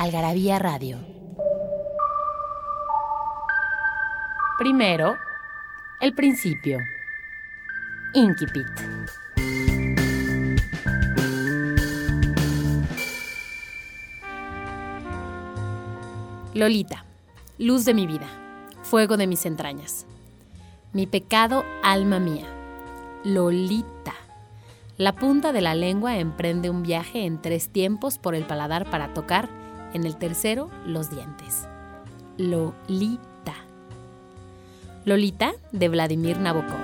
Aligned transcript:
Algarabía 0.00 0.58
Radio. 0.58 0.96
Primero, 4.58 5.14
el 6.00 6.14
principio. 6.14 6.78
Inquipit. 8.14 8.64
Lolita, 16.54 17.04
luz 17.58 17.84
de 17.84 17.92
mi 17.92 18.06
vida, 18.06 18.26
fuego 18.82 19.18
de 19.18 19.26
mis 19.26 19.44
entrañas. 19.44 20.06
Mi 20.94 21.06
pecado, 21.06 21.62
alma 21.82 22.18
mía. 22.18 22.46
Lolita. 23.22 24.14
La 24.96 25.14
punta 25.14 25.52
de 25.52 25.60
la 25.60 25.74
lengua 25.74 26.16
emprende 26.16 26.70
un 26.70 26.82
viaje 26.82 27.26
en 27.26 27.42
tres 27.42 27.68
tiempos 27.68 28.16
por 28.16 28.34
el 28.34 28.46
paladar 28.46 28.88
para 28.88 29.12
tocar, 29.12 29.59
en 29.94 30.04
el 30.04 30.16
tercero, 30.16 30.70
los 30.86 31.10
dientes. 31.10 31.66
Lolita. 32.36 33.54
Lolita 35.04 35.52
de 35.72 35.88
Vladimir 35.88 36.38
Nabokov. 36.38 36.78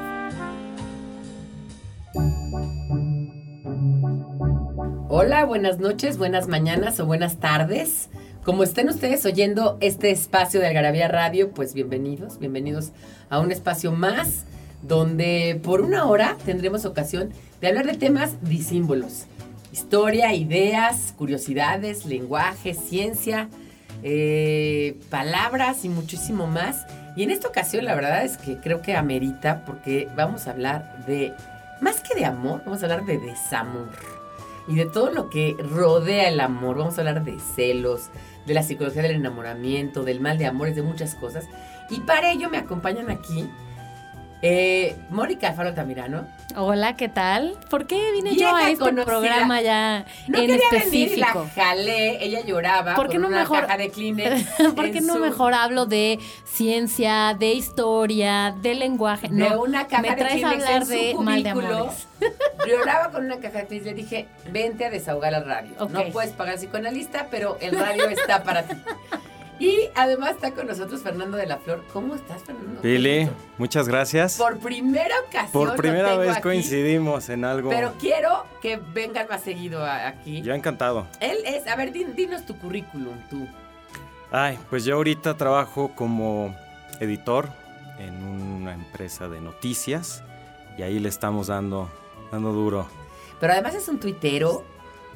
Hola, 5.08 5.44
buenas 5.44 5.78
noches, 5.78 6.18
buenas 6.18 6.48
mañanas 6.48 6.98
o 7.00 7.06
buenas 7.06 7.36
tardes. 7.36 8.08
Como 8.44 8.62
estén 8.62 8.88
ustedes 8.88 9.24
oyendo 9.24 9.76
este 9.80 10.10
espacio 10.10 10.60
de 10.60 10.66
Algarabía 10.66 11.08
Radio, 11.08 11.50
pues 11.50 11.74
bienvenidos, 11.74 12.38
bienvenidos 12.38 12.92
a 13.28 13.40
un 13.40 13.50
espacio 13.50 13.92
más 13.92 14.44
donde 14.82 15.60
por 15.62 15.80
una 15.80 16.06
hora 16.06 16.36
tendremos 16.44 16.84
ocasión 16.84 17.30
de 17.60 17.68
hablar 17.68 17.86
de 17.86 17.94
temas 17.94 18.36
disímbolos. 18.42 19.26
Historia, 19.76 20.32
ideas, 20.32 21.12
curiosidades, 21.18 22.06
lenguaje, 22.06 22.72
ciencia, 22.72 23.50
eh, 24.02 24.98
palabras 25.10 25.84
y 25.84 25.90
muchísimo 25.90 26.46
más. 26.46 26.86
Y 27.14 27.24
en 27.24 27.30
esta 27.30 27.48
ocasión 27.48 27.84
la 27.84 27.94
verdad 27.94 28.24
es 28.24 28.38
que 28.38 28.56
creo 28.56 28.80
que 28.80 28.96
amerita 28.96 29.66
porque 29.66 30.08
vamos 30.16 30.46
a 30.46 30.52
hablar 30.52 31.04
de, 31.06 31.34
más 31.82 32.00
que 32.00 32.18
de 32.18 32.24
amor, 32.24 32.62
vamos 32.64 32.80
a 32.80 32.86
hablar 32.86 33.04
de 33.04 33.18
desamor. 33.18 33.90
Y 34.66 34.76
de 34.76 34.86
todo 34.86 35.12
lo 35.12 35.28
que 35.28 35.54
rodea 35.58 36.28
el 36.28 36.40
amor. 36.40 36.78
Vamos 36.78 36.96
a 36.96 37.02
hablar 37.02 37.22
de 37.22 37.38
celos, 37.38 38.08
de 38.46 38.54
la 38.54 38.62
psicología 38.62 39.02
del 39.02 39.16
enamoramiento, 39.16 40.04
del 40.04 40.20
mal 40.20 40.38
de 40.38 40.46
amores, 40.46 40.74
de 40.74 40.82
muchas 40.82 41.14
cosas. 41.14 41.44
Y 41.90 42.00
para 42.00 42.32
ello 42.32 42.48
me 42.48 42.56
acompañan 42.56 43.10
aquí 43.10 43.46
eh, 44.46 44.96
Mónica 45.10 45.48
Alfaro 45.48 45.74
Tamirano. 45.74 46.26
Hola, 46.54 46.96
¿qué 46.96 47.08
tal? 47.08 47.58
¿Por 47.68 47.86
qué 47.86 48.12
vine 48.12 48.36
yo 48.36 48.54
a 48.54 48.70
este 48.70 48.92
programa 48.92 49.60
ya 49.60 50.06
no 50.28 50.38
en 50.38 50.50
específico? 50.50 51.44
la 51.44 51.64
jalé, 51.64 52.24
ella 52.24 52.40
lloraba 52.42 52.94
¿Por 52.94 53.08
qué 53.08 53.18
no 53.18 53.28
una 53.28 53.40
mejor, 53.40 53.62
caja 53.62 53.76
de 53.76 53.90
Kleenex. 53.90 54.46
¿Por 54.76 54.90
qué 54.90 55.00
no 55.00 55.18
mejor 55.18 55.52
hablo 55.52 55.86
de 55.86 56.18
ciencia, 56.44 57.36
de 57.38 57.52
historia, 57.52 58.54
de 58.62 58.74
lenguaje? 58.74 59.28
De 59.28 59.34
no, 59.34 59.60
una 59.62 59.86
caja 59.86 60.02
me 60.02 60.12
traes 60.16 60.44
a 60.44 60.50
hablar 60.50 60.86
de 60.86 61.14
mal 61.20 61.42
de 61.42 61.48
amores. 61.50 62.06
Lloraba 62.66 63.10
con 63.10 63.24
una 63.24 63.38
caja 63.38 63.58
de 63.58 63.66
Kleenex, 63.66 63.86
le 63.86 63.94
dije, 63.94 64.28
vente 64.50 64.84
a 64.84 64.90
desahogar 64.90 65.34
al 65.34 65.44
radio. 65.44 65.74
No 65.90 66.04
puedes 66.12 66.32
pagar 66.32 66.56
psicoanalista, 66.56 67.26
pero 67.30 67.58
el 67.60 67.78
radio 67.78 68.08
está 68.08 68.42
para 68.44 68.62
ti. 68.62 68.76
Y 69.58 69.88
además 69.94 70.32
está 70.32 70.52
con 70.52 70.66
nosotros 70.66 71.00
Fernando 71.02 71.36
de 71.36 71.46
la 71.46 71.56
Flor. 71.58 71.82
¿Cómo 71.92 72.14
estás, 72.14 72.42
Fernando? 72.42 72.82
Pili, 72.82 73.28
muchas 73.56 73.88
gracias. 73.88 74.36
Por 74.36 74.58
primera 74.58 75.14
ocasión. 75.26 75.50
Por 75.52 75.76
primera 75.76 76.16
vez 76.16 76.38
coincidimos 76.40 77.30
en 77.30 77.44
algo. 77.44 77.70
Pero 77.70 77.94
quiero 77.98 78.44
que 78.60 78.76
vengan 78.76 79.26
más 79.28 79.42
seguido 79.42 79.84
aquí. 79.84 80.42
Yo 80.42 80.52
encantado. 80.52 81.06
Él 81.20 81.38
es, 81.46 81.66
a 81.66 81.76
ver, 81.76 81.92
dinos 81.92 82.44
tu 82.44 82.58
currículum, 82.58 83.16
tú. 83.30 83.46
Ay, 84.30 84.58
pues 84.68 84.84
yo 84.84 84.96
ahorita 84.96 85.36
trabajo 85.36 85.92
como 85.94 86.54
editor 87.00 87.48
en 87.98 88.22
una 88.22 88.74
empresa 88.74 89.28
de 89.28 89.40
noticias 89.40 90.22
y 90.76 90.82
ahí 90.82 90.98
le 90.98 91.08
estamos 91.08 91.46
dando, 91.46 91.88
dando 92.30 92.52
duro. 92.52 92.86
Pero 93.40 93.54
además 93.54 93.74
es 93.74 93.88
un 93.88 93.98
tuitero, 93.98 94.64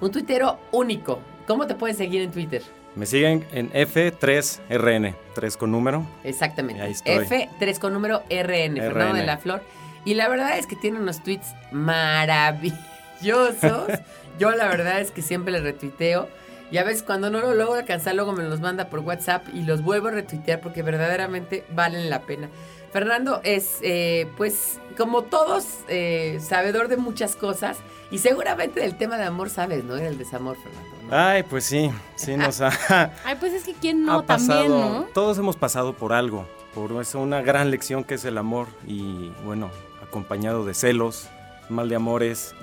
un 0.01 0.11
tuitero 0.11 0.59
único. 0.73 1.21
¿Cómo 1.47 1.67
te 1.67 1.75
pueden 1.75 1.97
seguir 1.97 2.23
en 2.23 2.31
Twitter? 2.31 2.63
Me 2.97 3.07
siguen 3.07 3.47
en 3.53 3.71
F3RN, 3.73 5.15
3 5.35 5.57
con 5.57 5.71
número. 5.71 6.07
Exactamente. 6.25 6.83
F3 6.83 7.79
con 7.79 7.93
número 7.93 8.23
RN, 8.29 8.77
Fernando 8.77 9.15
de 9.15 9.25
la 9.25 9.39
Flor. 9.39 9.63
Y 10.05 10.15
la 10.15 10.29
verdad 10.29 10.59
es 10.59 10.67
que 10.67 10.77
tiene 10.77 10.99
unos 10.99 11.23
tweets 11.23 11.55
maravillosos. 11.73 12.81
Yo 14.39 14.51
la 14.53 14.69
verdad 14.69 15.01
es 15.01 15.11
que 15.11 15.23
siempre 15.23 15.53
le 15.53 15.61
retuiteo. 15.61 16.29
Y 16.71 16.79
a 16.79 16.85
veces 16.85 17.03
cuando 17.03 17.31
no 17.31 17.41
lo 17.41 17.53
logro 17.55 17.75
alcanzar, 17.75 18.15
luego 18.15 18.33
me 18.33 18.45
los 18.45 18.61
manda 18.61 18.89
por 18.89 19.01
WhatsApp 19.01 19.47
y 19.53 19.63
los 19.63 19.83
vuelvo 19.83 20.09
a 20.09 20.13
retuitear 20.13 20.61
porque 20.61 20.83
verdaderamente 20.83 21.65
valen 21.71 22.09
la 22.09 22.23
pena. 22.23 22.49
Fernando 22.93 23.41
es, 23.45 23.79
eh, 23.83 24.29
pues, 24.37 24.81
como 24.97 25.23
todos, 25.23 25.81
eh, 25.89 26.39
sabedor 26.41 26.89
de 26.89 26.97
muchas 26.97 27.37
cosas 27.37 27.79
y 28.11 28.19
seguramente 28.19 28.81
del 28.81 28.97
tema 28.97 29.17
de 29.17 29.25
amor 29.25 29.51
sabes, 29.51 29.85
¿no? 29.85 29.97
el 29.97 30.19
desamor, 30.19 30.57
Fernando. 30.57 31.00
Ay, 31.11 31.43
pues 31.43 31.65
sí, 31.65 31.91
sí 32.17 32.37
nos 32.37 32.61
ha. 32.61 32.71
Ay, 33.25 33.37
pues 33.39 33.53
es 33.53 33.65
que 33.65 33.75
quién 33.75 34.05
no 34.05 34.23
también, 34.23 34.69
¿no? 34.69 35.09
Todos 35.13 35.39
hemos 35.39 35.57
pasado 35.57 35.95
por 35.95 36.13
algo, 36.13 36.47
por 36.75 36.93
eso 37.01 37.21
una 37.21 37.43
gran 37.43 37.71
lección 37.71 38.05
que 38.05 38.15
es 38.15 38.25
el 38.25 38.39
amor 38.39 38.69
y 38.87 39.31
bueno, 39.45 39.71
acompañado 40.03 40.65
de 40.65 40.75
celos, 40.75 41.29
mal 41.69 41.89
de 41.89 41.97
amores, 41.97 42.55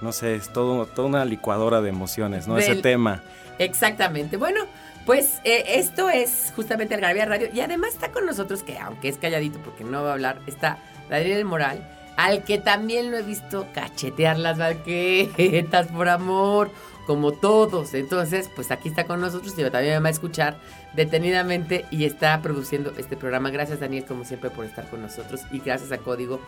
no 0.00 0.12
sé, 0.12 0.34
es 0.36 0.52
todo, 0.52 0.86
toda 0.86 1.08
una 1.08 1.24
licuadora 1.24 1.80
de 1.80 1.88
emociones, 1.88 2.46
¿no? 2.46 2.58
Ese 2.58 2.76
tema. 2.76 3.22
Exactamente. 3.58 4.36
Bueno, 4.36 4.66
pues 5.04 5.40
eh, 5.44 5.64
esto 5.78 6.10
es 6.10 6.52
justamente 6.54 6.94
el 6.94 6.98
Algarabía 6.98 7.24
Radio 7.24 7.48
y 7.52 7.60
además 7.60 7.94
está 7.94 8.12
con 8.12 8.26
nosotros, 8.26 8.62
que 8.62 8.78
aunque 8.78 9.08
es 9.08 9.18
calladito 9.18 9.58
porque 9.60 9.84
no 9.84 10.02
va 10.02 10.10
a 10.10 10.12
hablar, 10.12 10.40
está 10.46 10.78
Daniel 11.08 11.44
Moral, 11.44 11.88
al 12.16 12.44
que 12.44 12.58
también 12.58 13.10
lo 13.10 13.18
he 13.18 13.22
visto 13.22 13.66
cachetear 13.72 14.38
las 14.38 14.58
banquetas 14.58 15.86
por 15.88 16.08
amor 16.08 16.70
como 17.06 17.32
todos. 17.32 17.94
Entonces, 17.94 18.50
pues 18.54 18.70
aquí 18.70 18.88
está 18.88 19.04
con 19.04 19.20
nosotros 19.20 19.54
y 19.56 19.62
también 19.70 19.94
me 19.94 20.00
va 20.00 20.08
a 20.08 20.10
escuchar 20.10 20.58
detenidamente 20.94 21.86
y 21.90 22.04
está 22.04 22.42
produciendo 22.42 22.92
este 22.98 23.16
programa. 23.16 23.50
Gracias 23.50 23.80
Daniel, 23.80 24.04
como 24.04 24.24
siempre, 24.24 24.50
por 24.50 24.64
estar 24.64 24.90
con 24.90 25.02
nosotros 25.02 25.42
y 25.52 25.60
gracias 25.60 25.92
a 25.92 25.98
Código 25.98 26.40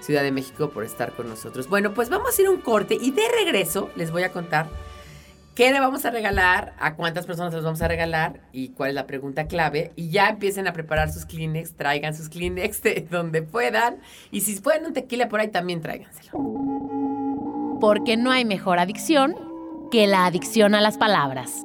Ciudad 0.00 0.22
de 0.22 0.32
México 0.32 0.70
por 0.70 0.84
estar 0.84 1.12
con 1.12 1.28
nosotros. 1.28 1.68
Bueno, 1.68 1.92
pues 1.92 2.08
vamos 2.08 2.38
a 2.38 2.42
ir 2.42 2.48
un 2.48 2.60
corte 2.60 2.96
y 3.00 3.10
de 3.10 3.22
regreso 3.44 3.90
les 3.96 4.10
voy 4.10 4.22
a 4.22 4.30
contar 4.30 4.68
qué 5.54 5.72
le 5.72 5.80
vamos 5.80 6.04
a 6.04 6.10
regalar, 6.10 6.74
a 6.78 6.94
cuántas 6.94 7.26
personas 7.26 7.54
les 7.54 7.62
vamos 7.62 7.80
a 7.82 7.88
regalar 7.88 8.40
y 8.52 8.70
cuál 8.70 8.90
es 8.90 8.94
la 8.94 9.06
pregunta 9.06 9.46
clave. 9.46 9.92
Y 9.96 10.10
ya 10.10 10.28
empiecen 10.28 10.68
a 10.68 10.72
preparar 10.72 11.12
sus 11.12 11.24
Kleenex, 11.26 11.74
traigan 11.74 12.14
sus 12.14 12.28
Kleenex 12.28 12.82
de 12.82 13.06
donde 13.10 13.42
puedan. 13.42 13.98
Y 14.30 14.42
si 14.42 14.58
pueden 14.60 14.86
un 14.86 14.92
tequila 14.92 15.28
por 15.28 15.40
ahí, 15.40 15.48
también 15.48 15.80
tráiganselo. 15.80 16.32
Porque 17.80 18.16
no 18.16 18.30
hay 18.30 18.44
mejor 18.44 18.78
adicción 18.78 19.53
que 19.94 20.08
la 20.08 20.26
adicción 20.26 20.74
a 20.74 20.80
las 20.80 20.98
palabras. 20.98 21.64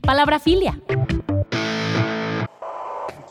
Palabrafilia. 0.00 0.80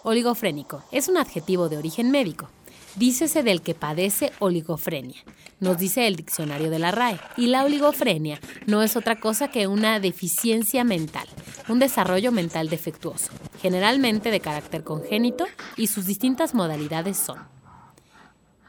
Oligofrénico 0.04 0.84
es 0.92 1.08
un 1.08 1.18
adjetivo 1.18 1.68
de 1.68 1.80
origen 1.80 2.12
médico. 2.12 2.52
Dícese 2.98 3.42
del 3.42 3.64
que 3.64 3.74
padece 3.74 4.32
oligofrenia, 4.38 5.24
nos 5.60 5.80
dice 5.80 6.06
el 6.06 6.18
diccionario 6.18 6.70
de 6.70 6.78
la 6.78 6.92
RAE. 6.92 7.20
Y 7.36 7.48
la 7.48 7.66
oligofrenia 7.66 8.40
no 8.68 8.84
es 8.84 8.96
otra 8.96 9.20
cosa 9.20 9.48
que 9.48 9.66
una 9.66 10.00
deficiencia 10.00 10.84
mental, 10.84 11.28
un 11.68 11.80
desarrollo 11.80 12.32
mental 12.32 12.70
defectuoso, 12.70 13.32
generalmente 13.60 14.30
de 14.30 14.40
carácter 14.40 14.84
congénito, 14.84 15.48
y 15.78 15.88
sus 15.88 16.06
distintas 16.06 16.54
modalidades 16.54 17.18
son 17.18 17.40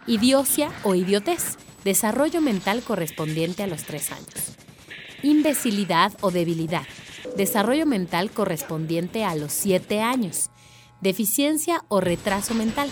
idiocia 0.07 0.71
o 0.83 0.95
idiotez, 0.95 1.59
desarrollo 1.85 2.41
mental 2.41 2.81
correspondiente 2.81 3.65
a 3.65 3.67
los 3.67 3.83
tres 3.83 4.11
años 4.13 4.57
imbecilidad 5.23 6.13
o 6.21 6.31
debilidad, 6.31 6.85
desarrollo 7.37 7.87
mental 7.87 8.31
correspondiente 8.31 9.25
a 9.25 9.35
los 9.35 9.53
7 9.53 10.01
años, 10.01 10.51
deficiencia 11.01 11.85
o 11.89 12.01
retraso 12.01 12.55
mental, 12.55 12.89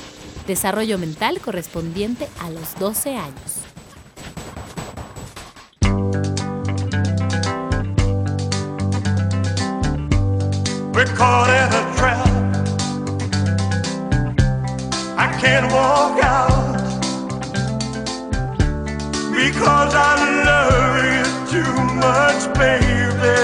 desarrollo 0.47 0.99
mental 0.99 1.41
correspondiente 1.41 2.29
a 2.41 2.51
los 2.51 2.79
12 2.79 3.17
años. 3.17 3.61
I 15.23 15.29
can't 15.39 15.71
walk 15.71 16.23
out 16.25 16.77
because 19.33 19.95
I 19.95 20.45
love 20.45 21.20
too 21.51 21.75
much, 21.99 22.43
baby. 22.55 23.41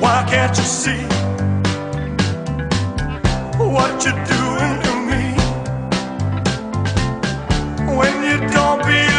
Why 0.00 0.26
can't 0.28 0.56
you 0.58 0.64
see 0.64 1.04
what 3.74 4.04
you're 4.04 4.24
doing 4.34 4.74
to 4.84 4.92
me? 5.10 5.22
When 7.96 8.14
you 8.28 8.38
don't 8.50 8.82
believe 8.82 9.17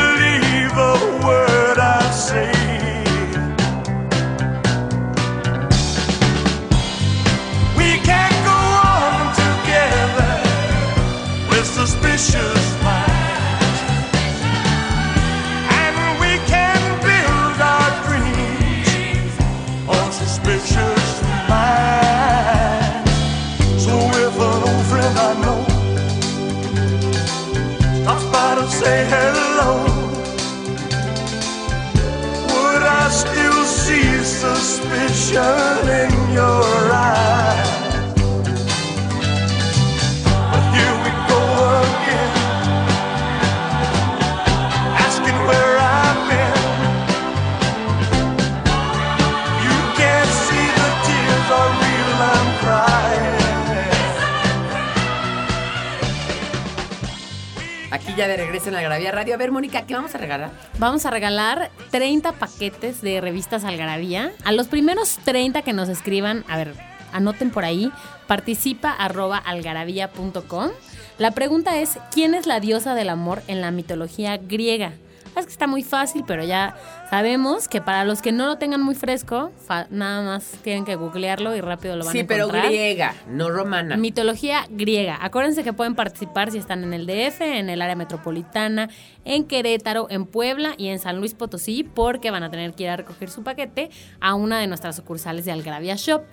A 59.31 59.37
ver, 59.37 59.51
Mónica, 59.51 59.85
¿qué 59.85 59.93
vamos 59.93 60.15
a 60.15 60.17
regalar? 60.17 60.49
Vamos 60.79 61.05
a 61.05 61.11
regalar 61.11 61.69
30 61.91 62.31
paquetes 62.33 63.01
de 63.01 63.21
revistas 63.21 63.63
Algarabía. 63.63 64.31
A 64.43 64.51
los 64.51 64.67
primeros 64.67 65.19
30 65.23 65.61
que 65.61 65.71
nos 65.71 65.87
escriban, 65.87 66.43
a 66.47 66.57
ver, 66.57 66.73
anoten 67.13 67.51
por 67.51 67.63
ahí, 67.63 67.91
participa 68.27 68.91
arroba 68.91 69.37
algarabía.com. 69.37 70.71
La 71.19 71.31
pregunta 71.31 71.77
es, 71.77 71.99
¿quién 72.11 72.33
es 72.33 72.47
la 72.47 72.59
diosa 72.59 72.95
del 72.95 73.09
amor 73.09 73.43
en 73.47 73.61
la 73.61 73.71
mitología 73.71 74.37
griega? 74.37 74.93
Es 75.35 75.45
que 75.45 75.51
está 75.51 75.67
muy 75.67 75.83
fácil, 75.83 76.23
pero 76.25 76.43
ya 76.43 76.75
sabemos 77.09 77.67
que 77.67 77.81
para 77.81 78.03
los 78.05 78.21
que 78.21 78.31
no 78.31 78.45
lo 78.45 78.57
tengan 78.57 78.81
muy 78.81 78.95
fresco, 78.95 79.51
nada 79.89 80.21
más 80.21 80.43
tienen 80.63 80.85
que 80.85 80.95
googlearlo 80.95 81.55
y 81.55 81.61
rápido 81.61 81.95
lo 81.95 82.05
van 82.05 82.09
a 82.09 82.11
Sí, 82.19 82.23
pero 82.23 82.45
encontrar. 82.45 82.67
griega, 82.67 83.15
no 83.27 83.49
romana. 83.49 83.97
Mitología 83.97 84.65
griega. 84.69 85.17
Acuérdense 85.21 85.63
que 85.63 85.73
pueden 85.73 85.95
participar 85.95 86.51
si 86.51 86.57
están 86.57 86.83
en 86.83 86.93
el 86.93 87.05
DF, 87.07 87.41
en 87.41 87.69
el 87.69 87.81
área 87.81 87.95
metropolitana, 87.95 88.89
en 89.25 89.45
Querétaro, 89.45 90.07
en 90.09 90.25
Puebla 90.25 90.73
y 90.77 90.87
en 90.89 90.99
San 90.99 91.17
Luis 91.17 91.33
Potosí, 91.33 91.83
porque 91.83 92.31
van 92.31 92.43
a 92.43 92.51
tener 92.51 92.73
que 92.73 92.83
ir 92.83 92.89
a 92.89 92.97
recoger 92.97 93.29
su 93.29 93.43
paquete 93.43 93.89
a 94.19 94.35
una 94.35 94.59
de 94.59 94.67
nuestras 94.67 94.95
sucursales 94.95 95.45
de 95.45 95.51
Algravia 95.51 95.95
Shop. 95.95 96.23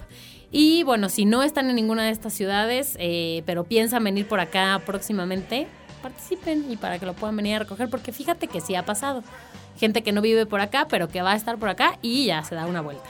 Y 0.53 0.83
bueno, 0.85 1.09
si 1.09 1.25
no 1.25 1.43
están 1.43 1.69
en 1.71 1.77
ninguna 1.77 2.05
de 2.05 2.11
estas 2.11 2.33
ciudades, 2.33 2.97
eh, 3.01 3.43
pero 3.47 3.65
piensan 3.65 4.05
venir 4.05 4.29
por 4.29 4.41
acá 4.41 4.81
próximamente, 4.87 5.67
participen 6.03 6.71
y 6.71 6.77
para 6.77 6.99
que 6.99 7.07
lo 7.07 7.15
puedan 7.15 7.37
venir 7.37 7.57
a 7.57 7.59
recoger, 7.61 7.89
porque 7.91 8.13
fíjate 8.13 8.47
que 8.47 8.61
sí 8.61 8.75
ha 8.77 8.85
pasado. 8.85 9.25
Gente 9.79 10.03
que 10.03 10.13
no 10.13 10.21
vive 10.23 10.47
por 10.47 10.61
acá, 10.61 10.87
pero 10.89 11.09
que 11.09 11.23
va 11.23 11.33
a 11.33 11.37
estar 11.37 11.59
por 11.59 11.69
acá 11.69 11.99
y 12.03 12.27
ya 12.27 12.43
se 12.45 12.55
da 12.55 12.67
una 12.67 12.81
vuelta. 12.81 13.05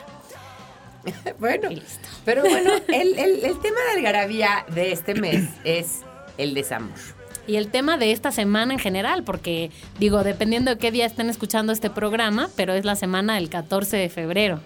Bueno, 1.39 1.71
Y 1.71 1.77
listo. 1.77 2.09
pero 2.25 2.43
bueno, 2.43 2.71
el, 2.89 3.17
el- 3.19 3.45
el 3.45 3.61
tema 3.61 3.77
de 3.93 3.99
algarabía 3.99 4.65
de 4.75 4.91
este 4.93 5.15
mes 5.15 5.45
es 5.65 6.01
el 6.37 6.53
desamor. 6.55 6.99
Y 7.47 7.55
el 7.57 7.69
tema 7.69 7.97
de 7.97 8.11
esta 8.11 8.33
semana 8.33 8.73
en 8.73 8.81
general, 8.81 9.23
porque 9.23 9.71
digo, 10.01 10.25
dependiendo 10.25 10.73
de 10.73 10.79
qué 10.79 10.91
día 10.91 11.07
estén 11.07 11.31
escuchando 11.31 11.73
este 11.73 11.91
programa, 11.91 12.51
pero 12.57 12.73
es 12.75 12.85
la 12.85 12.97
semana 12.97 13.37
del 13.37 13.49
14 13.49 13.97
de 13.97 14.09
febrero. 14.09 14.61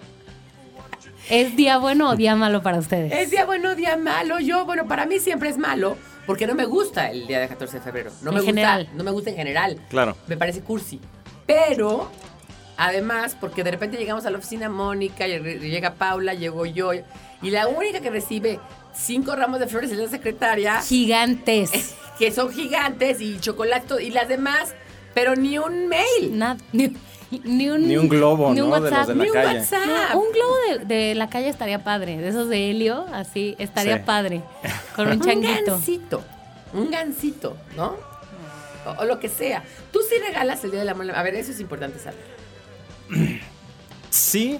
¿Es 1.29 1.55
día 1.55 1.77
bueno 1.77 2.09
o 2.09 2.15
día 2.15 2.35
malo 2.35 2.63
para 2.63 2.79
ustedes? 2.79 3.13
Es 3.13 3.29
día 3.29 3.45
bueno, 3.45 3.75
día 3.75 3.95
malo. 3.95 4.39
Yo, 4.39 4.65
bueno, 4.65 4.87
para 4.87 5.05
mí 5.05 5.19
siempre 5.19 5.49
es 5.49 5.59
malo 5.59 5.95
porque 6.25 6.47
no 6.47 6.55
me 6.55 6.65
gusta 6.65 7.11
el 7.11 7.27
día 7.27 7.39
de 7.39 7.47
14 7.47 7.77
de 7.77 7.83
febrero. 7.83 8.11
No 8.23 8.31
En 8.31 8.37
me 8.37 8.43
general. 8.43 8.79
gusta, 8.85 8.97
no 8.97 9.03
me 9.03 9.11
gusta 9.11 9.29
en 9.29 9.35
general. 9.35 9.77
Claro. 9.89 10.17
Me 10.27 10.35
parece 10.35 10.61
cursi. 10.61 10.99
Pero 11.51 12.09
además, 12.77 13.35
porque 13.39 13.63
de 13.63 13.71
repente 13.71 13.97
llegamos 13.97 14.25
a 14.25 14.29
la 14.31 14.37
oficina 14.37 14.69
Mónica, 14.69 15.27
llega 15.27 15.93
Paula, 15.95 16.33
llego 16.33 16.65
yo 16.65 16.91
y 16.93 17.49
la 17.49 17.67
única 17.67 17.99
que 17.99 18.09
recibe 18.09 18.59
cinco 18.93 19.35
ramos 19.35 19.59
de 19.59 19.67
flores 19.67 19.91
es 19.91 19.97
la 19.97 20.07
secretaria, 20.07 20.81
Gigantes. 20.81 21.71
que 22.19 22.31
son 22.31 22.51
gigantes 22.51 23.19
y 23.19 23.39
chocolate 23.39 24.03
y 24.03 24.11
las 24.11 24.27
demás, 24.27 24.73
pero 25.13 25.35
ni 25.35 25.57
un 25.57 25.87
mail. 25.87 26.37
Nada, 26.37 26.57
ni, 26.71 26.93
ni 27.43 27.69
un, 27.69 27.87
Ni 27.87 27.97
un 27.97 28.07
globo, 28.07 28.53
ni 28.53 28.61
un 28.61 28.69
¿no? 28.69 28.75
De 28.79 28.81
los 28.81 28.91
WhatsApp. 28.91 29.07
de 29.09 29.15
la 29.15 29.23
ni 29.23 29.29
un 29.29 29.33
calle. 29.33 29.59
WhatsApp. 29.59 29.85
No, 30.13 30.19
un 30.19 30.31
globo 30.31 30.55
de, 30.87 30.95
de 30.95 31.15
la 31.15 31.29
calle 31.29 31.49
estaría 31.49 31.83
padre, 31.83 32.17
de 32.17 32.27
esos 32.29 32.47
de 32.47 32.69
helio, 32.69 33.05
así, 33.13 33.55
estaría 33.57 33.97
Sí. 33.97 34.03
padre, 34.05 34.41
con 34.95 35.07
un 35.09 35.19
changuito. 35.25 35.71
gansito. 35.73 36.23
Un 36.73 36.91
gansito, 36.91 37.57
¿no? 37.75 37.95
O, 38.85 39.01
o 39.01 39.05
lo 39.05 39.19
que 39.19 39.29
sea. 39.29 39.63
Tú 39.91 39.99
sí 40.07 40.15
regalas 40.25 40.63
el 40.63 40.71
Día 40.71 40.79
del 40.81 40.89
Amor. 40.89 41.11
A 41.11 41.23
ver, 41.23 41.35
eso 41.35 41.51
es 41.51 41.59
importante 41.59 41.99
saber. 41.99 42.19
Sí, 44.09 44.59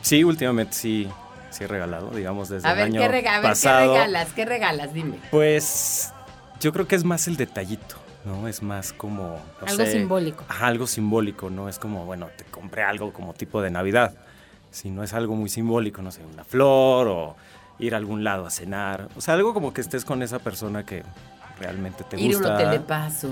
sí, 0.00 0.24
últimamente 0.24 0.72
sí, 0.74 1.08
sí 1.50 1.64
he 1.64 1.66
regalado, 1.66 2.10
digamos, 2.10 2.48
desde 2.48 2.66
A 2.68 2.72
el 2.72 2.76
ver, 2.76 2.84
año 2.86 3.00
¿qué, 3.00 3.08
rega- 3.08 3.32
a 3.34 3.40
ver 3.40 3.42
¿qué 3.42 3.48
pasado. 3.48 3.92
regalas? 3.94 4.32
¿Qué 4.32 4.44
regalas? 4.44 4.92
Dime. 4.94 5.18
Pues 5.30 6.12
yo 6.60 6.72
creo 6.72 6.86
que 6.88 6.96
es 6.96 7.04
más 7.04 7.28
el 7.28 7.36
detallito, 7.36 7.96
¿no? 8.24 8.48
Es 8.48 8.62
más 8.62 8.92
como... 8.92 9.38
no 9.60 9.66
Algo 9.66 9.84
sé, 9.84 9.92
simbólico. 9.92 10.44
Ajá, 10.48 10.66
algo 10.66 10.86
simbólico, 10.86 11.50
¿no? 11.50 11.68
Es 11.68 11.78
como, 11.78 12.04
bueno, 12.04 12.28
te 12.36 12.44
compré 12.44 12.82
algo 12.82 13.12
como 13.12 13.34
tipo 13.34 13.62
de 13.62 13.70
Navidad. 13.70 14.14
Si 14.70 14.90
no 14.90 15.02
es 15.04 15.12
algo 15.12 15.34
muy 15.36 15.48
simbólico, 15.50 16.02
no 16.02 16.10
sé, 16.10 16.22
una 16.24 16.44
flor 16.44 17.06
o 17.08 17.36
ir 17.78 17.94
a 17.94 17.98
algún 17.98 18.24
lado 18.24 18.46
a 18.46 18.50
cenar. 18.50 19.08
O 19.16 19.20
sea, 19.20 19.34
algo 19.34 19.52
como 19.54 19.72
que 19.74 19.80
estés 19.80 20.04
con 20.04 20.22
esa 20.22 20.38
persona 20.38 20.84
que 20.86 21.02
realmente 21.62 22.04
te 22.04 22.20
Ir 22.20 22.34
a 22.34 22.36
un 22.36 22.42
gusta. 22.42 22.54
hotel 22.54 22.70
de 22.70 22.80
paso. 22.80 23.28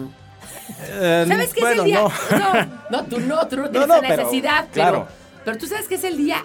Eh, 0.88 1.24
¿Sabes 1.28 1.52
qué 1.52 1.60
bueno, 1.60 1.82
es 1.82 1.88
el 1.88 1.92
día? 1.92 2.00
no. 2.00 2.38
No, 2.38 2.66
no, 2.90 3.04
tú 3.04 3.20
no, 3.20 3.46
tú 3.46 3.56
no 3.56 3.70
tienes 3.70 3.88
no, 3.88 4.00
necesidad. 4.00 4.66
pero, 4.72 4.90
claro. 4.90 5.08
pero 5.44 5.58
tú 5.58 5.66
sabes 5.66 5.86
que 5.88 5.96
es 5.96 6.04
el 6.04 6.16
día 6.16 6.44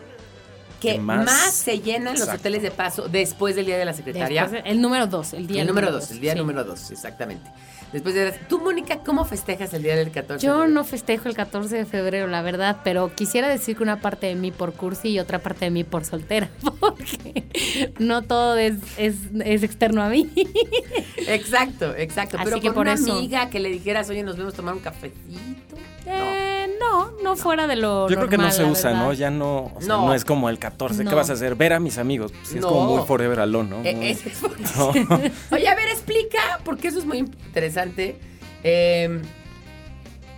que 0.82 1.00
más, 1.00 1.26
más- 1.26 1.54
se 1.54 1.80
llenan 1.80 2.20
los 2.20 2.28
hoteles 2.28 2.62
de 2.62 2.72
paso 2.72 3.08
después 3.08 3.56
del 3.56 3.66
día 3.66 3.78
de 3.78 3.86
la 3.86 3.94
secretaria. 3.94 4.44
Después, 4.44 4.64
el 4.66 4.82
número 4.82 5.08
dos, 5.08 5.34
el 5.34 5.48
día 5.48 5.62
el 5.62 5.68
número 5.68 5.92
dos, 5.92 6.12
el 6.12 6.20
día 6.20 6.34
sí. 6.34 6.38
número 6.40 6.64
dos, 6.64 6.92
exactamente. 6.92 7.50
Después 7.96 8.14
de 8.14 8.30
tú, 8.50 8.60
Mónica, 8.60 9.00
¿cómo 9.06 9.24
festejas 9.24 9.74
el 9.74 9.82
día 9.82 9.96
del 9.96 10.12
14? 10.12 10.46
de 10.46 10.52
Yo 10.52 10.68
no 10.68 10.84
festejo 10.84 11.30
el 11.30 11.34
14 11.34 11.78
de 11.78 11.86
febrero, 11.86 12.28
la 12.28 12.42
verdad, 12.42 12.80
pero 12.84 13.16
quisiera 13.16 13.48
decir 13.48 13.78
que 13.78 13.84
una 13.84 14.02
parte 14.02 14.28
de 14.28 14.36
mí 14.36 14.52
por 14.52 14.74
cursi 14.74 15.12
y 15.12 15.20
otra 15.20 15.40
parte 15.40 15.64
de 15.64 15.72
mí 15.72 15.86
por 15.86 16.04
soltera, 16.04 16.50
porque 16.82 17.46
no 17.98 18.22
todo 18.24 18.58
es, 18.58 18.74
es, 18.98 19.16
es 19.46 19.64
externo 19.64 20.04
a 20.04 20.10
mí. 20.10 20.30
Exacto, 21.26 21.96
exacto. 21.96 22.36
Así 22.36 22.44
Pero 22.44 22.60
que 22.60 22.68
con 22.68 22.74
por 22.76 22.82
una 22.88 22.96
eso- 22.96 23.14
amiga 23.14 23.50
que 23.50 23.62
le 23.62 23.70
dijeras, 23.70 24.10
oye, 24.10 24.24
nos 24.24 24.36
vemos 24.36 24.54
a 24.56 24.58
tomar 24.58 24.74
un 24.74 24.82
cafecito. 24.82 25.78
Eh, 26.06 26.55
no, 26.80 27.12
no 27.24 27.36
fuera 27.36 27.68
de 27.68 27.76
lo 27.76 28.08
Yo 28.10 28.16
creo 28.18 28.30
que 28.30 28.38
no 28.38 28.52
se 28.52 28.64
usa. 28.64 28.92
¿no? 28.94 29.14
Ya 29.14 29.30
no, 29.32 29.72
o 29.76 29.80
sea, 29.80 29.88
No. 29.90 30.08
no. 30.08 30.14
es 30.14 30.26
como 30.26 30.50
el 30.50 30.60
14. 30.60 31.04
No. 31.04 31.10
¿Qué 31.10 31.16
vas 31.16 31.30
a 31.30 31.34
hacer? 31.34 31.56
Ver 31.56 31.74
a 31.74 31.80
mis 31.80 31.98
amigos. 31.98 32.32
Pues 32.32 32.48
sí, 32.48 32.56
No. 32.56 32.68
es 32.68 32.74
como 32.74 32.96
muy 32.98 33.06
forever 33.06 33.40
alone, 33.40 33.70
¿no? 33.70 33.82
Eh, 33.84 33.96
Muy- 33.96 34.08
ese 34.10 34.30
es 34.30 34.40
por- 34.40 34.60
No. 35.10 35.16
Oye, 35.52 35.68
a 35.68 35.76
ver, 35.76 35.88
explica, 35.90 36.60
porque 36.64 36.88
eso 36.90 37.00
es 37.00 37.06
muy 37.06 37.18
interesante. 37.20 38.20
Eh, 38.64 39.22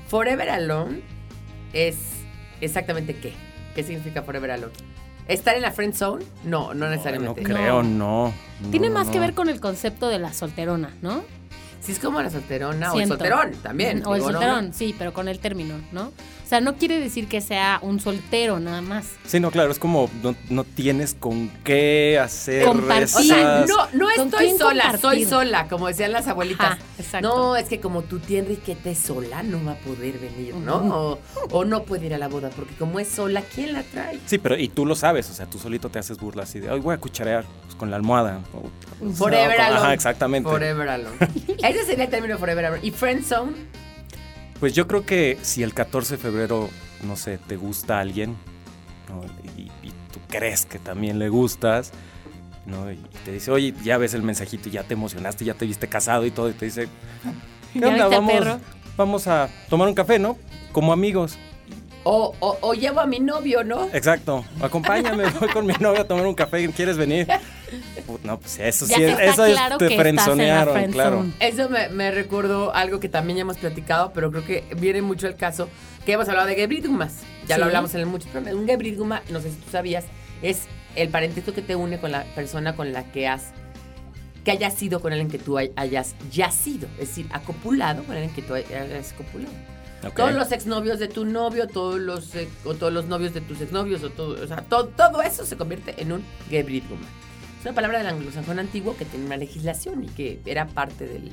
Forever 0.08 0.50
Alone 0.50 1.02
es 1.74 1.98
exactamente 2.62 3.16
qué. 3.16 3.34
¿Qué 3.76 3.84
significa 3.84 4.24
Forever 4.24 4.52
Alone? 4.52 4.74
¿Estar 5.28 5.56
en 5.56 5.62
la 5.62 5.72
friend 5.72 5.94
zone? 5.94 6.24
No, 6.46 6.74
no 6.74 6.86
No 6.86 6.90
necesariamente. 6.90 7.44
creo, 7.44 7.84
no. 7.84 8.34
Tiene 8.72 8.88
No, 8.88 8.94
más 8.96 9.08
que 9.10 9.16
no. 9.16 9.22
ver 9.22 9.34
con 9.34 9.50
el 9.50 9.60
concepto 9.60 10.08
de 10.08 10.20
la 10.20 10.32
solterona, 10.32 10.96
¿no? 11.02 11.24
Sí, 11.88 11.94
es 11.94 12.00
como 12.00 12.22
la 12.22 12.30
solterona 12.30 12.92
Siento. 12.92 12.98
o 12.98 13.00
el 13.02 13.08
solterón 13.08 13.52
también. 13.64 14.06
O 14.06 14.14
el 14.14 14.20
digo, 14.20 14.32
solterón, 14.34 14.68
no. 14.68 14.74
sí, 14.74 14.94
pero 14.98 15.14
con 15.14 15.30
el 15.30 15.40
término, 15.40 15.76
¿no? 15.94 16.08
O 16.08 16.50
sea, 16.50 16.62
no 16.62 16.76
quiere 16.76 17.00
decir 17.00 17.28
que 17.28 17.42
sea 17.42 17.80
un 17.82 18.00
soltero 18.00 18.60
nada 18.60 18.82
más. 18.82 19.08
Sí, 19.26 19.40
no, 19.40 19.52
claro, 19.52 19.72
es 19.72 19.80
como 19.80 20.10
no, 20.24 20.36
no 20.50 20.64
tienes 20.64 21.14
con 21.14 21.50
qué 21.64 22.20
hacer 22.22 22.64
Compartir. 22.66 23.04
O 23.04 23.08
sea, 23.08 23.64
esas- 23.64 23.70
no, 23.70 23.76
no 23.94 24.08
¿Con 24.16 24.28
estoy 24.28 24.58
sola, 24.58 24.84
soy 24.92 25.00
compartir? 25.00 25.28
sola, 25.30 25.68
como 25.68 25.88
decían 25.88 26.12
las 26.12 26.28
abuelitas. 26.28 26.74
Ajá, 26.74 26.78
exacto. 27.00 27.28
No, 27.28 27.56
es 27.58 27.68
que 27.70 27.80
como 27.82 28.02
tu 28.04 28.20
tía 28.20 28.40
Enriqueta 28.40 28.90
es 28.90 29.00
sola, 29.00 29.44
no 29.44 29.64
va 29.66 29.74
a 29.74 29.78
poder 29.80 30.20
venir, 30.20 30.56
¿no? 30.56 30.76
O, 30.78 31.20
o 31.52 31.66
no 31.66 31.84
puede 31.84 32.06
ir 32.08 32.14
a 32.14 32.18
la 32.18 32.28
boda, 32.28 32.50
porque 32.56 32.76
como 32.76 33.00
es 33.00 33.08
sola, 33.10 33.42
¿quién 33.54 33.74
la 33.74 33.84
trae? 33.84 34.20
Sí, 34.26 34.38
pero 34.38 34.58
y 34.58 34.68
tú 34.70 34.86
lo 34.86 34.96
sabes, 34.96 35.30
o 35.30 35.34
sea, 35.34 35.46
tú 35.48 35.58
solito 35.60 35.90
te 35.90 36.00
haces 36.00 36.18
burlas 36.18 36.50
así 36.50 36.60
de, 36.60 36.70
ay, 36.70 36.80
voy 36.80 36.94
a 36.96 36.98
cucharear 36.98 37.46
pues, 37.64 37.76
con 37.76 37.90
la 37.92 37.98
almohada. 37.98 38.40
O- 38.54 39.12
Forever 39.14 39.60
o- 39.60 39.64
alone. 39.64 39.80
Ajá, 39.82 39.94
exactamente. 39.94 40.50
Forever 40.50 40.88
alone. 40.90 41.18
Ese 41.78 41.86
sería 41.86 42.06
el 42.06 42.10
término 42.10 42.38
forever. 42.40 42.80
¿Y 42.82 42.92
friend 42.92 43.24
zone? 43.24 43.54
Pues 44.60 44.74
yo 44.74 44.88
creo 44.88 45.06
que 45.06 45.38
si 45.44 45.62
el 45.62 45.74
14 45.76 46.18
de 46.18 46.22
febrero, 46.22 46.70
no 47.04 47.16
sé, 47.16 47.38
te 47.38 47.56
gusta 47.56 48.00
alguien, 48.00 48.36
¿no? 49.08 49.24
y, 49.56 49.62
y 49.86 49.92
tú 50.12 50.20
crees 50.28 50.66
que 50.66 50.80
también 50.80 51.20
le 51.20 51.30
gustas, 51.30 51.92
¿no? 52.66 52.92
Y 52.92 52.98
te 53.24 53.34
dice, 53.34 53.52
oye, 53.52 53.76
ya 53.84 54.00
ves 54.00 54.16
el 54.16 54.24
mensajito 54.24 54.70
y 54.70 54.72
ya 54.72 54.84
te 54.84 54.96
emocionaste, 54.96 55.46
ya 55.46 55.54
te 55.54 55.68
viste 55.68 55.88
casado 55.88 56.26
y 56.26 56.32
todo, 56.32 56.50
y 56.50 56.54
te 56.54 56.66
dice, 56.66 56.88
¿qué 57.74 57.80
¿Ya 57.80 57.90
onda? 57.90 58.08
Vamos, 58.08 58.34
perro? 58.34 58.60
vamos 58.98 59.28
a 59.28 59.48
tomar 59.70 59.88
un 59.88 59.94
café, 59.94 60.18
¿no? 60.18 60.38
Como 60.72 60.92
amigos. 60.92 61.38
O, 62.04 62.34
o, 62.40 62.58
o 62.62 62.74
llevo 62.74 63.02
a 63.02 63.06
mi 63.06 63.20
novio, 63.20 63.64
¿no? 63.66 63.86
Exacto. 63.92 64.46
Acompáñame, 64.62 65.26
voy 65.40 65.50
con 65.50 65.66
mi 65.66 65.74
novio 65.74 66.02
a 66.02 66.04
tomar 66.06 66.26
un 66.26 66.36
café, 66.36 66.66
¿quieres 66.70 66.96
venir? 66.96 67.28
No, 68.24 68.40
pues 68.40 68.60
eso 68.60 68.86
Ya 68.88 68.96
sí, 68.96 69.04
es, 69.04 69.20
eso 69.20 69.46
es, 69.46 69.54
claro 69.54 69.78
te 69.78 69.86
en 69.88 69.92
la 69.92 69.98
frenzonearon, 69.98 70.92
claro. 70.92 71.26
Eso 71.42 71.70
me, 71.70 71.90
me 71.90 72.12
recordó 72.12 72.74
algo 72.74 73.02
que 73.02 73.10
también 73.10 73.38
ya 73.38 73.42
hemos 73.42 73.58
platicado, 73.58 74.14
pero 74.14 74.32
creo 74.32 74.46
que 74.46 74.64
viene 74.78 75.02
mucho 75.02 75.28
el 75.28 75.36
caso 75.36 75.68
que 76.06 76.14
hemos 76.14 76.30
hablado 76.30 76.48
de 76.48 76.56
Gebridgumas. 76.56 77.16
Ya 77.46 77.56
Sí. 77.56 77.60
lo 77.60 77.66
hablamos 77.66 77.94
en 77.94 78.00
el 78.02 78.06
muchos 78.06 78.30
programas. 78.32 78.58
Un 78.58 78.68
Gebridguma, 78.68 79.22
no 79.30 79.42
sé 79.42 79.50
si 79.50 79.58
tú 79.58 79.70
sabías, 79.72 80.06
es 80.42 80.62
el 80.96 81.10
parentesco 81.10 81.52
que 81.54 81.62
te 81.62 81.76
une 81.76 82.00
con 82.00 82.12
la 82.14 82.24
persona 82.36 82.76
con 82.76 82.94
la 82.94 83.04
que 83.12 83.28
has 83.28 83.48
que 84.46 84.52
hayas 84.52 84.76
sido 84.76 85.02
con 85.02 85.12
alguien 85.12 85.30
que 85.30 85.40
tú 85.40 85.58
hay- 85.58 85.74
hayas 85.76 86.16
yacido, 86.32 86.88
es 86.94 87.10
decir, 87.10 87.28
acopulado 87.32 88.04
con 88.06 88.16
alguien 88.16 88.34
que 88.34 88.42
tú 88.42 88.54
hay- 88.54 88.64
hayas 88.74 89.12
copulado. 89.12 89.52
Todos 90.16 90.34
los 90.34 90.52
exnovios 90.52 91.00
de 91.00 91.08
tu 91.08 91.26
novio, 91.26 91.68
todos 91.68 92.00
los 92.00 92.34
eh, 92.36 92.48
o 92.66 92.74
todos 92.76 92.94
los 92.94 93.06
novios 93.06 93.34
de 93.34 93.42
tus 93.42 93.60
exnovios 93.62 94.04
o 94.04 94.10
todo, 94.10 94.42
o 94.44 94.48
sea, 94.48 94.62
todo, 94.62 94.88
todo 94.88 95.22
eso 95.22 95.46
se 95.46 95.58
convierte 95.58 95.96
en 96.02 96.12
un 96.12 96.24
Gebridguma. 96.50 97.06
Es 97.60 97.66
una 97.66 97.74
palabra 97.74 97.98
del 97.98 98.08
anglosajón 98.08 98.60
antiguo 98.60 98.96
que 98.96 99.06
tenía 99.06 99.26
una 99.26 99.38
legislación 99.38 100.04
y 100.04 100.08
que 100.08 100.40
era 100.46 100.68
parte 100.68 101.06
del 101.08 101.32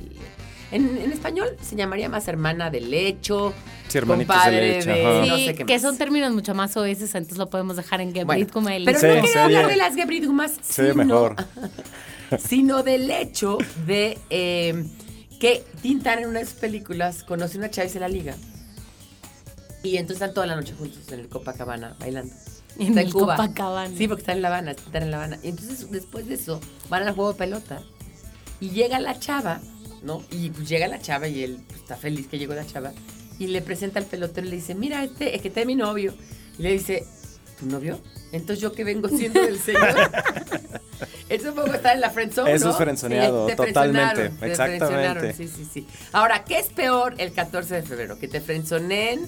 en, 0.71 0.97
en 0.97 1.11
español 1.11 1.49
se 1.61 1.75
llamaría 1.75 2.09
más 2.09 2.27
hermana 2.27 2.71
de 2.71 2.81
lecho, 2.81 3.53
Sí, 3.87 3.99
de 3.99 4.05
compadre 4.05 4.73
leche, 4.79 4.89
de- 4.89 5.05
ajá. 5.05 5.23
Sí, 5.23 5.29
no 5.29 5.37
sé 5.37 5.55
qué 5.55 5.65
que 5.65 5.73
más. 5.73 5.81
son 5.83 5.97
términos 5.97 6.33
mucho 6.33 6.55
más 6.55 6.75
oeces, 6.75 7.13
entonces 7.13 7.37
lo 7.37 7.49
podemos 7.51 7.75
dejar 7.77 8.01
en 8.01 8.11
Bueno, 8.13 8.31
Gebrit 8.31 8.51
como 8.51 8.69
el 8.69 8.83
Pero 8.83 8.99
Sí, 8.99 9.05
no 9.07 9.21
quiero 9.21 9.41
hablar 9.41 9.67
de 9.67 9.75
las 9.75 9.95
ve 9.95 10.05
sino, 10.63 10.95
mejor. 10.95 11.35
sino 12.39 12.81
del 12.83 13.09
hecho 13.11 13.59
de 13.85 14.17
eh, 14.31 14.83
que 15.39 15.63
Tintán 15.83 16.19
en 16.19 16.29
una 16.29 16.39
de 16.39 16.45
sus 16.45 16.55
películas 16.55 17.23
conoce 17.23 17.57
una 17.59 17.69
chava 17.69 17.85
y 17.85 17.89
se 17.91 17.99
la 17.99 18.07
liga. 18.07 18.35
Y 19.85 19.97
entonces 19.97 20.15
están 20.15 20.33
toda 20.33 20.47
la 20.47 20.55
noche 20.55 20.73
juntos 20.77 20.99
en 21.11 21.19
el 21.19 21.29
Copacabana 21.29 21.95
bailando. 21.99 22.33
En 22.79 22.89
Está 22.89 23.01
el 23.01 23.13
Cuba. 23.13 23.35
Copacabana. 23.35 23.95
Sí, 23.95 24.07
porque 24.07 24.21
está 24.21 24.33
en 24.33 24.41
La 24.41 24.47
Habana, 24.49 24.71
están 24.71 25.03
en 25.03 25.11
La 25.11 25.17
Habana. 25.17 25.39
Y 25.43 25.49
entonces 25.49 25.89
después 25.91 26.27
de 26.27 26.35
eso 26.35 26.59
van 26.89 27.07
al 27.07 27.13
juego 27.13 27.33
de 27.33 27.37
pelota 27.37 27.81
y 28.59 28.71
llega 28.71 28.99
la 28.99 29.19
chava, 29.19 29.61
¿no? 30.01 30.23
Y 30.31 30.49
pues 30.49 30.67
llega 30.67 30.87
la 30.87 30.99
chava 30.99 31.27
y 31.27 31.43
él 31.43 31.59
pues, 31.67 31.81
está 31.81 31.95
feliz 31.95 32.27
que 32.27 32.37
llegó 32.39 32.53
la 32.53 32.65
chava 32.65 32.93
y 33.37 33.47
le 33.47 33.61
presenta 33.61 33.99
al 33.99 34.05
pelotero 34.05 34.47
y 34.47 34.49
le 34.49 34.55
dice, 34.55 34.75
mira, 34.75 35.03
este 35.03 35.35
es 35.35 35.41
que 35.41 35.49
este 35.49 35.61
es 35.61 35.67
mi 35.67 35.75
novio. 35.75 36.13
Y 36.57 36.63
le 36.63 36.71
dice, 36.71 37.05
¿tu 37.59 37.67
novio? 37.67 37.99
Entonces 38.31 38.59
yo 38.59 38.71
que 38.71 38.83
vengo 38.83 39.07
siendo 39.07 39.39
del 39.41 39.59
señor. 39.59 39.95
Eso 41.29 41.53
fue 41.53 41.63
como 41.63 41.73
estar 41.73 41.95
en 41.95 42.01
la 42.01 42.09
friendzone, 42.09 42.53
Eso 42.53 42.65
¿no? 42.65 42.71
es 42.71 42.77
frenzoneado, 42.77 43.47
te 43.47 43.55
totalmente, 43.55 44.29
te 44.29 44.45
exactamente. 44.47 45.33
Sí, 45.33 45.47
sí, 45.47 45.67
sí. 45.71 45.87
Ahora, 46.11 46.43
¿qué 46.43 46.59
es 46.59 46.67
peor 46.67 47.15
el 47.17 47.33
14 47.33 47.75
de 47.75 47.81
febrero? 47.81 48.19
¿Que 48.19 48.27
te 48.27 48.41
frenzoneen? 48.41 49.27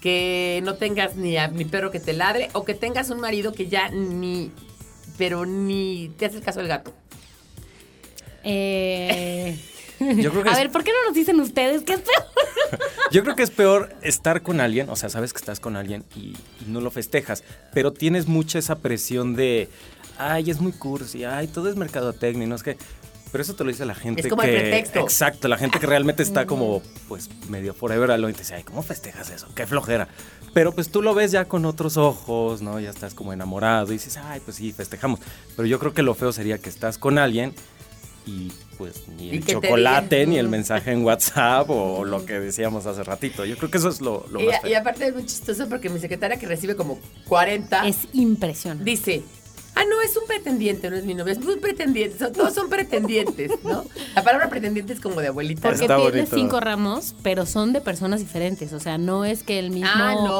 Que 0.00 0.60
no 0.64 0.74
tengas 0.74 1.16
ni, 1.16 1.36
a- 1.36 1.48
ni 1.48 1.64
perro 1.64 1.90
que 1.90 2.00
te 2.00 2.12
ladre 2.12 2.48
o 2.52 2.64
que 2.64 2.74
tengas 2.74 3.10
un 3.10 3.20
marido 3.20 3.52
que 3.52 3.66
ya 3.68 3.88
ni, 3.90 4.50
pero 5.16 5.44
ni 5.46 6.10
te 6.18 6.26
hace 6.26 6.36
el 6.38 6.42
caso 6.42 6.60
del 6.60 6.68
gato. 6.68 6.92
Eh, 8.44 9.58
Yo 10.00 10.30
creo 10.30 10.42
que 10.44 10.48
a 10.48 10.52
es- 10.52 10.58
ver, 10.58 10.70
¿por 10.70 10.84
qué 10.84 10.92
no 10.92 11.06
nos 11.08 11.14
dicen 11.14 11.40
ustedes 11.40 11.82
qué 11.82 11.94
es 11.94 12.00
peor? 12.00 12.80
Yo 13.10 13.22
creo 13.24 13.34
que 13.34 13.42
es 13.42 13.50
peor 13.50 13.94
estar 14.02 14.42
con 14.42 14.60
alguien, 14.60 14.88
o 14.90 14.96
sea, 14.96 15.08
sabes 15.08 15.32
que 15.32 15.38
estás 15.38 15.60
con 15.60 15.76
alguien 15.76 16.04
y, 16.14 16.36
y 16.60 16.64
no 16.68 16.80
lo 16.80 16.90
festejas, 16.90 17.42
pero 17.72 17.92
tienes 17.92 18.26
mucha 18.28 18.58
esa 18.58 18.76
presión 18.78 19.34
de, 19.34 19.68
ay, 20.18 20.50
es 20.50 20.60
muy 20.60 20.72
cursi, 20.72 21.24
ay, 21.24 21.48
todo 21.48 21.68
es 21.68 21.76
mercadotecnia, 21.76 22.46
no 22.46 22.54
es 22.54 22.62
que... 22.62 22.76
Pero 23.30 23.42
eso 23.42 23.54
te 23.54 23.62
lo 23.64 23.70
dice 23.70 23.84
la 23.84 23.94
gente 23.94 24.22
Es 24.22 24.28
como 24.28 24.42
que... 24.42 24.54
el 24.56 24.60
pretexto. 24.62 25.00
Exacto, 25.00 25.48
la 25.48 25.58
gente 25.58 25.78
que 25.78 25.86
realmente 25.86 26.22
está 26.22 26.46
como, 26.46 26.82
pues, 27.08 27.28
medio 27.48 27.74
forever 27.74 28.10
alone 28.10 28.30
y 28.32 28.34
te 28.34 28.40
dice, 28.40 28.54
ay, 28.54 28.62
¿cómo 28.62 28.82
festejas 28.82 29.30
eso? 29.30 29.48
Qué 29.54 29.66
flojera. 29.66 30.08
Pero 30.54 30.72
pues 30.72 30.90
tú 30.90 31.02
lo 31.02 31.14
ves 31.14 31.30
ya 31.30 31.44
con 31.44 31.64
otros 31.66 31.96
ojos, 31.98 32.62
¿no? 32.62 32.80
Ya 32.80 32.88
estás 32.90 33.12
como 33.14 33.32
enamorado 33.34 33.88
y 33.92 33.96
dices, 33.96 34.16
ay, 34.16 34.40
pues 34.44 34.56
sí, 34.56 34.72
festejamos. 34.72 35.20
Pero 35.56 35.66
yo 35.66 35.78
creo 35.78 35.92
que 35.92 36.02
lo 36.02 36.14
feo 36.14 36.32
sería 36.32 36.58
que 36.58 36.70
estás 36.70 36.96
con 36.96 37.18
alguien 37.18 37.54
y 38.26 38.52
pues 38.76 39.08
ni 39.08 39.30
el 39.30 39.44
chocolate, 39.44 40.26
ni 40.26 40.38
el 40.38 40.48
"Mm". 40.48 40.50
mensaje 40.50 40.92
en 40.92 41.02
WhatsApp 41.04 41.68
o 41.70 42.04
lo 42.06 42.24
que 42.26 42.40
decíamos 42.40 42.86
hace 42.86 43.02
ratito. 43.04 43.44
Yo 43.44 43.56
creo 43.56 43.70
que 43.70 43.78
eso 43.78 43.88
es 43.88 44.00
lo, 44.00 44.26
lo 44.30 44.40
Y, 44.40 44.46
más 44.46 44.64
y 44.64 44.74
aparte 44.74 45.06
es 45.08 45.14
muy 45.14 45.26
chistoso 45.26 45.68
porque 45.68 45.88
mi 45.90 45.98
secretaria 46.00 46.38
que 46.38 46.46
recibe 46.46 46.76
como 46.76 46.98
40 47.26 47.86
Es 47.86 48.08
impresionante. 48.12 48.84
dice, 48.84 49.22
ah, 49.78 49.84
no, 49.88 50.00
es 50.02 50.16
un 50.16 50.26
pretendiente, 50.26 50.90
no 50.90 50.96
es 50.96 51.04
mi 51.04 51.14
novio, 51.14 51.32
es 51.32 51.38
un 51.38 51.60
pretendiente, 51.60 52.18
son- 52.18 52.32
todos 52.32 52.52
son 52.54 52.68
pretendientes, 52.68 53.52
¿no? 53.64 53.84
La 54.14 54.22
palabra 54.22 54.48
pretendiente 54.48 54.92
es 54.92 55.00
como 55.00 55.20
de 55.20 55.28
abuelita. 55.28 55.62
Porque 55.62 55.82
Está 55.82 55.96
tiene 55.96 56.10
bonito. 56.10 56.36
cinco 56.36 56.60
ramos, 56.60 57.14
pero 57.22 57.46
son 57.46 57.72
de 57.72 57.80
personas 57.80 58.20
diferentes. 58.20 58.72
O 58.72 58.80
sea, 58.80 58.98
no 58.98 59.24
es 59.24 59.42
que 59.42 59.58
el 59.58 59.70
mismo 59.70 59.88
Ah, 59.92 60.14
no. 60.14 60.34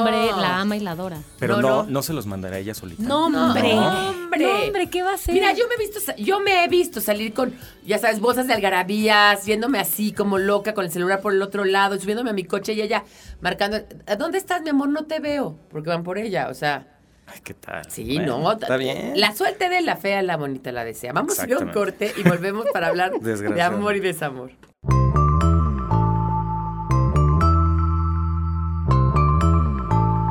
hombre 0.00 0.26
la 0.36 0.60
ama 0.60 0.76
y 0.76 0.80
la 0.80 0.92
adora. 0.92 1.18
Pero 1.38 1.56
no, 1.56 1.62
no, 1.62 1.82
no. 1.84 1.90
no, 1.90 2.02
se 2.02 2.12
los 2.12 2.26
mandará 2.26 2.58
ella 2.58 2.74
solita. 2.74 3.02
No, 3.02 3.26
hombre. 3.26 3.74
No, 3.74 4.10
hombre. 4.10 4.44
No, 4.44 4.62
hombre, 4.64 4.90
¿qué 4.90 5.02
va 5.02 5.12
a 5.12 5.14
hacer? 5.14 5.34
Mira, 5.34 5.52
yo 5.52 5.64
me 5.68 5.74
he 5.74 5.78
visto, 5.78 6.00
yo 6.16 6.40
me 6.40 6.64
he 6.64 6.68
visto 6.68 7.00
salir 7.00 7.32
con, 7.32 7.54
ya 7.86 7.98
sabes, 7.98 8.20
bolsas 8.20 8.46
de 8.46 8.54
algarabías, 8.54 9.44
yéndome 9.46 9.78
así 9.78 10.12
como 10.12 10.38
loca 10.38 10.74
con 10.74 10.84
el 10.84 10.90
celular 10.90 11.20
por 11.20 11.32
el 11.32 11.42
otro 11.42 11.64
lado, 11.64 11.98
subiéndome 11.98 12.30
a 12.30 12.32
mi 12.32 12.44
coche 12.44 12.72
y 12.72 12.80
ella 12.82 13.04
marcando, 13.40 13.78
¿a 14.06 14.16
dónde 14.16 14.38
estás, 14.38 14.62
mi 14.62 14.70
amor? 14.70 14.88
No 14.88 15.04
te 15.04 15.20
veo, 15.20 15.58
porque 15.70 15.88
van 15.90 16.02
por 16.02 16.18
ella, 16.18 16.48
o 16.50 16.54
sea, 16.54 16.86
Ay, 17.32 17.40
¿qué 17.44 17.54
tal? 17.54 17.84
sí, 17.90 18.16
Bueno, 18.16 18.38
no. 18.40 18.52
Está 18.52 18.76
bien. 18.76 19.12
La 19.16 19.34
suerte 19.34 19.68
de 19.68 19.82
la 19.82 19.96
fea, 19.96 20.22
la 20.22 20.36
bonita 20.36 20.72
la 20.72 20.84
desea. 20.84 21.12
Vamos 21.12 21.38
a 21.38 21.46
ir 21.46 21.54
a 21.54 21.58
un 21.58 21.68
corte 21.70 22.12
y 22.16 22.22
volvemos 22.22 22.66
para 22.72 22.88
hablar 22.88 23.12
de 23.20 23.62
amor 23.62 23.96
y 23.96 24.00
desamor. 24.00 24.50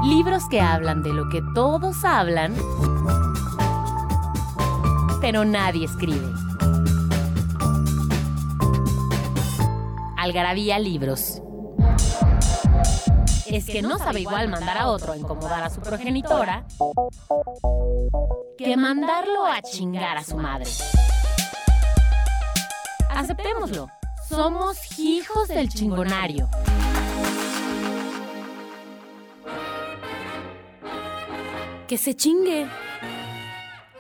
Libros 0.03 0.43
que 0.49 0.59
hablan 0.59 1.03
de 1.03 1.13
lo 1.13 1.29
que 1.29 1.41
todos 1.53 2.03
hablan, 2.03 2.55
pero 5.21 5.45
nadie 5.45 5.85
escribe. 5.85 6.25
Algarabía 10.17 10.79
Libros. 10.79 11.41
Es 13.51 13.65
que 13.65 13.81
no 13.81 13.97
sabe 13.97 14.21
igual 14.21 14.47
mandar 14.47 14.77
a 14.77 14.87
otro 14.87 15.13
a 15.13 15.17
incomodar 15.17 15.63
a 15.63 15.69
su 15.69 15.81
progenitora 15.81 16.65
que 18.57 18.77
mandarlo 18.77 19.45
a 19.45 19.61
chingar 19.61 20.17
a 20.17 20.23
su 20.23 20.37
madre. 20.37 20.69
Aceptémoslo. 23.09 23.89
Somos 24.27 24.99
hijos 24.99 25.47
del 25.47 25.69
chingonario. 25.69 26.47
Que 31.87 31.97
se 31.97 32.13
chingue. 32.15 32.67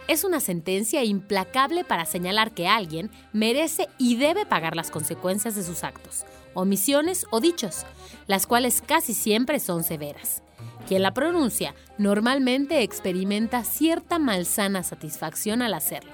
Es 0.07 0.23
una 0.23 0.39
sentencia 0.39 1.03
implacable 1.03 1.83
para 1.83 2.05
señalar 2.05 2.51
que 2.51 2.67
alguien 2.67 3.11
merece 3.33 3.89
y 3.97 4.15
debe 4.15 4.45
pagar 4.45 4.75
las 4.75 4.91
consecuencias 4.91 5.55
de 5.55 5.63
sus 5.63 5.83
actos, 5.83 6.25
omisiones 6.53 7.25
o 7.31 7.39
dichos, 7.39 7.85
las 8.27 8.47
cuales 8.47 8.81
casi 8.81 9.13
siempre 9.13 9.59
son 9.59 9.83
severas. 9.83 10.43
Quien 10.87 11.03
la 11.03 11.13
pronuncia 11.13 11.75
normalmente 11.97 12.81
experimenta 12.81 13.63
cierta 13.63 14.19
malsana 14.19 14.83
satisfacción 14.83 15.61
al 15.61 15.73
hacerlo. 15.73 16.11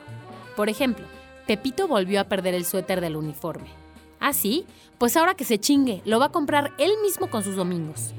Por 0.56 0.70
ejemplo, 0.70 1.06
Pepito 1.48 1.88
volvió 1.88 2.20
a 2.20 2.26
perder 2.26 2.56
el 2.56 2.66
suéter 2.66 3.02
del 3.02 3.16
uniforme. 3.16 3.70
¿Ah, 4.20 4.34
sí? 4.34 4.66
Pues 4.98 5.18
ahora 5.18 5.36
que 5.36 5.44
se 5.44 5.60
chingue, 5.60 6.02
lo 6.06 6.20
va 6.20 6.28
a 6.28 6.32
comprar 6.32 6.72
él 6.78 6.92
mismo 7.04 7.30
con 7.30 7.44
sus 7.44 7.56
domingos. 7.56 8.14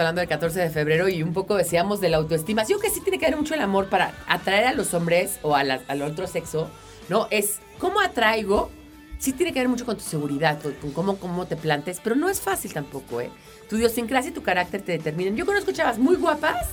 Hablando 0.00 0.20
del 0.20 0.28
14 0.28 0.58
de 0.60 0.70
febrero 0.70 1.08
y 1.08 1.22
un 1.22 1.32
poco 1.32 1.56
decíamos 1.56 2.00
de 2.00 2.08
la 2.08 2.16
autoestima. 2.18 2.62
Yo 2.62 2.78
creo 2.78 2.80
que 2.80 2.90
sí 2.90 3.00
tiene 3.00 3.18
que 3.18 3.26
ver 3.26 3.36
mucho 3.36 3.54
el 3.54 3.60
amor 3.60 3.88
para 3.88 4.12
atraer 4.26 4.66
a 4.66 4.72
los 4.72 4.92
hombres 4.94 5.38
o 5.42 5.54
a 5.56 5.62
la- 5.64 5.80
al 5.88 6.02
otro 6.02 6.26
sexo, 6.26 6.68
¿no? 7.08 7.28
Es 7.30 7.58
cómo 7.78 8.00
atraigo, 8.00 8.70
sí 9.18 9.32
tiene 9.32 9.52
que 9.52 9.60
ver 9.60 9.68
mucho 9.68 9.84
con 9.86 9.96
tu 9.96 10.02
seguridad, 10.02 10.60
con, 10.60 10.72
con 10.74 10.92
cómo, 10.92 11.16
cómo 11.18 11.46
te 11.46 11.56
plantes, 11.56 12.00
pero 12.02 12.16
no 12.16 12.28
es 12.28 12.40
fácil 12.40 12.72
tampoco, 12.72 13.20
¿eh? 13.20 13.30
Tu 13.68 13.76
idiosincrasia 13.76 14.30
y 14.30 14.34
tu 14.34 14.42
carácter 14.42 14.82
te 14.82 14.92
determinan. 14.92 15.36
Yo 15.36 15.46
conozco 15.46 15.70
chavas 15.72 15.98
muy 15.98 16.16
guapas 16.16 16.66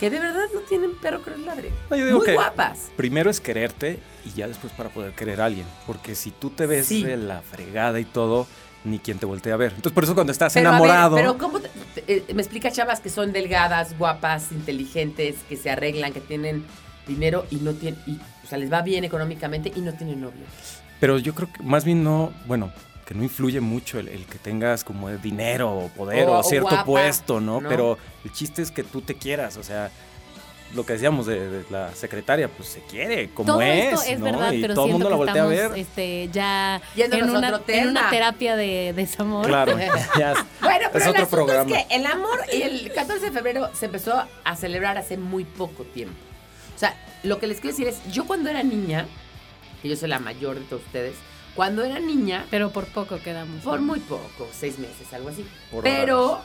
que 0.00 0.10
de 0.10 0.18
verdad 0.18 0.46
no 0.52 0.60
tienen 0.62 0.96
perro 0.96 1.22
que 1.22 1.30
les 1.30 1.40
ladre. 1.40 1.70
No, 1.88 1.96
yo 1.96 2.06
digo 2.06 2.18
muy 2.18 2.26
que 2.26 2.34
guapas. 2.34 2.90
Primero 2.96 3.30
es 3.30 3.40
quererte 3.40 4.00
y 4.24 4.32
ya 4.32 4.48
después 4.48 4.72
para 4.72 4.88
poder 4.88 5.12
querer 5.12 5.40
a 5.40 5.44
alguien. 5.44 5.66
Porque 5.86 6.16
si 6.16 6.32
tú 6.32 6.50
te 6.50 6.66
ves 6.66 6.86
Sí. 6.88 7.04
de 7.04 7.16
la 7.16 7.40
fregada 7.42 8.00
y 8.00 8.04
todo, 8.04 8.48
ni 8.84 8.98
quien 8.98 9.18
te 9.18 9.26
voltea 9.26 9.54
a 9.54 9.56
ver. 9.56 9.70
Entonces 9.76 9.92
por 9.92 10.04
eso 10.04 10.14
cuando 10.14 10.32
estás 10.32 10.52
Pero, 10.54 10.68
a 10.68 10.72
ver, 10.72 10.80
enamorado... 10.80 11.16
pero 11.16 11.38
¿cómo 11.38 11.60
te- 11.60 11.70
te- 11.94 12.16
eh, 12.16 12.24
me 12.34 12.42
explica 12.42 12.70
chavas 12.70 13.00
que 13.00 13.10
son 13.10 13.32
delgadas, 13.32 13.96
guapas, 13.98 14.50
inteligentes, 14.52 15.36
que 15.48 15.56
se 15.56 15.70
arreglan, 15.70 16.12
que 16.12 16.20
tienen 16.20 16.64
dinero 17.06 17.46
y 17.50 17.56
no 17.56 17.72
tienen, 17.74 18.00
y, 18.06 18.16
o 18.44 18.46
sea, 18.48 18.58
les 18.58 18.72
va 18.72 18.82
bien 18.82 19.04
económicamente 19.04 19.72
y 19.74 19.80
no 19.80 19.92
tienen 19.92 20.20
novio? 20.20 20.42
Pero 21.00 21.18
yo 21.18 21.34
creo 21.34 21.52
que 21.52 21.62
más 21.62 21.84
bien 21.84 22.02
no, 22.04 22.32
bueno, 22.46 22.72
que 23.06 23.14
no 23.14 23.22
influye 23.24 23.60
mucho 23.60 23.98
el, 23.98 24.08
el 24.08 24.24
que 24.26 24.38
tengas 24.38 24.84
como 24.84 25.10
dinero 25.10 25.70
o 25.72 25.88
poder 25.88 26.28
O- 26.28 26.34
o, 26.34 26.38
o 26.38 26.42
cierto 26.44 26.68
guapa, 26.68 26.84
puesto, 26.84 27.40
¿no? 27.40 27.60
¿no? 27.60 27.68
Pero 27.68 27.98
el 28.24 28.32
chiste 28.32 28.62
es 28.62 28.70
que 28.70 28.84
tú 28.84 29.00
te 29.00 29.14
quieras, 29.16 29.56
o 29.56 29.62
sea, 29.64 29.90
lo 30.74 30.86
que 30.86 30.94
decíamos 30.94 31.26
de, 31.26 31.48
de 31.48 31.64
la 31.70 31.94
secretaria, 31.94 32.48
pues 32.48 32.68
se 32.68 32.80
quiere, 32.80 33.30
como 33.30 33.46
Todo 33.52 33.60
es, 33.62 33.92
esto 33.92 34.02
es 34.02 34.18
¿no? 34.18 34.24
verdad, 34.24 34.52
y 34.52 34.62
pero 34.62 34.74
todo 34.74 34.86
el 34.86 34.92
mundo 34.92 35.10
la 35.10 35.16
voltea 35.16 35.42
a 35.42 35.46
ver. 35.46 35.72
este, 35.76 36.28
ya 36.32 36.80
en 36.96 37.30
una, 37.30 37.60
en 37.66 37.88
una 37.88 38.10
terapia 38.10 38.56
de 38.56 38.92
desamor. 38.94 39.46
Claro, 39.46 39.78
ya. 40.18 40.34
Bueno, 40.60 40.88
pero 40.92 41.04
es 41.04 41.10
el 41.10 41.10
otro 41.10 41.28
programa. 41.28 41.70
es 41.76 41.86
que 41.86 41.94
el 41.94 42.06
amor 42.06 42.40
el 42.50 42.92
14 42.92 43.26
de 43.26 43.32
febrero 43.32 43.70
se 43.74 43.86
empezó 43.86 44.24
a 44.44 44.56
celebrar 44.56 44.98
hace 44.98 45.16
muy 45.16 45.44
poco 45.44 45.84
tiempo. 45.84 46.16
O 46.74 46.78
sea, 46.78 46.96
lo 47.22 47.38
que 47.38 47.46
les 47.46 47.60
quiero 47.60 47.76
decir 47.76 47.88
es, 47.88 48.00
yo 48.12 48.26
cuando 48.26 48.50
era 48.50 48.62
niña, 48.62 49.06
que 49.82 49.88
yo 49.88 49.96
soy 49.96 50.08
la 50.08 50.18
mayor 50.18 50.58
de 50.58 50.64
todos 50.64 50.82
ustedes, 50.82 51.14
cuando 51.54 51.84
era 51.84 51.98
niña, 51.98 52.46
Pero 52.50 52.70
por 52.70 52.86
poco 52.86 53.18
quedamos. 53.18 53.62
Por 53.62 53.80
¿no? 53.80 53.86
muy 53.86 54.00
poco, 54.00 54.48
seis 54.52 54.78
meses, 54.78 55.12
algo 55.12 55.28
así. 55.28 55.44
Por 55.70 55.84
Pero 55.84 56.40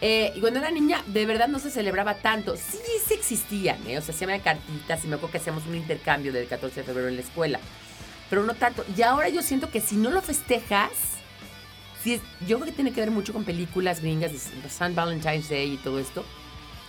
eh, 0.00 0.32
y 0.34 0.40
cuando 0.40 0.60
era 0.60 0.70
niña, 0.70 1.02
de 1.06 1.26
verdad 1.26 1.48
no 1.48 1.58
se 1.58 1.70
celebraba 1.70 2.14
tanto. 2.14 2.56
Sí, 2.56 2.78
sí 3.06 3.14
existían, 3.14 3.78
¿eh? 3.86 3.98
O 3.98 4.02
sea, 4.02 4.14
se 4.14 4.24
hacían 4.24 4.40
cartitas 4.40 5.04
y 5.04 5.08
me 5.08 5.16
acuerdo 5.16 5.32
que 5.32 5.38
hacíamos 5.38 5.66
un 5.66 5.74
intercambio 5.74 6.32
del 6.32 6.46
14 6.46 6.80
de 6.80 6.86
febrero 6.86 7.08
en 7.08 7.16
la 7.16 7.22
escuela. 7.22 7.60
Pero 8.30 8.44
no 8.44 8.54
tanto. 8.54 8.84
Y 8.96 9.02
ahora 9.02 9.28
yo 9.28 9.42
siento 9.42 9.70
que 9.70 9.80
si 9.80 9.96
no 9.96 10.10
lo 10.10 10.22
festejas, 10.22 10.90
sí 12.02 12.14
es- 12.14 12.22
yo 12.46 12.58
creo 12.58 12.66
que 12.66 12.72
tiene 12.72 12.92
que 12.92 13.00
ver 13.00 13.10
mucho 13.10 13.32
con 13.32 13.44
películas 13.44 14.00
gringas 14.00 14.32
de 14.32 14.70
San 14.70 14.94
Valentine's 14.94 15.48
Day 15.50 15.72
y 15.74 15.76
todo 15.76 15.98
esto. 15.98 16.24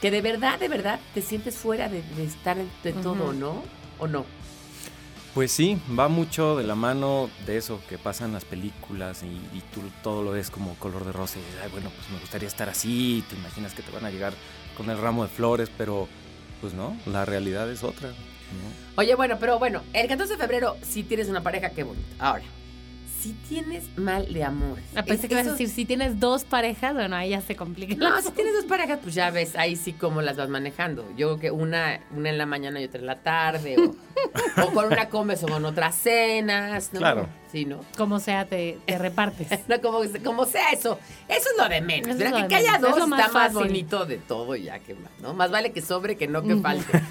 Que 0.02 0.10
de 0.12 0.21
verdad, 0.21 0.58
de 0.60 0.67
verdad, 0.67 1.00
te 1.13 1.21
sientes 1.21 1.56
fuera 1.58 1.89
de, 1.89 2.02
de 2.15 2.24
estar 2.26 2.58
de 2.84 2.93
todo, 2.93 3.26
Ujú. 3.26 3.34
¿no? 3.34 3.63
¿O 4.00 4.08
no? 4.08 4.26
Pues 5.34 5.52
sí, 5.54 5.80
va 5.98 6.10
mucho 6.10 6.58
de 6.58 6.63
la 6.65 6.76
mano 6.76 7.30
de 7.46 7.56
eso 7.56 7.80
que 7.88 7.98
pasa 7.98 8.26
en 8.26 8.34
las 8.34 8.44
películas 8.44 9.24
y, 9.24 9.60
tú 9.74 9.82
todo 10.04 10.24
lo 10.24 10.32
ves 10.32 10.50
como 10.50 10.76
color 10.76 11.06
de 11.06 11.13
rosa 11.13 11.39
y 11.39 11.63
"Ay, 11.63 11.70
bueno, 11.72 11.89
pues 11.96 12.10
me 12.10 12.20
gustaría 12.20 12.50
estar 12.50 12.67
así, 12.67 13.24
te 13.30 13.38
imaginas 13.38 13.74
que 13.74 13.82
te 13.82 13.91
van 13.91 14.04
a 14.04 14.10
llegar 14.12 14.34
con 14.76 14.89
el 14.89 14.98
ramo 14.98 15.24
de 15.24 15.30
flores, 15.30 15.72
pero 15.78 16.10
pues 16.60 16.74
no, 16.74 16.98
la 17.06 17.24
realidad 17.24 17.72
es 17.72 17.84
otra. 17.84 18.10
¿no? 18.10 18.15
Oye, 18.98 19.15
bueno, 19.15 19.38
pero 19.39 19.58
bueno, 19.58 19.82
el 19.94 20.08
14 20.10 20.34
de 20.34 20.38
febrero, 20.38 20.76
si 20.82 21.04
tienes 21.04 21.30
una 21.30 21.41
pareja, 21.41 21.70
qué 21.70 21.84
bonito. 21.84 22.08
Ahora, 22.20 22.44
si 23.21 23.34
tienes 23.47 23.97
mal 23.97 24.34
de 24.34 24.43
amores. 24.43 24.84
Ah, 24.95 25.03
pensé 25.03 25.23
es- 25.25 25.29
que 25.29 25.34
ibas 25.36 25.47
a 25.47 25.51
decir, 25.51 25.69
si 25.69 25.86
tienes 25.86 26.19
dos 26.19 26.43
parejas, 26.43 26.93
bueno, 26.93 27.15
ahí 27.15 27.29
ya 27.29 27.41
se 27.41 27.55
complica. 27.55 27.93
No, 27.95 28.21
si 28.21 28.31
tienes 28.31 28.53
dos 28.53 28.65
parejas, 28.65 28.99
pues 29.03 29.13
ya 29.13 29.29
ves 29.29 29.55
ahí 29.55 29.75
sí 29.75 29.93
cómo 29.93 30.21
las 30.21 30.38
vas 30.38 30.49
manejando. 30.49 31.05
Yo 31.15 31.27
creo 31.27 31.39
que 31.39 31.51
una, 31.51 31.99
una 32.15 32.29
en 32.29 32.38
la 32.38 32.45
mañana 32.45 32.81
y 32.81 32.86
otra 32.86 32.99
en 32.99 33.05
la 33.05 33.21
tarde, 33.21 33.75
o, 33.77 34.63
o 34.63 34.71
con 34.73 34.86
una 34.88 35.10
comes 35.10 35.43
o 35.43 35.47
con 35.47 35.63
otras 35.65 35.95
cenas, 35.95 36.93
¿no? 36.93 36.99
Claro. 36.99 37.27
Sí, 37.51 37.65
¿no? 37.65 37.81
Como 37.97 38.19
sea, 38.21 38.45
te, 38.45 38.77
te 38.86 38.97
repartes. 38.97 39.47
No, 39.67 39.79
como, 39.81 39.99
como 40.23 40.45
sea 40.45 40.69
eso. 40.71 40.97
Eso 41.27 41.49
es 41.51 41.57
lo 41.62 41.67
de 41.69 41.81
menos. 41.81 42.15
Pero 42.17 42.29
lo 42.29 42.36
que, 42.38 42.41
de 42.43 42.47
que 42.47 42.55
haya 42.55 42.73
menos, 42.79 42.89
es 42.91 42.95
dos 42.97 43.07
más 43.10 43.19
está 43.19 43.34
más 43.34 43.53
bonito 43.53 44.05
de 44.05 44.17
todo 44.17 44.55
ya 44.55 44.79
que 44.79 44.95
más, 44.95 45.12
¿no? 45.21 45.34
Más 45.34 45.51
vale 45.51 45.71
que 45.73 45.81
sobre 45.81 46.15
que 46.15 46.27
no 46.27 46.41
que 46.43 46.55
falte. 46.55 47.01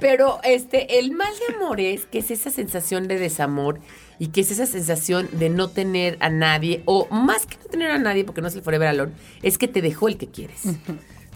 Pero 0.00 0.40
este, 0.44 0.98
el 0.98 1.12
mal 1.12 1.32
de 1.48 1.54
amor 1.56 1.80
es 1.80 2.06
que 2.06 2.18
es 2.18 2.30
esa 2.30 2.50
sensación 2.50 3.08
de 3.08 3.18
desamor 3.18 3.80
y 4.18 4.28
que 4.28 4.40
es 4.40 4.50
esa 4.50 4.66
sensación 4.66 5.28
de 5.32 5.48
no 5.48 5.68
tener 5.68 6.16
a 6.20 6.28
nadie, 6.28 6.82
o 6.84 7.06
más 7.10 7.46
que 7.46 7.56
no 7.58 7.64
tener 7.64 7.90
a 7.90 7.98
nadie, 7.98 8.24
porque 8.24 8.40
no 8.40 8.48
es 8.48 8.54
el 8.54 8.62
forever 8.62 8.88
alone, 8.88 9.12
es 9.42 9.58
que 9.58 9.68
te 9.68 9.82
dejó 9.82 10.08
el 10.08 10.16
que 10.16 10.28
quieres. 10.28 10.62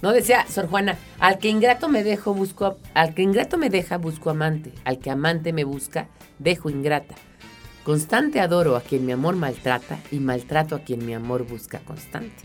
¿No? 0.03 0.13
Decía 0.13 0.47
Sor 0.49 0.67
Juana, 0.69 0.97
al 1.19 1.39
que 1.39 1.49
ingrato 1.49 1.89
me 1.89 2.03
dejo, 2.03 2.33
busco, 2.33 2.79
al 2.95 3.15
que 3.15 3.23
ingrato 3.23 3.59
me 3.59 3.69
deja, 3.69 3.99
busco 3.99 4.31
amante, 4.31 4.73
al 4.85 4.99
que 4.99 5.11
amante 5.11 5.53
me 5.53 5.65
busca, 5.65 6.09
dejo 6.39 6.71
ingrata. 6.71 7.15
Constante 7.85 8.41
adoro 8.41 8.77
a 8.77 8.81
quien 8.81 9.05
mi 9.05 9.13
amor 9.13 9.37
maltrata 9.37 9.99
y 10.11 10.21
maltrato 10.21 10.75
a 10.75 10.81
quien 10.81 11.05
mi 11.05 11.13
amor 11.13 11.47
busca 11.47 11.81
constante. 11.81 12.43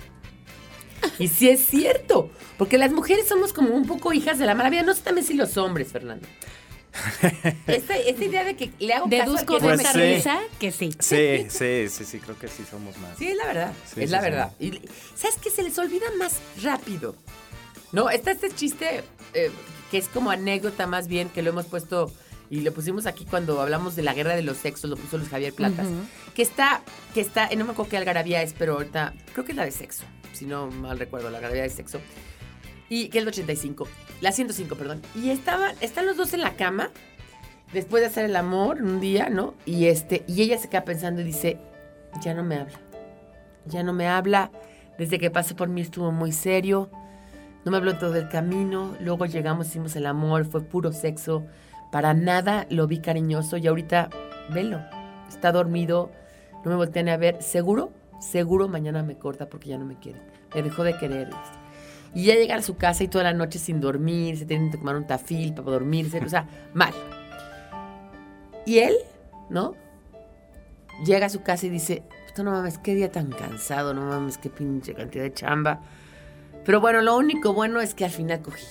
Y 1.19 1.27
sí 1.27 1.49
es 1.49 1.63
cierto, 1.65 2.29
porque 2.57 2.77
las 2.77 2.91
mujeres 2.91 3.27
somos 3.27 3.53
como 3.53 3.69
un 3.69 3.85
poco 3.85 4.11
hijas 4.11 4.37
de 4.37 4.45
la 4.45 4.55
maravilla, 4.55 4.83
no 4.83 4.93
sé 4.93 5.03
también 5.03 5.25
si 5.25 5.33
los 5.33 5.55
hombres, 5.57 5.91
Fernando. 5.91 6.27
Esta, 7.67 7.97
esta 7.97 8.23
idea 8.23 8.43
de 8.43 8.55
que 8.55 8.71
le 8.79 8.93
hago 8.93 9.09
caso 9.09 9.23
Deduzco 9.23 9.57
que 9.57 9.61
no 9.63 9.67
de 9.69 9.83
esa 9.83 9.93
risa 9.93 10.39
que 10.59 10.71
sí. 10.71 10.91
Sí, 10.99 11.47
sí, 11.49 11.89
sí, 11.89 12.05
sí, 12.05 12.19
creo 12.19 12.37
que 12.37 12.47
sí 12.47 12.63
somos 12.69 12.97
más. 12.97 13.17
Sí, 13.17 13.27
es 13.27 13.35
la 13.35 13.45
verdad. 13.45 13.73
Sí, 13.85 14.01
es 14.01 14.09
sí, 14.09 14.11
la 14.11 14.19
sí. 14.19 14.23
verdad. 14.23 14.51
Y 14.59 14.81
¿sabes 15.15 15.37
qué? 15.41 15.49
Se 15.49 15.63
les 15.63 15.77
olvida 15.77 16.05
más 16.17 16.39
rápido. 16.63 17.15
No, 17.91 18.09
está 18.09 18.31
este 18.31 18.49
chiste 18.49 19.03
eh, 19.33 19.51
que 19.91 19.97
es 19.97 20.07
como 20.07 20.31
anécdota 20.31 20.87
más 20.87 21.07
bien, 21.07 21.29
que 21.29 21.41
lo 21.41 21.49
hemos 21.51 21.65
puesto 21.65 22.11
y 22.49 22.61
lo 22.61 22.73
pusimos 22.73 23.05
aquí 23.05 23.25
cuando 23.25 23.61
hablamos 23.61 23.95
de 23.95 24.03
la 24.03 24.13
guerra 24.13 24.35
de 24.35 24.43
los 24.43 24.57
sexos, 24.57 24.89
lo 24.89 24.97
puso 24.97 25.17
Luis 25.17 25.29
Javier 25.29 25.53
Platas. 25.53 25.87
Que 26.33 26.41
está, 26.41 26.81
que 27.13 27.21
está, 27.21 27.47
eh, 27.47 27.55
no 27.55 27.65
me 27.65 27.71
acuerdo 27.71 27.89
qué 27.89 27.97
algarabía 27.97 28.41
es, 28.41 28.53
pero 28.53 28.73
ahorita 28.73 29.13
creo 29.33 29.45
que 29.45 29.51
es 29.51 29.55
la 29.55 29.65
de 29.65 29.71
sexo, 29.71 30.03
si 30.33 30.45
no 30.45 30.67
mal 30.67 30.99
recuerdo, 30.99 31.29
la 31.29 31.37
algarabía 31.37 31.63
de 31.63 31.69
sexo. 31.69 31.99
Y 32.89 33.09
que 33.09 33.19
es 33.19 33.23
la 33.23 33.29
85, 33.29 33.87
la 34.21 34.31
105, 34.31 34.75
perdón. 34.75 35.01
Y 35.15 35.29
estaban, 35.29 35.75
están 35.81 36.05
los 36.05 36.17
dos 36.17 36.33
en 36.33 36.41
la 36.41 36.55
cama, 36.55 36.91
después 37.73 38.01
de 38.01 38.07
hacer 38.07 38.25
el 38.25 38.35
amor 38.35 38.81
un 38.81 38.99
día, 38.99 39.29
¿no? 39.29 39.55
Y 39.65 39.85
este, 39.87 40.23
y 40.27 40.41
ella 40.41 40.57
se 40.57 40.69
queda 40.69 40.85
pensando 40.85 41.21
y 41.21 41.23
dice, 41.23 41.57
ya 42.21 42.33
no 42.33 42.43
me 42.43 42.55
habla. 42.55 42.79
Ya 43.65 43.83
no 43.83 43.93
me 43.93 44.07
habla. 44.07 44.51
Desde 44.97 45.19
que 45.19 45.31
pasó 45.31 45.55
por 45.55 45.67
mí 45.67 45.81
estuvo 45.81 46.11
muy 46.11 46.31
serio. 46.31 46.89
No 47.65 47.71
me 47.71 47.77
habló 47.77 47.97
todo 47.97 48.15
el 48.15 48.29
camino. 48.29 48.95
Luego 48.99 49.25
llegamos, 49.25 49.67
hicimos 49.67 49.95
el 49.95 50.05
amor, 50.05 50.45
fue 50.45 50.61
puro 50.61 50.91
sexo. 50.91 51.45
Para 51.91 52.13
nada 52.13 52.67
lo 52.69 52.87
vi 52.87 52.99
cariñoso 52.99 53.57
y 53.57 53.67
ahorita, 53.67 54.09
velo. 54.53 54.81
Está 55.27 55.51
dormido, 55.51 56.11
no 56.63 56.71
me 56.71 56.77
voltean 56.77 57.09
a 57.09 57.17
ver. 57.17 57.41
¿Seguro? 57.41 57.91
Seguro 58.19 58.67
mañana 58.67 59.03
me 59.03 59.17
corta 59.17 59.49
porque 59.49 59.69
ya 59.69 59.77
no 59.77 59.85
me 59.85 59.97
quiere. 59.97 60.21
Me 60.53 60.61
dejó 60.61 60.83
de 60.83 60.97
querer. 60.97 61.29
Y 62.15 62.23
ya 62.25 62.35
llega 62.35 62.55
a 62.55 62.61
su 62.61 62.77
casa 62.77 63.03
y 63.03 63.07
toda 63.09 63.25
la 63.25 63.33
noche 63.33 63.59
sin 63.59 63.79
dormir, 63.81 64.37
se 64.39 64.45
tienen 64.45 64.71
que 64.71 64.77
tomar 64.77 64.95
un 64.95 65.05
tafil 65.05 65.53
para 65.53 65.69
dormirse, 65.71 66.19
o 66.19 66.29
sea, 66.29 66.47
mal. 66.73 66.93
Y 68.65 68.79
él, 68.79 68.95
¿no? 69.49 69.75
Llega 71.05 71.25
a 71.25 71.29
su 71.29 71.43
casa 71.43 71.65
y 71.65 71.69
dice, 71.69 72.03
"Puta, 72.27 72.43
no 72.43 72.51
mames, 72.51 72.77
qué 72.77 72.95
día 72.95 73.11
tan 73.11 73.29
cansado, 73.31 73.93
no 73.93 74.05
mames, 74.05 74.37
qué 74.37 74.49
pinche 74.49 74.93
cantidad 74.93 75.23
de 75.25 75.33
chamba. 75.33 75.81
Pero 76.63 76.79
bueno, 76.81 77.01
lo 77.01 77.17
único 77.17 77.53
bueno 77.53 77.81
es 77.81 77.93
que 77.93 78.05
al 78.05 78.11
final 78.11 78.41
cogí. 78.41 78.65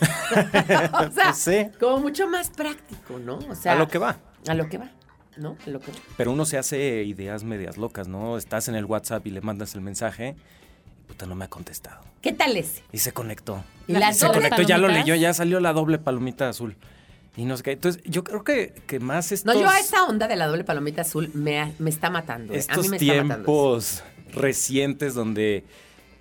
o 0.30 1.10
sea, 1.12 1.24
Pues 1.24 1.36
sí. 1.38 1.66
como 1.80 1.98
mucho 1.98 2.28
más 2.28 2.50
práctico, 2.50 3.18
¿no? 3.18 3.38
O 3.48 3.54
sea, 3.54 3.72
a 3.72 3.76
lo 3.76 3.88
que 3.88 3.98
va. 3.98 4.16
A 4.46 4.54
lo 4.54 4.68
que 4.68 4.78
va, 4.78 4.90
¿no? 5.38 5.56
A 5.66 5.70
lo 5.70 5.80
que 5.80 5.90
va. 5.92 5.98
Pero 6.16 6.30
uno 6.32 6.44
se 6.44 6.58
hace 6.58 7.02
ideas 7.04 7.42
medias 7.42 7.78
locas, 7.78 8.06
¿no? 8.06 8.36
Estás 8.36 8.68
en 8.68 8.74
el 8.74 8.84
WhatsApp 8.84 9.26
y 9.26 9.30
le 9.30 9.40
mandas 9.40 9.74
el 9.74 9.80
mensaje, 9.80 10.36
puta, 11.06 11.26
no 11.26 11.34
me 11.34 11.44
ha 11.44 11.48
contestado. 11.48 12.02
¿Qué 12.22 12.32
tal 12.32 12.56
ese? 12.56 12.82
Y 12.92 12.98
se 12.98 13.12
conectó. 13.12 13.64
Y 13.86 13.92
las 13.92 14.18
se 14.18 14.26
conectó, 14.26 14.62
ya 14.62 14.78
lo 14.78 14.88
leyó, 14.88 15.14
ya 15.14 15.32
salió 15.32 15.60
la 15.60 15.72
doble 15.72 15.98
palomita 15.98 16.48
azul. 16.48 16.76
Y 17.36 17.44
no 17.44 17.56
sé 17.56 17.62
qué. 17.62 17.72
Entonces, 17.72 18.02
yo 18.04 18.24
creo 18.24 18.44
que, 18.44 18.74
que 18.86 18.98
más 18.98 19.30
estos, 19.30 19.54
No, 19.54 19.60
yo 19.60 19.68
a 19.68 19.78
esa 19.78 20.04
onda 20.04 20.26
de 20.26 20.36
la 20.36 20.46
doble 20.46 20.64
palomita 20.64 21.02
azul 21.02 21.30
me, 21.34 21.72
me 21.78 21.90
está 21.90 22.08
matando. 22.08 22.54
¿eh? 22.54 22.56
A 22.56 22.60
estos 22.60 22.84
mí 22.84 22.88
me 22.88 22.96
está 22.96 23.06
matando. 23.22 23.34
tiempos 23.34 24.02
recientes 24.32 25.14
donde 25.14 25.64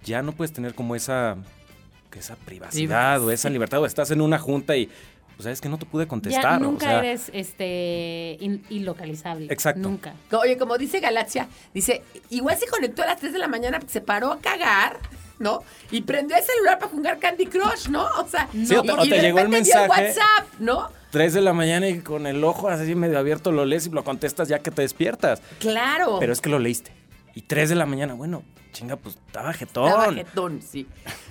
ya 0.04 0.22
no 0.22 0.34
puedes 0.34 0.54
tener 0.54 0.76
como 0.76 0.96
esa, 0.96 1.38
que 2.12 2.20
esa 2.20 2.36
privacidad 2.36 3.24
o 3.24 3.32
esa 3.32 3.50
libertad, 3.50 3.82
o 3.82 3.86
estás 3.86 4.12
en 4.12 4.22
una 4.22 4.40
junta 4.40 4.76
y, 4.76 4.90
pues, 5.36 5.44
sabes 5.44 5.62
que 5.62 5.70
no 5.70 5.78
te 5.78 5.86
pude 5.86 6.08
contestar. 6.08 6.44
Ya 6.44 6.58
o 6.58 6.72
nunca 6.72 6.88
sea, 6.88 7.00
eres 7.00 7.30
este 7.34 8.38
in- 8.40 8.64
ilocalizable. 8.70 9.48
Exacto. 9.52 9.82
Nunca. 9.82 10.14
Oye, 10.32 10.58
como 10.58 10.78
dice 10.78 11.00
Galaxia, 11.00 11.48
dice, 11.74 12.02
igual 12.30 12.58
se 12.58 12.68
conectó 12.68 13.04
a 13.04 13.08
las 13.08 13.20
3 13.20 13.34
de 13.34 13.40
la 13.40 13.48
mañana 13.48 13.80
porque 13.80 13.94
se 13.94 14.02
paró 14.02 14.32
a 14.32 14.40
cagar, 14.40 14.98
¿no? 15.40 15.64
Y 15.92 16.02
prendió 16.02 16.38
el 16.38 16.44
celular 16.44 16.80
para 16.80 16.92
jugar 16.92 17.20
Candy 17.20 17.46
Crush, 17.48 17.88
¿no? 17.90 18.06
O 18.18 18.28
sea, 18.28 18.48
Sí, 18.52 18.76
o 18.76 18.82
te- 18.82 18.88
y- 18.88 18.92
o 18.92 19.06
y 19.06 19.10
te 19.10 19.16
de 19.16 19.22
llegó 19.22 19.40
el 19.40 19.50
mensaje. 19.50 19.90
WhatsApp, 19.90 20.48
¿no? 20.60 20.90
3 21.12 21.34
de 21.34 21.42
la 21.42 21.54
mañana 21.54 21.88
y 21.88 22.00
con 22.00 22.28
el 22.28 22.44
ojo 22.44 22.68
así 22.68 22.94
medio 22.96 23.18
abierto 23.18 23.52
lo 23.52 23.64
lees 23.66 23.88
y 23.88 23.90
lo 23.90 24.04
contestas 24.04 24.48
ya 24.50 24.60
que 24.60 24.72
te 24.72 24.82
despiertas. 24.82 25.42
Claro. 25.60 26.18
Pero 26.20 26.34
es 26.34 26.42
que 26.42 26.50
lo 26.50 26.60
leíste. 26.60 26.92
Y 27.36 27.42
3 27.44 27.70
de 27.70 27.76
la 27.76 27.86
mañana, 27.86 28.14
bueno, 28.14 28.44
chinga, 28.72 28.96
pues 28.96 29.16
estaba 29.28 29.54
jetón. 29.54 29.88
Estaba 29.90 30.14
jetón, 30.14 30.62
sí. 30.62 30.88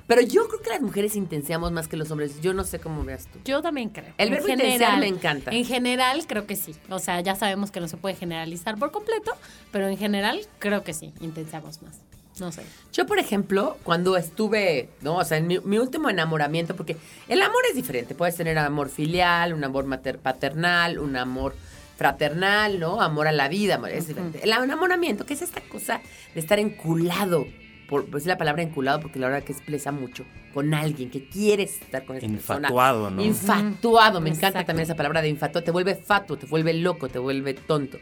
Pero 0.07 0.21
yo 0.21 0.47
creo 0.49 0.61
que 0.61 0.69
las 0.71 0.83
mujeres 0.83 1.17
intenseamos 1.17 1.73
más 1.73 1.89
que 1.89 1.97
los 1.97 2.11
hombres. 2.11 2.41
Yo 2.43 2.53
no 2.53 2.63
sé 2.65 2.79
cómo 2.79 3.03
veas 3.05 3.27
tú. 3.27 3.39
Yo 3.45 3.63
también 3.63 3.89
creo. 3.89 4.13
El 4.19 4.29
En 4.29 4.35
verbo 4.35 4.49
intensear 4.49 4.99
me 5.01 5.09
encanta. 5.09 5.51
En 5.51 5.65
general, 5.65 6.27
creo 6.27 6.47
que 6.47 6.57
sí. 6.57 6.75
O 6.91 6.99
sea, 6.99 7.21
ya 7.23 7.35
sabemos 7.37 7.71
que 7.71 7.81
no 7.81 7.89
se 7.89 7.97
puede 7.97 8.15
generalizar 8.15 8.77
por 8.79 8.91
completo, 8.93 9.33
pero 9.73 9.89
en 9.89 9.97
general, 9.97 10.41
creo 10.59 10.85
que 10.85 10.93
sí, 10.93 11.15
intentamos 11.21 11.81
más. 11.83 12.01
No 12.39 12.51
sé. 12.53 12.63
Yo, 12.93 13.07
por 13.07 13.19
ejemplo, 13.21 13.79
cuando 13.85 14.17
estuve, 14.17 14.91
¿no? 15.03 15.17
O 15.19 15.25
sea, 15.25 15.39
en 15.39 15.47
mi, 15.47 15.61
mi 15.61 15.79
último 15.79 16.11
enamoramiento, 16.11 16.75
porque 16.77 16.97
el 17.29 17.41
amor 17.41 17.63
es 17.71 17.77
diferente. 17.77 18.15
Puedes 18.15 18.35
tener 18.37 18.59
amor 18.59 18.89
filial, 18.91 19.55
un 19.55 19.63
amor 19.65 19.85
mater- 19.87 20.19
paternal, 20.19 20.99
un 20.99 21.17
amor 21.17 21.55
fraternal, 21.97 22.79
¿no? 22.81 23.01
Amor 23.01 23.29
a 23.29 23.33
la 23.33 23.49
vida, 23.49 23.77
amor- 23.77 23.91
es 23.91 24.09
diferente. 24.09 24.41
El 24.43 24.53
enamoramiento, 24.53 25.25
que 25.27 25.35
es 25.35 25.43
esta 25.43 25.61
cosa 25.61 26.01
de 26.35 26.41
estar 26.41 26.59
enculado, 26.59 27.47
por 27.89 28.07
pues 28.07 28.27
la 28.27 28.37
palabra 28.39 28.63
enculado, 28.63 29.01
porque 29.01 29.19
la 29.19 29.29
verdad 29.29 29.45
que 29.45 29.53
expresa 29.53 29.93
mucho, 29.93 30.25
con 30.53 30.73
alguien 30.75 31.11
que 31.11 31.29
quieres 31.29 31.81
estar 31.83 32.05
con 32.05 32.17
esa 32.17 32.27
persona. 32.27 32.59
Infatuado, 32.69 33.11
¿no? 33.11 33.23
Infatuado, 33.25 34.21
me 34.21 34.31
encanta 34.31 34.65
también 34.65 34.85
esa 34.85 34.95
palabra 34.97 35.21
de 35.23 35.29
infatuado. 35.29 35.65
Te 35.65 35.71
vuelve 35.71 35.95
fatuo, 35.95 36.37
te 36.37 36.47
vuelve 36.47 36.73
loco, 36.75 37.09
te 37.09 37.19
vuelve 37.19 37.55
tonto. 37.55 37.99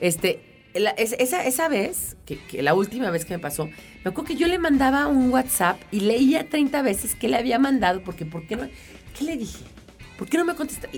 Este, 0.00 0.40
la- 0.74 0.90
esa, 0.90 1.44
esa 1.44 1.68
vez, 1.68 2.16
que, 2.26 2.38
que 2.38 2.62
la 2.62 2.74
última 2.74 3.10
vez 3.10 3.24
que 3.24 3.34
me 3.34 3.38
pasó, 3.40 3.66
me 3.66 4.10
acuerdo 4.10 4.24
que 4.24 4.36
yo 4.36 4.46
le 4.48 4.58
mandaba 4.58 5.06
un 5.06 5.30
WhatsApp 5.30 5.80
y 5.90 6.00
leía 6.00 6.48
30 6.48 6.82
veces 6.82 7.14
que 7.14 7.28
le 7.28 7.36
había 7.36 7.58
mandado, 7.58 8.02
porque 8.02 8.26
¿por 8.26 8.46
qué 8.46 8.56
no? 8.56 8.68
¿Qué 9.18 9.24
le 9.24 9.36
dije? 9.36 9.64
¿Por 10.18 10.28
qué 10.28 10.36
no 10.36 10.44
me 10.44 10.54
contesta? 10.54 10.88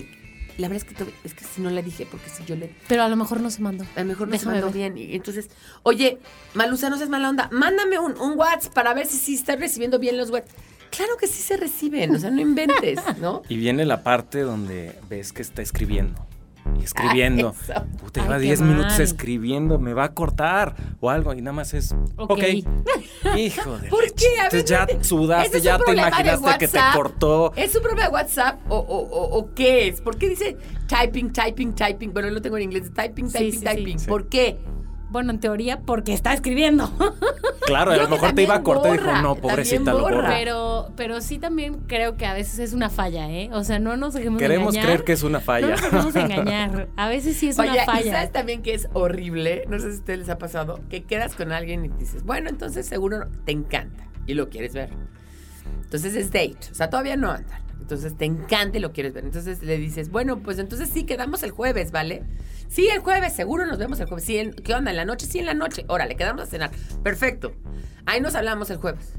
La 0.57 0.67
verdad 0.67 0.87
es 0.89 0.95
que, 0.95 1.13
es 1.23 1.33
que 1.35 1.43
si 1.45 1.61
no 1.61 1.69
le 1.69 1.83
dije, 1.83 2.07
porque 2.09 2.29
si 2.29 2.43
yo 2.45 2.55
le... 2.55 2.73
Pero 2.87 3.03
a 3.03 3.07
lo 3.09 3.15
mejor 3.15 3.41
no 3.41 3.51
se 3.51 3.61
mandó. 3.61 3.85
A 3.95 3.99
lo 3.99 4.05
mejor 4.07 4.27
no 4.27 4.31
Déjame 4.31 4.55
se 4.55 4.61
mandó 4.61 4.67
ver. 4.77 4.91
bien. 4.93 4.97
Y 4.97 5.15
entonces, 5.15 5.49
oye, 5.83 6.17
Malusa, 6.55 6.89
no 6.89 6.97
seas 6.97 7.09
mala 7.09 7.29
onda, 7.29 7.47
mándame 7.51 7.99
un, 7.99 8.17
un 8.19 8.37
WhatsApp 8.37 8.73
para 8.73 8.93
ver 8.95 9.05
si 9.05 9.17
sí 9.17 9.35
estás 9.35 9.59
recibiendo 9.59 9.99
bien 9.99 10.17
los 10.17 10.31
WhatsApp. 10.31 10.57
Claro 10.89 11.17
que 11.17 11.27
sí 11.27 11.43
se 11.43 11.57
reciben, 11.57 12.15
o 12.15 12.19
sea, 12.19 12.31
no 12.31 12.41
inventes, 12.41 12.99
¿no? 13.19 13.43
Y 13.49 13.57
viene 13.57 13.85
la 13.85 14.03
parte 14.03 14.39
donde 14.41 14.95
ves 15.09 15.31
que 15.33 15.41
está 15.41 15.61
escribiendo. 15.61 16.25
Y 16.79 16.83
escribiendo. 16.83 17.53
Ah. 17.73 17.83
Puta, 17.99 18.21
lleva 18.21 18.35
qué 18.37 18.43
10 18.43 18.61
minutos 18.61 18.99
escribiendo, 18.99 19.79
me 19.79 19.93
va 19.93 20.05
a 20.05 20.13
cortar 20.13 20.75
o 20.99 21.09
algo. 21.09 21.33
Y 21.33 21.41
nada 21.41 21.53
más 21.53 21.73
es. 21.73 21.95
Ok. 22.15 22.31
Ok. 22.31 22.43
Hijo 23.37 23.77
de. 23.77 23.89
¿Por 23.89 24.03
leche. 24.03 24.15
qué? 24.17 24.35
Entonces 24.43 24.65
ya 24.65 24.87
sudaste, 25.01 25.57
es 25.57 25.63
ya 25.63 25.77
te 25.77 25.93
imaginaste 25.93 26.57
que 26.59 26.67
te 26.67 26.79
cortó. 26.93 27.53
¿Es 27.55 27.75
un 27.75 27.81
problema 27.81 28.07
de 28.07 28.13
WhatsApp 28.13 28.59
o, 28.69 28.77
o- 28.77 29.01
o- 29.03 29.37
o 29.39 29.53
qué 29.53 29.87
es? 29.87 30.01
¿Por 30.01 30.17
qué 30.17 30.29
dice 30.29 30.57
typing, 30.87 31.31
typing, 31.31 31.73
typing? 31.73 32.13
Bueno, 32.13 32.29
lo 32.29 32.41
tengo 32.41 32.57
en 32.57 32.63
inglés. 32.63 32.91
Typing, 32.93 33.31
typing, 33.31 33.51
sí, 33.51 33.57
sí. 33.59 33.63
typing. 33.65 33.99
Sí. 33.99 34.07
¿Por 34.07 34.27
qué? 34.29 34.57
Bueno, 35.09 35.31
en 35.31 35.39
teoría, 35.39 35.79
porque 35.79 36.13
está 36.13 36.33
escribiendo. 36.33 36.91
Claro, 37.67 37.91
a 37.91 37.97
lo 37.97 38.07
mejor 38.07 38.31
te 38.31 38.43
iba 38.43 38.55
a 38.55 38.63
cortar 38.63 38.95
y 38.95 38.97
dijo, 38.97 39.11
no, 39.21 39.35
pobrecita, 39.35 39.91
lo 39.91 39.99
borra. 39.99 40.15
borra. 40.15 40.29
Pero, 40.29 40.89
pero 40.95 41.19
sí 41.19 41.37
también 41.37 41.79
creo 41.85 42.15
que 42.15 42.25
a 42.25 42.33
veces 42.33 42.59
es 42.59 42.71
una 42.71 42.89
falla, 42.89 43.29
¿eh? 43.29 43.49
O 43.51 43.65
sea, 43.65 43.77
no 43.77 43.97
nos 43.97 44.13
dejemos 44.13 44.39
Queremos 44.39 44.69
engañar. 44.69 44.85
creer 44.85 45.03
que 45.03 45.11
es 45.11 45.21
una 45.23 45.39
No 45.39 45.43
falla. 45.43 45.67
nos 45.71 45.81
dejemos 45.81 46.15
engañar. 46.15 46.87
A 46.95 47.09
veces 47.09 47.35
sí 47.35 47.49
es 47.49 47.59
Oye, 47.59 47.71
una 47.71 47.83
¿y 47.83 47.85
falla. 47.85 48.11
sabes 48.13 48.31
también 48.31 48.61
que 48.61 48.73
es 48.73 48.87
horrible? 48.93 49.65
No 49.67 49.79
sé 49.79 49.89
si 49.89 49.95
a 49.97 49.99
ustedes 49.99 50.19
les 50.19 50.29
ha 50.29 50.37
pasado. 50.37 50.79
Que 50.89 51.03
quedas 51.03 51.35
con 51.35 51.51
alguien 51.51 51.83
y 51.83 51.89
dices, 51.89 52.23
bueno, 52.23 52.47
entonces 52.49 52.85
seguro 52.85 53.27
te 53.43 53.51
encanta 53.51 54.07
y 54.25 54.33
lo 54.35 54.47
quieres 54.49 54.73
ver. 54.73 54.91
Entonces 55.83 56.15
es 56.15 56.27
date. 56.31 56.57
O 56.71 56.73
sea, 56.73 56.89
todavía 56.89 57.17
no 57.17 57.31
andan. 57.31 57.61
Entonces 57.81 58.15
te 58.17 58.23
encanta 58.23 58.77
y 58.77 58.79
lo 58.81 58.93
quieres 58.93 59.11
ver. 59.13 59.25
Entonces 59.25 59.61
le 59.61 59.77
dices, 59.77 60.09
bueno, 60.09 60.39
pues 60.39 60.57
entonces 60.57 60.89
sí, 60.89 61.03
quedamos 61.03 61.43
el 61.43 61.51
jueves, 61.51 61.91
¿vale? 61.91 62.23
Sí, 62.69 62.87
el 62.89 62.99
jueves, 62.99 63.33
seguro 63.33 63.65
nos 63.65 63.77
vemos 63.77 63.99
el 63.99 64.07
jueves. 64.07 64.25
Sí, 64.25 64.37
en- 64.37 64.53
¿qué 64.53 64.73
onda? 64.73 64.91
¿En 64.91 64.97
la 64.97 65.05
noche? 65.05 65.25
Sí, 65.25 65.39
en 65.39 65.45
la 65.45 65.53
noche. 65.53 65.85
Órale, 65.87 66.15
quedamos 66.15 66.43
a 66.43 66.45
cenar. 66.45 66.71
Perfecto. 67.03 67.53
Ahí 68.05 68.19
nos 68.21 68.35
hablamos 68.35 68.69
el 68.69 68.77
jueves. 68.77 69.13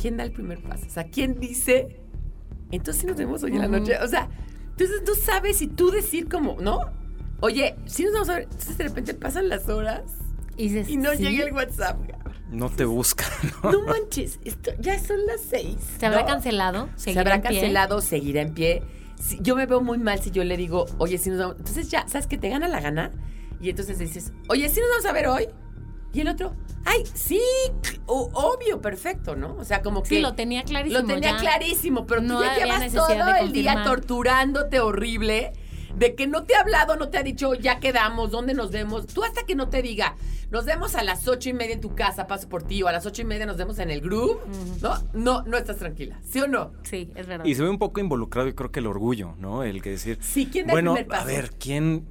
¿Quién 0.00 0.16
da 0.16 0.24
el 0.24 0.32
primer 0.32 0.62
paso? 0.62 0.84
O 0.86 0.90
sea, 0.90 1.04
¿quién 1.04 1.38
dice? 1.40 2.00
Entonces 2.70 3.00
sí 3.00 3.06
nos 3.06 3.16
vemos 3.16 3.42
hoy 3.42 3.52
en 3.52 3.60
la 3.60 3.68
noche. 3.68 3.96
O 4.02 4.08
sea, 4.08 4.28
entonces 4.70 5.04
tú 5.04 5.14
sabes 5.14 5.58
si 5.58 5.68
tú 5.68 5.90
decir 5.90 6.28
como, 6.28 6.56
¿no? 6.60 6.80
Oye, 7.40 7.76
si 7.86 8.04
nos 8.04 8.12
vamos 8.12 8.28
a 8.30 8.34
ver. 8.34 8.42
Entonces 8.44 8.78
de 8.78 8.84
repente 8.84 9.14
pasan 9.14 9.48
las 9.48 9.68
horas 9.68 10.02
Y, 10.56 10.68
dices, 10.68 10.88
y 10.88 10.96
no 10.96 11.12
¿sí? 11.12 11.18
llega 11.18 11.44
el 11.44 11.52
WhatsApp. 11.52 11.98
No 12.50 12.68
te 12.70 12.84
busca, 12.84 13.24
¿no? 13.62 13.72
No 13.72 13.82
manches, 13.86 14.38
esto, 14.44 14.70
ya 14.78 14.98
son 14.98 15.24
las 15.26 15.40
seis. 15.40 15.76
¿Se 15.98 16.06
habrá 16.06 16.20
¿no? 16.22 16.26
cancelado? 16.26 16.88
Se 16.96 17.04
¿Seguirá 17.04 17.20
habrá 17.22 17.34
en 17.36 17.42
pie? 17.42 17.50
cancelado, 17.60 18.00
seguirá 18.00 18.40
en 18.42 18.54
pie. 18.54 18.82
Si- 19.18 19.38
yo 19.40 19.56
me 19.56 19.66
veo 19.66 19.80
muy 19.80 19.98
mal 19.98 20.20
si 20.20 20.30
yo 20.30 20.44
le 20.44 20.56
digo, 20.56 20.86
oye, 20.98 21.18
si 21.18 21.30
nos 21.30 21.38
vamos. 21.38 21.56
Entonces 21.58 21.90
ya, 21.90 22.06
¿sabes 22.08 22.26
que 22.26 22.38
Te 22.38 22.48
gana 22.48 22.68
la 22.68 22.80
gana. 22.80 23.10
Y 23.60 23.70
entonces 23.70 23.98
dices, 23.98 24.32
oye, 24.48 24.68
si 24.68 24.80
nos 24.80 24.90
vamos 24.90 25.06
a 25.06 25.12
ver 25.12 25.26
hoy. 25.28 25.48
Y 26.12 26.20
el 26.20 26.28
otro, 26.28 26.54
ay, 26.84 27.02
sí, 27.14 27.40
o- 28.06 28.30
obvio, 28.32 28.80
perfecto, 28.80 29.36
¿no? 29.36 29.54
O 29.56 29.64
sea, 29.64 29.82
como 29.82 30.02
que. 30.02 30.08
Sí, 30.10 30.20
lo 30.20 30.34
tenía 30.34 30.62
clarísimo. 30.64 31.00
Lo 31.02 31.06
tenía 31.06 31.32
ya. 31.32 31.36
clarísimo, 31.38 32.06
pero 32.06 32.20
No 32.22 32.38
tú 32.38 32.44
ya 32.44 32.56
llevas 32.64 32.92
todo 32.92 33.34
el 33.40 33.52
día 33.52 33.82
torturándote 33.84 34.80
horrible. 34.80 35.52
De 35.96 36.14
que 36.14 36.26
no 36.26 36.44
te 36.44 36.54
ha 36.54 36.60
hablado, 36.60 36.96
no 36.96 37.08
te 37.08 37.18
ha 37.18 37.22
dicho, 37.22 37.54
ya 37.54 37.80
quedamos, 37.80 38.30
¿dónde 38.30 38.52
nos 38.54 38.70
vemos? 38.70 39.06
Tú 39.06 39.24
hasta 39.24 39.44
que 39.46 39.54
no 39.54 39.68
te 39.70 39.80
diga, 39.82 40.14
nos 40.50 40.66
vemos 40.66 40.94
a 40.94 41.02
las 41.02 41.26
ocho 41.26 41.48
y 41.48 41.52
media 41.54 41.74
en 41.74 41.80
tu 41.80 41.94
casa, 41.94 42.26
paso 42.26 42.48
por 42.48 42.62
ti, 42.62 42.82
o 42.82 42.88
a 42.88 42.92
las 42.92 43.06
ocho 43.06 43.22
y 43.22 43.24
media 43.24 43.46
nos 43.46 43.56
vemos 43.56 43.78
en 43.78 43.90
el 43.90 44.00
group, 44.02 44.38
¿no? 44.82 44.94
No, 45.14 45.42
no 45.42 45.56
estás 45.56 45.78
tranquila, 45.78 46.18
¿sí 46.22 46.40
o 46.40 46.46
no? 46.48 46.72
Sí, 46.82 47.10
es 47.16 47.26
verdad. 47.26 47.46
Y 47.46 47.54
se 47.54 47.62
ve 47.62 47.70
un 47.70 47.78
poco 47.78 47.98
involucrado 48.00 48.46
y 48.48 48.52
creo 48.54 48.70
que 48.70 48.80
el 48.80 48.86
orgullo, 48.86 49.34
¿no? 49.38 49.62
El 49.64 49.80
que 49.80 49.90
decir, 49.90 50.18
Sí, 50.20 50.48
¿quién 50.52 50.66
da 50.66 50.72
el 50.72 50.76
bueno, 50.76 50.92
primer 50.92 51.08
paso? 51.08 51.22
a 51.22 51.24
ver, 51.26 51.50
¿quién? 51.58 52.06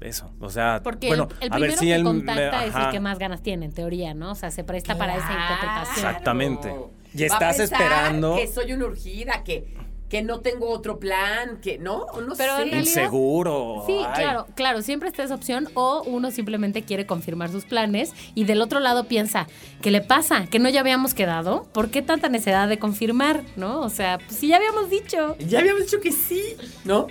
Eso, 0.00 0.30
o 0.40 0.50
sea, 0.50 0.82
Porque 0.84 1.08
bueno, 1.08 1.28
el, 1.40 1.46
el 1.46 1.52
a 1.54 1.58
ver 1.58 1.70
primero 1.70 1.80
si 1.80 1.86
que 1.86 1.94
él 1.94 2.04
me- 2.04 2.10
contacta 2.10 2.66
es 2.66 2.74
el 2.76 2.90
que 2.90 3.00
más 3.00 3.18
ganas 3.18 3.42
tiene, 3.42 3.64
en 3.64 3.72
teoría, 3.72 4.12
¿no? 4.12 4.32
O 4.32 4.34
sea, 4.34 4.50
se 4.50 4.62
presta 4.62 4.98
para 4.98 5.16
esa 5.16 5.32
interpretación. 5.32 5.96
Exactamente. 6.06 6.74
Y 7.14 7.20
Va 7.20 7.26
estás 7.26 7.58
esperando- 7.60 8.36
Que 8.36 8.46
soy 8.46 8.72
una 8.74 8.84
urgida, 8.84 9.42
que, 9.42 9.74
que 10.08 10.22
no 10.22 10.38
tengo 10.40 10.68
otro 10.70 11.00
plan, 11.00 11.58
que 11.60 11.78
no, 11.78 12.06
no 12.24 12.36
Pero 12.36 12.56
sé. 12.56 12.62
en 12.62 12.70
realidad- 12.70 12.78
Inseguro. 12.78 13.82
Sí, 13.86 13.96
ay. 14.06 14.22
claro, 14.22 14.46
claro, 14.54 14.82
siempre 14.82 15.08
está 15.08 15.24
esa 15.24 15.34
opción 15.34 15.68
o 15.74 16.02
uno 16.06 16.30
simplemente 16.30 16.82
quiere 16.82 17.06
confirmar 17.06 17.50
sus 17.50 17.64
planes 17.64 18.12
y 18.36 18.44
del 18.44 18.62
otro 18.62 18.78
lado 18.78 19.04
piensa, 19.08 19.48
¿qué 19.82 19.90
le 19.90 20.02
pasa? 20.02 20.46
¿Que 20.46 20.60
no 20.60 20.68
ya 20.68 20.78
habíamos 20.80 21.12
quedado? 21.12 21.64
¿Por 21.72 21.90
qué 21.90 22.02
tanta 22.02 22.28
necesidad 22.28 22.68
de 22.68 22.78
confirmar? 22.78 23.42
¿No? 23.56 23.80
O 23.80 23.88
sea, 23.90 24.18
pues 24.18 24.36
sí 24.38 24.46
ya 24.48 24.56
habíamos 24.58 24.90
dicho. 24.90 25.36
Ya 25.40 25.58
habíamos 25.58 25.82
dicho 25.82 25.98
que 26.00 26.12
sí, 26.12 26.56
¿no? 26.84 27.08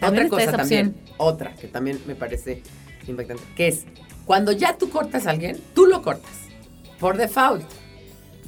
También 0.00 0.26
otra 0.26 0.38
cosa 0.46 0.56
también, 0.56 0.88
opción. 0.88 1.14
otra 1.18 1.54
que 1.54 1.68
también 1.68 2.00
me 2.06 2.14
parece 2.14 2.62
impactante, 3.06 3.42
que 3.54 3.68
es 3.68 3.84
cuando 4.24 4.52
ya 4.52 4.76
tú 4.78 4.88
cortas 4.88 5.26
a 5.26 5.30
alguien, 5.30 5.60
tú 5.74 5.86
lo 5.86 6.02
cortas 6.02 6.32
por 6.98 7.16
default. 7.16 7.64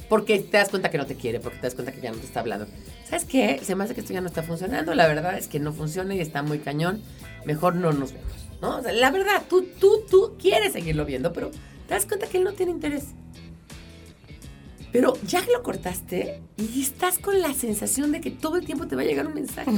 Porque 0.09 0.39
te 0.39 0.57
das 0.57 0.69
cuenta 0.69 0.89
que 0.91 0.97
no 0.97 1.05
te 1.05 1.15
quiere, 1.15 1.39
porque 1.39 1.57
te 1.57 1.63
das 1.63 1.75
cuenta 1.75 1.91
que 1.91 2.01
ya 2.01 2.11
no 2.11 2.17
te 2.17 2.25
está 2.25 2.41
hablando. 2.41 2.67
¿Sabes 3.05 3.25
qué? 3.25 3.59
Se 3.63 3.75
me 3.75 3.83
hace 3.83 3.95
que 3.95 4.01
esto 4.01 4.13
ya 4.13 4.21
no 4.21 4.27
está 4.27 4.43
funcionando. 4.43 4.93
La 4.93 5.07
verdad 5.07 5.37
es 5.37 5.47
que 5.47 5.59
no 5.59 5.73
funciona 5.73 6.13
y 6.15 6.21
está 6.21 6.43
muy 6.43 6.59
cañón. 6.59 7.01
Mejor 7.45 7.75
no 7.75 7.91
nos 7.91 8.13
vemos. 8.13 8.31
¿no? 8.61 8.77
O 8.77 8.81
sea, 8.81 8.91
la 8.91 9.11
verdad, 9.11 9.43
tú, 9.49 9.67
tú, 9.79 10.03
tú 10.09 10.35
quieres 10.39 10.73
seguirlo 10.73 11.05
viendo, 11.05 11.33
pero 11.33 11.51
te 11.87 11.93
das 11.93 12.05
cuenta 12.05 12.27
que 12.27 12.37
él 12.37 12.43
no 12.43 12.53
tiene 12.53 12.71
interés. 12.71 13.05
Pero 14.91 15.13
ya 15.27 15.43
lo 15.51 15.61
cortaste 15.61 16.41
y 16.55 16.81
estás 16.81 17.19
con 17.19 17.41
la 17.41 17.53
sensación 17.53 18.13
de 18.13 18.21
que 18.21 18.31
todo 18.31 18.55
el 18.55 18.65
tiempo 18.65 18.87
te 18.87 18.95
va 18.95 19.01
a 19.01 19.05
llegar 19.05 19.27
un 19.27 19.33
mensaje. 19.33 19.69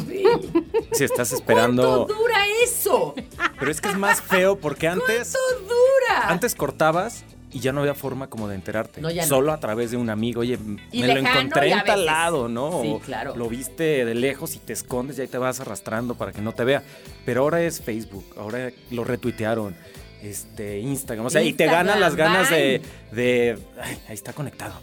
Si 0.91 1.03
estás 1.03 1.31
esperando. 1.31 2.05
¿Cuánto 2.05 2.13
dura 2.21 2.37
eso? 2.63 3.15
Pero 3.59 3.71
es 3.71 3.81
que 3.81 3.89
es 3.89 3.97
más 3.97 4.21
feo 4.21 4.59
porque 4.59 4.87
antes, 4.87 5.35
¿Cuánto 5.35 5.73
dura? 5.73 6.29
antes 6.29 6.53
cortabas 6.53 7.25
y 7.57 7.59
ya 7.59 7.71
no 7.71 7.81
había 7.81 7.93
forma 7.95 8.27
como 8.29 8.47
de 8.47 8.55
enterarte. 8.55 9.01
No, 9.01 9.09
ya 9.09 9.23
no. 9.23 9.27
Solo 9.27 9.51
a 9.51 9.59
través 9.59 9.91
de 9.91 9.97
un 9.97 10.09
amigo. 10.09 10.41
Oye, 10.41 10.59
Y 10.91 11.01
me 11.01 11.07
lo 11.07 11.19
encontré 11.19 11.71
en 11.71 11.83
tal 11.83 12.05
lado, 12.05 12.47
¿no? 12.47 12.81
Sí, 12.83 12.89
O 12.91 12.99
claro. 12.99 13.35
Lo 13.35 13.49
viste 13.49 14.05
de 14.05 14.13
lejos 14.15 14.55
y 14.55 14.59
te 14.59 14.73
escondes 14.73 15.17
y 15.17 15.21
ahí 15.21 15.27
te 15.27 15.37
vas 15.37 15.59
arrastrando 15.59 16.15
para 16.15 16.31
que 16.31 16.41
no 16.41 16.53
te 16.53 16.63
vea. 16.63 16.83
Pero 17.25 17.41
ahora 17.41 17.61
es 17.61 17.81
Facebook, 17.81 18.25
ahora 18.37 18.71
lo 18.91 19.03
retuitearon. 19.03 19.75
Este, 20.21 20.79
Instagram, 20.79 21.27
o 21.27 21.29
sea, 21.29 21.43
y 21.43 21.53
te 21.53 21.65
ganan 21.67 21.99
las 21.99 22.15
ganas 22.15 22.49
de, 22.49 22.81
de 23.11 23.57
"Ay, 23.79 23.97
ahí 24.07 24.15
está 24.15 24.33
conectado 24.33 24.73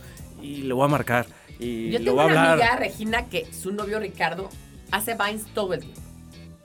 y 0.40 0.58
lo 0.62 0.76
voy 0.76 0.84
a 0.84 0.88
marcar 0.88 1.26
y 1.58 1.90
Yo 1.90 1.98
lo 1.98 2.04
tengo 2.04 2.14
voy 2.14 2.22
a 2.22 2.26
una 2.26 2.52
hablar. 2.52 2.68
amiga, 2.70 2.76
Regina, 2.76 3.28
que 3.28 3.46
su 3.52 3.72
novio 3.72 3.98
Ricardo 3.98 4.48
hace 4.92 5.14
vines 5.14 5.44
todo 5.52 5.74
el 5.74 5.80
tiempo. 5.80 6.00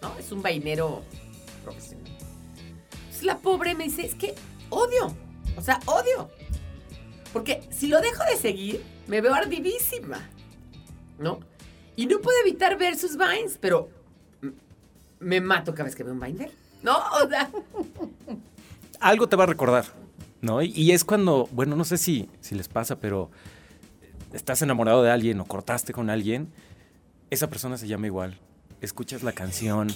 ¿No? 0.03 0.13
Es 0.19 0.31
un 0.31 0.41
vainero 0.43 1.01
profesional. 1.63 2.05
Entonces 2.91 3.23
la 3.23 3.37
pobre 3.39 3.73
me 3.75 3.85
dice, 3.85 4.05
es 4.05 4.13
que 4.15 4.35
odio. 4.69 5.15
O 5.59 5.61
sea, 5.61 5.79
odio. 5.85 6.29
Porque 7.33 7.61
si 7.69 7.87
lo 7.87 8.01
dejo 8.01 8.23
de 8.23 8.37
seguir, 8.37 8.83
me 9.07 9.21
veo 9.21 9.33
ardidísima. 9.33 10.19
¿No? 11.17 11.39
Y 11.95 12.05
no 12.05 12.19
puedo 12.19 12.37
evitar 12.45 12.77
ver 12.77 12.97
sus 12.97 13.17
vines, 13.17 13.57
pero 13.59 13.89
me 15.19 15.41
mato 15.41 15.73
cada 15.73 15.83
vez 15.83 15.95
que 15.95 16.03
veo 16.03 16.13
un 16.13 16.19
vine 16.19 16.37
de 16.39 16.45
él, 16.45 16.51
¿No? 16.81 16.97
O 16.97 17.27
sea, 17.27 17.51
algo 19.01 19.27
te 19.27 19.35
va 19.35 19.43
a 19.43 19.47
recordar, 19.47 19.85
¿no? 20.41 20.61
Y 20.61 20.93
es 20.93 21.03
cuando, 21.03 21.49
bueno, 21.51 21.75
no 21.75 21.83
sé 21.83 21.97
si, 21.97 22.29
si 22.39 22.55
les 22.55 22.69
pasa, 22.69 22.97
pero 22.99 23.29
estás 24.31 24.61
enamorado 24.61 25.03
de 25.03 25.11
alguien 25.11 25.41
o 25.41 25.45
cortaste 25.45 25.91
con 25.91 26.09
alguien, 26.09 26.47
esa 27.29 27.49
persona 27.49 27.77
se 27.77 27.87
llama 27.87 28.07
igual. 28.07 28.39
Escuchas 28.81 29.23
la 29.23 29.31
canción, 29.31 29.87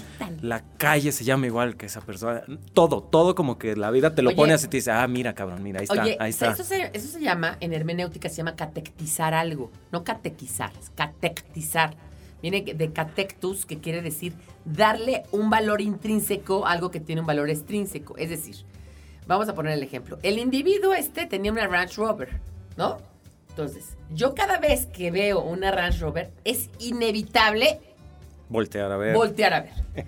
la 0.42 0.64
calle 0.78 1.12
se 1.12 1.24
llama 1.24 1.48
igual 1.48 1.78
que 1.78 1.86
esa 1.86 2.02
persona, 2.02 2.44
todo, 2.74 3.02
todo 3.02 3.36
como 3.36 3.58
que 3.58 3.76
la 3.76 3.92
vida 3.92 4.16
te 4.16 4.22
lo 4.22 4.30
Oye. 4.30 4.36
pone 4.36 4.54
así, 4.54 4.68
te 4.68 4.78
dice, 4.78 4.92
ah, 4.92 5.08
mira, 5.08 5.34
cabrón, 5.34 5.64
mira, 5.64 5.80
ahí 5.80 5.86
está, 5.86 6.04
Oye, 6.04 6.18
ahí 6.20 6.30
está. 6.30 6.52
Eso, 6.52 6.64
se, 6.64 6.92
eso 6.94 7.08
se 7.08 7.22
llama, 7.22 7.58
en 7.60 7.74
hermenéutica 7.74 8.30
se 8.30 8.38
llama 8.38 8.56
catectizar 8.56 9.34
algo, 9.34 9.72
no 9.92 10.04
catequizar, 10.04 10.72
es 10.80 10.90
catectizar. 10.90 11.96
Viene 12.42 12.62
de 12.62 12.92
catectus, 12.92 13.66
que 13.66 13.80
quiere 13.80 14.02
decir 14.02 14.34
darle 14.66 15.24
un 15.32 15.50
valor 15.50 15.80
intrínseco 15.80 16.68
a 16.68 16.72
algo 16.74 16.92
que 16.92 17.00
tiene 17.00 17.22
un 17.22 17.28
valor 17.28 17.50
extrínseco. 17.50 18.18
Es 18.18 18.30
decir, 18.30 18.58
vamos 19.26 19.48
a 19.48 19.56
poner 19.56 19.74
el 19.74 19.84
ejemplo. 19.84 20.20
El 20.24 20.38
individuo 20.38 20.94
este 20.94 21.26
tenía 21.26 21.54
una 21.54 21.68
Range 21.68 21.96
Rover, 21.96 22.42
¿no? 22.76 22.98
Entonces, 23.48 23.96
yo 24.12 24.34
cada 24.36 24.58
vez 24.58 24.88
que 24.88 25.10
veo 25.10 25.42
una 25.42 25.72
Range 25.72 26.00
Rover, 26.00 26.32
es 26.44 26.70
inevitable 26.80 27.80
Voltear 28.54 28.92
a 28.92 28.98
ver. 28.98 29.14
voltear 29.16 29.54
a 29.54 29.62
ver. 29.62 30.06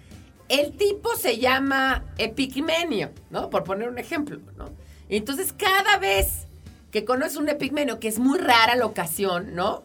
El 0.47 0.73
tipo 0.77 1.15
se 1.15 1.39
llama 1.39 2.05
Epigmenio, 2.17 3.09
¿no? 3.31 3.49
Por 3.49 3.63
poner 3.63 3.89
un 3.89 3.97
ejemplo, 3.97 4.39
¿no? 4.57 4.69
Entonces, 5.09 5.51
cada 5.53 5.97
vez 5.97 6.47
que 6.91 7.03
conoces 7.03 7.35
un 7.37 7.49
epigmenio, 7.49 7.99
que 7.99 8.07
es 8.07 8.19
muy 8.19 8.39
rara 8.39 8.75
la 8.75 8.85
ocasión, 8.85 9.55
¿no? 9.55 9.83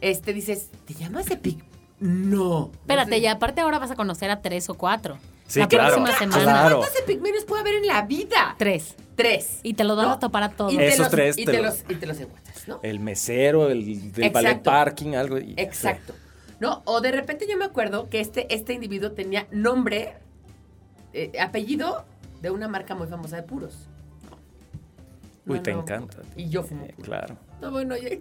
Este 0.00 0.32
dices, 0.34 0.68
¿te 0.86 0.94
llamas 0.94 1.30
Epig? 1.30 1.58
No. 2.00 2.70
Espérate, 2.74 3.18
y 3.18 3.26
aparte 3.26 3.60
ahora 3.60 3.78
vas 3.78 3.92
a 3.92 3.96
conocer 3.96 4.28
a 4.30 4.42
tres 4.42 4.68
o 4.68 4.74
cuatro. 4.74 5.18
Sí, 5.46 5.60
la 5.60 5.68
claro, 5.68 5.94
próxima 6.02 6.18
semana. 6.18 6.42
claro. 6.42 6.78
¿Cuántos 6.78 6.98
epigmenios 7.00 7.44
puede 7.44 7.60
haber 7.60 7.74
en 7.76 7.86
la 7.86 8.02
vida? 8.02 8.56
Tres. 8.58 8.94
Tres. 9.14 9.60
Y 9.62 9.74
te 9.74 9.84
los 9.84 9.96
vas 9.96 10.06
¿no? 10.06 10.12
a 10.14 10.18
topar 10.18 10.42
a 10.42 10.48
todos. 10.50 10.72
Y 10.72 10.78
te 10.78 10.88
Esos 10.88 10.98
los- 11.00 11.10
tres 11.10 11.38
Y 11.38 11.44
te 11.44 11.52
lo- 11.58 11.62
los, 11.64 11.80
y 11.88 11.94
te 11.94 12.06
los 12.06 12.18
encuentras, 12.18 12.66
¿no? 12.66 12.80
El 12.82 12.98
mesero, 13.00 13.68
el 13.68 14.12
del 14.12 14.30
ballet 14.30 14.62
parking, 14.62 15.14
algo. 15.14 15.38
y- 15.38 15.54
Exacto. 15.58 16.14
¿No? 16.62 16.80
O 16.84 17.00
de 17.00 17.10
repente 17.10 17.44
yo 17.50 17.58
me 17.58 17.64
acuerdo 17.64 18.08
que 18.08 18.20
este, 18.20 18.54
este 18.54 18.72
individuo 18.72 19.10
tenía 19.10 19.48
nombre, 19.50 20.14
eh, 21.12 21.32
apellido 21.40 22.04
de 22.40 22.52
una 22.52 22.68
marca 22.68 22.94
muy 22.94 23.08
famosa 23.08 23.34
de 23.34 23.42
puros. 23.42 23.88
Uy, 25.44 25.56
No, 25.56 25.62
te 25.64 25.72
no. 25.72 25.80
encanta. 25.80 26.18
Y 26.36 26.48
yo 26.50 26.62
fumo 26.62 26.84
Eh, 26.84 26.94
claro. 27.02 27.36
No, 27.60 27.72
bueno, 27.72 27.96
y, 27.96 28.20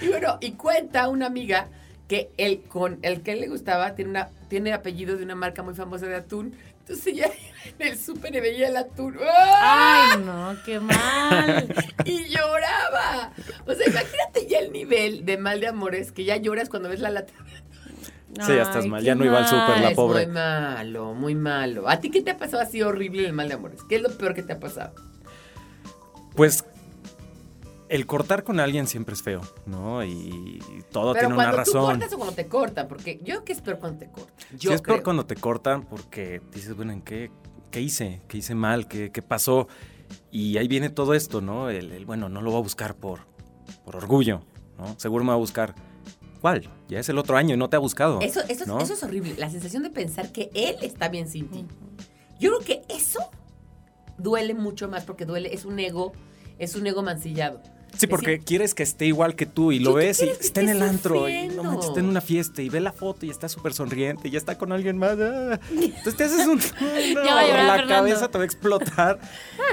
y 0.00 0.08
bueno, 0.08 0.38
y 0.40 0.52
cuenta 0.52 1.08
una 1.08 1.26
amiga 1.26 1.66
que 2.06 2.30
el 2.36 2.60
con 2.62 3.00
el 3.02 3.22
que 3.22 3.34
le 3.34 3.48
gustaba 3.48 3.96
tiene 3.96 4.10
una 4.12 4.28
tiene 4.48 4.72
apellido 4.74 5.16
de 5.16 5.24
una 5.24 5.34
marca 5.34 5.64
muy 5.64 5.74
famosa 5.74 6.06
de 6.06 6.14
atún. 6.14 6.54
Entonces 6.84 7.06
ella 7.06 7.30
en 7.78 7.86
el 7.88 7.98
súper 7.98 8.34
y 8.34 8.40
veía 8.40 8.68
el 8.68 8.76
atún. 8.76 9.16
¡Ah! 9.26 10.10
Ay, 10.12 10.22
no, 10.22 10.54
qué 10.66 10.80
mal. 10.80 11.74
Y 12.04 12.28
lloraba. 12.28 13.32
O 13.66 13.72
sea, 13.72 13.86
imagínate 13.88 14.46
ya 14.46 14.58
el 14.58 14.70
nivel 14.70 15.24
de 15.24 15.38
mal 15.38 15.60
de 15.60 15.68
amores 15.68 16.12
que 16.12 16.24
ya 16.24 16.36
lloras 16.36 16.68
cuando 16.68 16.90
ves 16.90 17.00
la 17.00 17.08
lata. 17.08 17.32
Sí, 18.40 18.54
ya 18.54 18.62
estás 18.62 18.84
Ay, 18.84 18.90
mal, 18.90 19.02
ya 19.02 19.14
no 19.14 19.24
iba 19.24 19.38
al 19.38 19.46
súper, 19.46 19.80
la 19.80 19.90
es 19.90 19.96
pobre. 19.96 20.26
muy 20.26 20.34
malo, 20.34 21.14
muy 21.14 21.34
malo. 21.34 21.88
¿A 21.88 22.00
ti 22.00 22.10
qué 22.10 22.20
te 22.20 22.32
ha 22.32 22.36
pasado 22.36 22.62
así 22.62 22.82
horrible 22.82 23.24
el 23.26 23.32
mal 23.32 23.48
de 23.48 23.54
amores? 23.54 23.80
¿Qué 23.88 23.96
es 23.96 24.02
lo 24.02 24.10
peor 24.18 24.34
que 24.34 24.42
te 24.42 24.52
ha 24.52 24.60
pasado? 24.60 24.92
Pues 26.34 26.64
el 27.88 28.06
cortar 28.06 28.44
con 28.44 28.60
alguien 28.60 28.86
siempre 28.86 29.14
es 29.14 29.22
feo, 29.22 29.40
¿no? 29.66 30.04
Y 30.04 30.60
todo 30.90 31.12
Pero 31.12 31.28
tiene 31.28 31.34
una 31.34 31.44
cuando 31.44 31.64
tú 31.64 31.72
razón. 31.78 31.90
cortas 31.92 32.12
o 32.12 32.16
cuando 32.16 32.34
te 32.34 32.46
cortan, 32.46 32.88
porque 32.88 33.18
yo 33.18 33.34
creo 33.34 33.44
que 33.44 33.52
es 33.52 33.60
peor 33.60 33.78
cuando 33.78 33.98
te 33.98 34.10
cortan. 34.10 34.34
Sí, 34.50 34.56
Yo 34.58 34.72
es 34.72 34.82
peor 34.82 35.02
cuando 35.02 35.26
te 35.26 35.36
cortan 35.36 35.82
porque 35.84 36.40
dices, 36.52 36.74
bueno, 36.74 36.92
¿en 36.92 37.02
qué, 37.02 37.30
qué 37.70 37.80
hice? 37.80 38.22
¿Qué 38.28 38.38
hice 38.38 38.54
mal? 38.54 38.88
¿Qué, 38.88 39.10
qué 39.12 39.22
pasó? 39.22 39.68
Y 40.30 40.56
ahí 40.58 40.68
viene 40.68 40.90
todo 40.90 41.14
esto, 41.14 41.40
¿no? 41.40 41.70
El, 41.70 41.92
el, 41.92 42.06
bueno, 42.06 42.28
no 42.28 42.40
lo 42.40 42.50
voy 42.50 42.60
a 42.60 42.62
buscar 42.62 42.94
por, 42.94 43.20
por 43.84 43.96
orgullo, 43.96 44.42
¿no? 44.78 44.98
Seguro 44.98 45.24
me 45.24 45.28
va 45.28 45.34
a 45.34 45.38
buscar. 45.38 45.74
¿Cuál? 46.40 46.68
Ya 46.88 47.00
es 47.00 47.08
el 47.08 47.16
otro 47.18 47.36
año 47.36 47.54
y 47.54 47.56
no 47.56 47.70
te 47.70 47.76
ha 47.76 47.78
buscado. 47.78 48.20
Eso, 48.20 48.40
eso, 48.48 48.66
¿no? 48.66 48.78
eso 48.80 48.92
es 48.92 49.02
horrible. 49.02 49.34
La 49.38 49.48
sensación 49.48 49.82
de 49.82 49.90
pensar 49.90 50.30
que 50.30 50.50
él 50.54 50.76
está 50.82 51.08
bien 51.08 51.26
sin 51.28 51.48
ti. 51.48 51.64
Yo 52.38 52.50
creo 52.58 52.60
que 52.60 52.94
eso 52.94 53.18
duele 54.18 54.52
mucho 54.54 54.88
más 54.88 55.04
porque 55.04 55.24
duele, 55.24 55.54
es 55.54 55.64
un 55.64 55.78
ego, 55.78 56.12
es 56.58 56.74
un 56.76 56.86
ego 56.86 57.02
mancillado. 57.02 57.62
Sí, 57.96 58.06
porque 58.06 58.40
quieres 58.40 58.74
que 58.74 58.82
esté 58.82 59.06
igual 59.06 59.34
que 59.36 59.46
tú 59.46 59.72
y 59.72 59.78
lo 59.78 59.94
ves 59.94 60.22
y 60.22 60.26
que 60.26 60.32
está 60.32 60.60
en 60.60 60.68
el 60.68 60.82
antro 60.82 61.28
y 61.28 61.48
no 61.48 61.62
manches, 61.64 61.88
está 61.88 62.00
en 62.00 62.06
una 62.06 62.20
fiesta 62.20 62.62
y 62.62 62.68
ve 62.68 62.80
la 62.80 62.92
foto 62.92 63.26
y 63.26 63.30
está 63.30 63.48
súper 63.48 63.72
sonriente 63.74 64.28
y 64.28 64.30
ya 64.32 64.38
está 64.38 64.58
con 64.58 64.72
alguien 64.72 64.98
más. 64.98 65.16
ah. 65.20 65.58
Entonces 65.72 66.16
te 66.16 66.24
haces 66.24 66.46
un... 66.46 66.60
Ay, 66.80 67.14
no, 67.14 67.24
Ya 67.24 67.34
va 67.34 67.40
a 67.40 67.46
llorar 67.46 67.64
la 67.64 67.74
Fernando. 67.76 67.94
cabeza 67.94 68.28
te 68.28 68.38
va 68.38 68.42
a 68.42 68.46
explotar. 68.46 69.18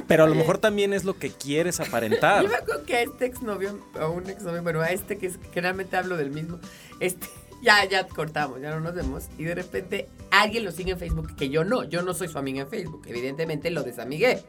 Pero 0.07 0.23
a 0.23 0.27
lo 0.27 0.35
mejor 0.35 0.57
también 0.57 0.93
es 0.93 1.03
lo 1.03 1.17
que 1.17 1.31
quieres 1.31 1.79
aparentar. 1.79 2.43
Yo 2.43 2.49
me 2.49 2.55
acuerdo 2.55 2.83
que 2.85 2.95
a 2.95 3.01
este 3.01 3.25
exnovio, 3.25 3.79
a 3.99 4.07
un 4.07 4.29
exnovio, 4.29 4.61
bueno, 4.63 4.81
a 4.81 4.87
este 4.91 5.17
que 5.17 5.27
es, 5.27 5.39
generalmente 5.53 5.97
hablo 5.97 6.17
del 6.17 6.31
mismo, 6.31 6.59
este, 6.99 7.27
ya, 7.63 7.85
ya 7.85 8.07
cortamos, 8.07 8.61
ya 8.61 8.71
no 8.71 8.79
nos 8.79 8.93
vemos, 8.95 9.25
y 9.37 9.43
de 9.43 9.55
repente 9.55 10.09
alguien 10.31 10.65
lo 10.65 10.71
sigue 10.71 10.91
en 10.91 10.97
Facebook 10.99 11.35
que 11.35 11.49
yo 11.49 11.63
no, 11.63 11.83
yo 11.83 12.01
no 12.01 12.13
soy 12.13 12.27
su 12.27 12.37
amiga 12.37 12.61
en 12.61 12.67
Facebook, 12.69 13.03
evidentemente 13.07 13.69
lo 13.71 13.83
desamigué, 13.83 14.41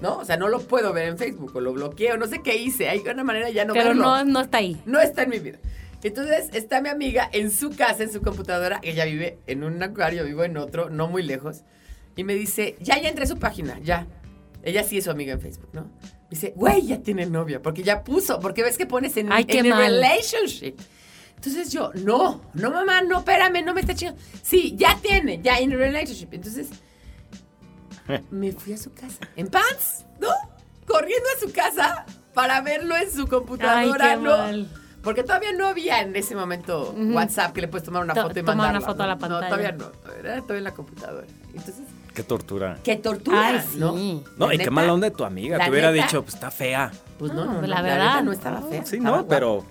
¿no? 0.00 0.18
O 0.18 0.24
sea, 0.24 0.36
no 0.36 0.48
lo 0.48 0.60
puedo 0.60 0.92
ver 0.92 1.08
en 1.08 1.18
Facebook, 1.18 1.52
o 1.54 1.60
lo 1.60 1.72
bloqueé, 1.72 2.12
o 2.12 2.16
no 2.16 2.26
sé 2.26 2.42
qué 2.42 2.56
hice, 2.56 2.88
hay 2.88 3.00
una 3.00 3.24
manera 3.24 3.50
ya 3.50 3.64
no 3.64 3.72
Pero 3.74 3.88
verlo. 3.88 4.02
no, 4.02 4.24
no 4.24 4.40
está 4.40 4.58
ahí. 4.58 4.80
No 4.86 5.00
está 5.00 5.22
en 5.22 5.30
mi 5.30 5.38
vida. 5.38 5.58
Entonces 6.02 6.50
está 6.52 6.80
mi 6.80 6.88
amiga 6.88 7.28
en 7.32 7.50
su 7.50 7.70
casa, 7.70 8.02
en 8.02 8.12
su 8.12 8.20
computadora. 8.22 8.78
Ella 8.82 9.04
vive 9.06 9.38
en 9.46 9.64
un 9.64 9.82
acuario, 9.82 10.24
vivo 10.24 10.44
en 10.44 10.56
otro, 10.56 10.90
no 10.90 11.08
muy 11.08 11.22
lejos. 11.22 11.62
Y 12.14 12.24
me 12.24 12.34
dice, 12.34 12.76
ya, 12.80 13.00
ya 13.00 13.08
entré 13.08 13.24
a 13.24 13.26
su 13.26 13.38
página, 13.38 13.78
ya. 13.82 14.06
Ella 14.62 14.84
sí 14.84 14.98
es 14.98 15.04
su 15.04 15.10
amiga 15.10 15.32
en 15.32 15.40
Facebook, 15.40 15.70
¿no? 15.72 15.82
Me 15.82 16.30
dice, 16.30 16.52
güey, 16.56 16.86
ya 16.86 16.98
tiene 16.98 17.26
novia, 17.26 17.62
porque 17.62 17.82
ya 17.82 18.04
puso, 18.04 18.40
porque 18.40 18.62
ves 18.62 18.76
que 18.78 18.86
pones 18.86 19.16
en, 19.16 19.32
Ay, 19.32 19.44
qué 19.44 19.58
en 19.60 19.68
mal. 19.68 19.80
relationship. 19.92 20.74
Entonces 21.36 21.70
yo, 21.72 21.90
no, 21.94 22.42
no 22.54 22.70
mamá, 22.70 23.02
no, 23.02 23.18
espérame, 23.18 23.64
no 23.64 23.74
me 23.74 23.80
está 23.80 23.94
chingando. 23.94 24.20
Sí, 24.42 24.74
ya 24.76 24.96
tiene, 25.00 25.40
ya 25.42 25.58
en 25.58 25.70
relationship. 25.72 26.28
Entonces 26.32 26.68
me 28.30 28.52
fui 28.52 28.72
a 28.72 28.78
su 28.78 28.92
casa, 28.92 29.18
en 29.36 29.48
pants, 29.48 30.04
¿no? 30.20 30.28
Corriendo 30.86 31.28
a 31.36 31.40
su 31.40 31.52
casa 31.52 32.06
para 32.34 32.60
verlo 32.60 32.96
en 32.96 33.10
su 33.10 33.22
Ay, 33.22 33.26
computadora, 33.28 34.10
qué 34.10 34.16
¿no? 34.16 34.36
mal. 34.38 34.68
Porque 35.02 35.22
todavía 35.22 35.52
no 35.52 35.66
había 35.68 36.00
en 36.00 36.16
ese 36.16 36.34
momento. 36.34 36.92
WhatsApp 36.96 37.52
que 37.52 37.60
le 37.60 37.68
puedes 37.68 37.84
tomar 37.84 38.02
una 38.02 38.12
To- 38.14 38.22
foto 38.22 38.40
y 38.40 38.42
tomar 38.42 38.56
mandarla. 38.56 38.78
una 38.78 38.86
foto 38.86 39.02
a 39.02 39.06
¿no? 39.06 39.12
la 39.12 39.18
pantalla. 39.18 39.40
No, 39.42 39.48
todavía 39.48 39.72
no. 39.72 40.12
Era 40.18 40.34
todavía 40.42 40.58
en 40.58 40.64
la 40.64 40.74
computadora. 40.74 41.26
Entonces, 41.54 41.84
Qué 42.12 42.22
tortura. 42.24 42.78
qué 42.82 42.96
tortura, 42.96 43.46
Ay, 43.48 43.60
sí. 43.70 43.78
¿no? 43.78 43.92
No, 44.36 44.48
La 44.48 44.54
y 44.54 44.58
qué 44.58 44.70
mala 44.70 44.92
onda 44.94 45.08
de 45.10 45.14
tu 45.14 45.24
amiga. 45.24 45.58
Te 45.58 45.70
hubiera 45.70 45.92
neta, 45.92 46.06
dicho, 46.06 46.22
pues 46.22 46.34
está 46.34 46.50
fea. 46.50 46.90
Pues 47.18 47.32
no, 47.32 47.44
No, 47.44 47.52
no, 47.54 47.60
no, 47.60 47.66
la 47.68 47.76
la 47.76 47.82
verdad. 47.82 47.98
verdad 48.06 48.22
no 48.24 48.32
estaba 48.32 48.62
fea. 48.62 48.84
Sí, 48.84 48.96
estaba 48.96 49.16
no, 49.18 49.22
guapa. 49.22 49.28
pero. 49.28 49.64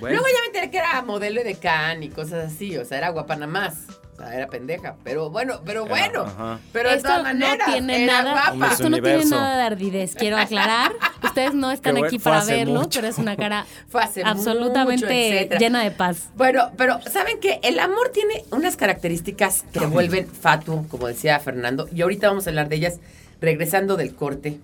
Bueno, 0.00 0.16
Luego 0.16 0.26
ya 0.34 0.40
me 0.40 0.46
enteré 0.46 0.70
que 0.70 0.78
era 0.78 1.02
modelo 1.02 1.44
de 1.44 1.54
can 1.56 2.02
y 2.02 2.08
cosas 2.08 2.52
así, 2.52 2.76
o 2.78 2.84
sea, 2.84 2.98
era 2.98 3.10
guapa 3.10 3.34
nada 3.36 3.46
más. 3.46 3.74
Sea, 4.20 4.34
era 4.36 4.46
pendeja. 4.48 4.96
Pero 5.02 5.30
bueno, 5.30 5.60
pero 5.64 5.86
bueno. 5.86 6.22
ajá. 6.22 6.58
Pero 6.72 6.90
de 6.90 6.96
Esto 6.96 7.08
todas 7.08 7.22
maneras, 7.22 7.66
no 7.66 7.72
tiene 7.72 8.04
era 8.04 8.22
nada, 8.22 8.52
guapa. 8.52 8.72
Esto 8.72 8.90
no 8.90 9.00
tiene 9.00 9.24
nada 9.24 9.56
de 9.56 9.62
ardidez, 9.62 10.14
quiero 10.14 10.36
aclarar. 10.36 10.92
Ustedes 11.24 11.54
no 11.54 11.70
están 11.70 11.96
aquí 12.02 12.18
para 12.18 12.44
verlo, 12.44 12.80
mucho. 12.80 13.00
pero 13.00 13.08
es 13.08 13.18
una 13.18 13.36
cara 13.36 13.66
absolutamente 14.24 15.46
mucho, 15.48 15.58
llena 15.58 15.82
de 15.82 15.90
paz. 15.90 16.28
Bueno, 16.36 16.70
pero 16.76 17.00
¿saben 17.10 17.40
qué? 17.40 17.60
El 17.62 17.78
amor 17.78 18.10
tiene 18.12 18.44
unas 18.50 18.76
características 18.76 19.64
que 19.72 19.86
vuelven 19.86 20.26
fatuo, 20.28 20.84
como 20.88 21.06
decía 21.06 21.38
Fernando, 21.40 21.88
y 21.94 22.02
ahorita 22.02 22.28
vamos 22.28 22.46
a 22.46 22.50
hablar 22.50 22.68
de 22.68 22.76
ellas 22.76 23.00
regresando 23.40 23.96
del 23.96 24.14
corte. 24.14 24.60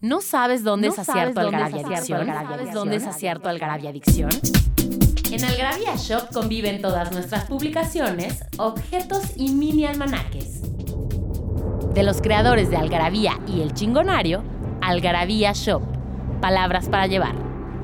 ¿No 0.00 0.22
sabes 0.22 0.64
dónde 0.64 0.88
¿No 0.88 0.94
saciar 0.94 1.34
tu 1.34 1.40
dónde 1.40 1.56
algarabia 1.56 1.86
adicción? 1.96 2.26
¿Sabes 2.26 2.72
dónde 2.72 3.00
saciar 3.00 3.38
tu 3.38 3.48
algarabia 3.48 3.90
adicción? 3.90 4.30
En 5.32 5.44
Algarabía 5.44 5.94
Shop 5.94 6.32
conviven 6.32 6.82
todas 6.82 7.12
nuestras 7.12 7.44
publicaciones, 7.44 8.42
objetos 8.58 9.22
y 9.36 9.52
mini 9.52 9.86
almanaques. 9.86 10.60
De 11.94 12.02
los 12.02 12.20
creadores 12.20 12.68
de 12.68 12.76
Algarabía 12.76 13.38
y 13.46 13.60
El 13.60 13.72
Chingonario, 13.72 14.42
Algarabía 14.80 15.52
Shop. 15.52 15.82
Palabras 16.40 16.88
para 16.88 17.06
llevar. 17.06 17.36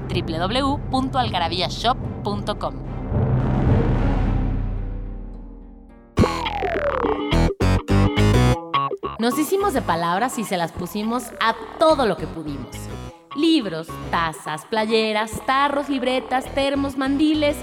www.algarabíashop.com 0.09 2.75
Nos 9.21 9.39
hicimos 9.39 9.73
de 9.73 9.83
palabras 9.83 10.37
y 10.39 10.45
se 10.45 10.57
las 10.57 10.73
pusimos 10.73 11.27
a 11.41 11.55
todo 11.79 12.07
lo 12.07 12.17
que 12.17 12.27
pudimos. 12.27 12.75
Libros, 13.37 13.87
tazas, 14.11 14.65
playeras, 14.65 15.31
tarros, 15.45 15.89
libretas, 15.89 16.45
termos, 16.55 16.97
mandiles, 16.97 17.57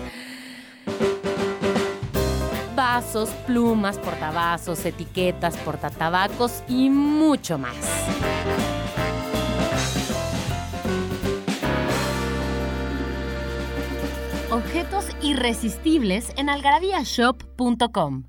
vasos, 2.76 3.30
plumas, 3.48 3.98
portavasos, 3.98 4.86
etiquetas, 4.86 5.58
portatabacos 5.58 6.64
y 6.68 6.90
mucho 6.90 7.58
más. 7.58 7.76
Objetos 14.52 15.08
irresistibles 15.24 16.32
en 16.38 16.50
algarabíashop.com. 16.50 18.26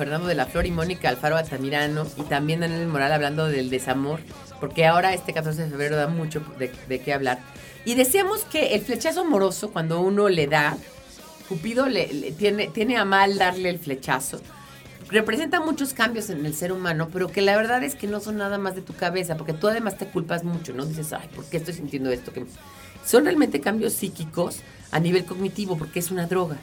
Fernando 0.00 0.26
de 0.26 0.34
la 0.34 0.46
Flor 0.46 0.66
y 0.66 0.70
Mónica 0.70 1.08
Alfaro 1.08 1.36
Altamirano 1.36 2.06
y 2.16 2.22
también 2.22 2.60
Daniel 2.60 2.86
Moral 2.88 3.12
hablando 3.12 3.46
del 3.46 3.68
desamor, 3.70 4.20
porque 4.58 4.86
ahora 4.86 5.12
este 5.14 5.32
14 5.32 5.64
de 5.64 5.70
febrero 5.70 5.94
da 5.96 6.08
mucho 6.08 6.42
de, 6.58 7.00
qué 7.00 7.12
hablar. 7.12 7.38
Y 7.84 7.94
decíamos 7.94 8.40
que 8.44 8.74
el 8.74 8.80
flechazo 8.80 9.20
amoroso, 9.20 9.70
cuando 9.70 10.00
uno 10.00 10.28
le 10.28 10.46
da, 10.46 10.76
Cupido 11.48 11.86
le, 11.86 12.32
tiene, 12.38 12.68
tiene 12.68 12.96
a 12.96 13.04
mal 13.04 13.36
darle 13.38 13.68
el 13.70 13.78
flechazo, 13.78 14.40
representa 15.10 15.60
muchos 15.60 15.92
cambios 15.94 16.30
en 16.30 16.46
el 16.46 16.54
ser 16.54 16.72
humano, 16.72 17.08
pero 17.12 17.28
que 17.28 17.42
la 17.42 17.56
verdad 17.56 17.82
es 17.82 17.94
que 17.94 18.06
no 18.06 18.20
son 18.20 18.36
nada 18.38 18.56
más 18.58 18.74
de 18.76 18.82
tu 18.82 18.94
cabeza, 18.94 19.36
porque 19.36 19.52
tú 19.52 19.68
además 19.68 19.98
te 19.98 20.06
culpas 20.06 20.44
mucho, 20.44 20.72
¿no? 20.72 20.86
Dices, 20.86 21.12
ay, 21.12 21.28
¿por 21.34 21.44
qué 21.46 21.56
estoy 21.56 21.74
sintiendo 21.74 22.10
esto? 22.10 22.32
Que 22.32 22.44
Son 23.04 23.24
realmente 23.24 23.60
cambios 23.60 23.92
psíquicos 23.94 24.58
a 24.92 25.00
nivel 25.00 25.24
cognitivo, 25.24 25.76
porque 25.76 25.98
es 25.98 26.10
una 26.10 26.26
droga. 26.26 26.56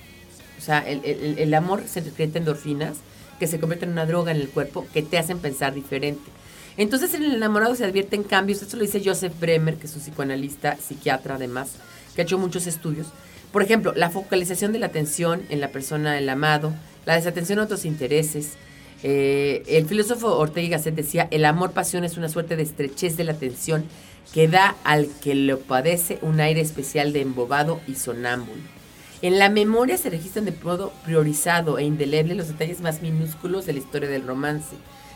O 0.58 0.62
sea, 0.62 0.80
el, 0.80 1.02
el- 1.04 1.38
el 1.40 1.54
amor 1.54 1.84
se 1.88 2.02
secreta 2.02 2.40
endorfinas 2.40 2.98
que 3.40 3.48
se 3.48 3.60
convierten 3.60 3.90
en 3.90 3.94
una 3.94 4.06
droga 4.06 4.32
en 4.32 4.38
el 4.38 4.50
cuerpo 4.50 4.86
que 4.94 5.02
te 5.02 5.18
hacen 5.18 5.40
pensar 5.40 5.74
diferente. 5.74 6.30
Entonces 6.78 7.14
en 7.14 7.24
el 7.24 7.36
enamorado 7.36 7.76
se 7.76 7.86
advierten 7.86 8.24
cambios, 8.24 8.62
esto 8.62 8.78
lo 8.78 8.84
dice 8.84 9.02
Joseph 9.04 9.34
Bremer, 9.40 9.76
que 9.76 9.88
es 9.88 9.96
un 9.96 10.02
psicoanalista, 10.02 10.78
psiquiatra 10.78 11.36
además, 11.36 11.72
que 12.16 12.22
ha 12.22 12.24
hecho 12.24 12.38
muchos 12.38 12.68
estudios. 12.68 13.08
Por 13.52 13.64
ejemplo, 13.64 13.94
la 13.96 14.10
focalización 14.10 14.74
de 14.74 14.80
la 14.80 14.88
atención 14.88 15.42
en 15.50 15.60
la 15.60 15.70
persona 15.70 16.14
del 16.14 16.30
amado, 16.30 16.74
la 17.06 17.16
desatención 17.16 17.60
a 17.60 17.64
otros 17.64 17.86
intereses. 17.86 18.54
Eh, 19.02 19.64
el 19.68 19.88
filósofo 19.88 20.38
Ortega 20.38 20.68
y 20.68 20.70
Gasset 20.70 20.96
decía, 20.96 21.28
el 21.32 21.46
amor-pasión 21.46 22.04
es 22.04 22.18
una 22.18 22.30
suerte 22.30 22.56
de 22.56 22.64
estrechez 22.64 23.18
de 23.18 23.24
la 23.24 23.32
atención 23.32 23.86
que 24.34 24.48
da 24.48 24.76
al 24.84 25.08
que 25.22 25.34
lo 25.34 25.60
padece 25.60 26.20
un 26.22 26.40
aire 26.42 26.62
especial 26.62 27.14
de 27.14 27.22
embobado 27.22 27.80
y 27.88 27.96
sonámbulo. 27.96 28.77
En 29.24 29.40
la 29.40 29.50
memoria 29.50 29.98
se 29.98 30.12
registran 30.12 30.46
de 30.46 30.52
modo 30.52 30.94
priorizado 31.04 31.80
e 31.80 31.84
indeleble 31.84 32.36
los 32.36 32.50
detalles 32.50 32.82
más 32.82 33.02
minúsculos 33.02 33.66
de 33.66 33.74
la 33.74 33.80
historia 33.80 34.10
del 34.10 34.28
romance. 34.28 34.76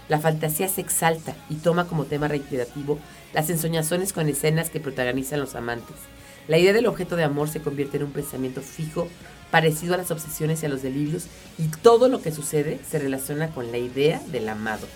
La 0.10 0.20
fantasía 0.20 0.68
se 0.70 0.82
exalta 0.82 1.36
y 1.50 1.56
toma 1.56 1.88
como 1.88 2.06
tema 2.06 2.28
reiterativo 2.28 2.98
las 3.34 3.50
ensoñaciones 3.52 4.12
con 4.12 4.28
escenas 4.28 4.72
que 4.72 4.80
protagonizan 4.80 5.40
los 5.40 5.54
amantes. 5.54 5.96
La 6.48 6.58
idea 6.58 6.74
del 6.74 6.88
objeto 6.88 7.16
de 7.16 7.24
amor 7.24 7.48
se 7.48 7.62
convierte 7.62 7.98
en 7.98 8.04
un 8.04 8.12
pensamiento 8.12 8.62
fijo, 8.62 9.08
parecido 9.52 9.94
a 9.94 9.98
las 9.98 10.10
obsesiones 10.10 10.64
y 10.64 10.66
a 10.66 10.70
los 10.70 10.82
delirios, 10.82 11.28
y 11.60 11.68
todo 11.68 12.10
lo 12.10 12.24
que 12.24 12.32
sucede 12.32 12.80
se 12.90 12.98
relaciona 12.98 13.50
con 13.52 13.72
la 13.72 13.78
idea 13.78 14.20
del 14.32 14.50
amado. 14.50 14.88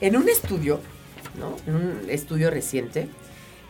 En 0.00 0.16
un 0.16 0.30
estudio, 0.30 0.80
¿no? 1.38 1.56
En 1.66 1.76
un 1.76 2.10
estudio 2.10 2.50
reciente, 2.50 3.08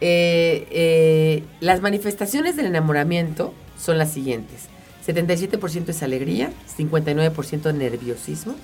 eh, 0.01 0.69
eh, 0.71 1.45
las 1.61 1.81
manifestaciones 1.81 2.55
del 2.55 2.67
enamoramiento 2.67 3.53
son 3.79 3.99
las 3.99 4.13
siguientes. 4.13 4.69
77% 5.07 5.89
es 5.89 6.03
alegría, 6.03 6.53
59% 6.77 7.75
nerviosismo, 7.75 8.57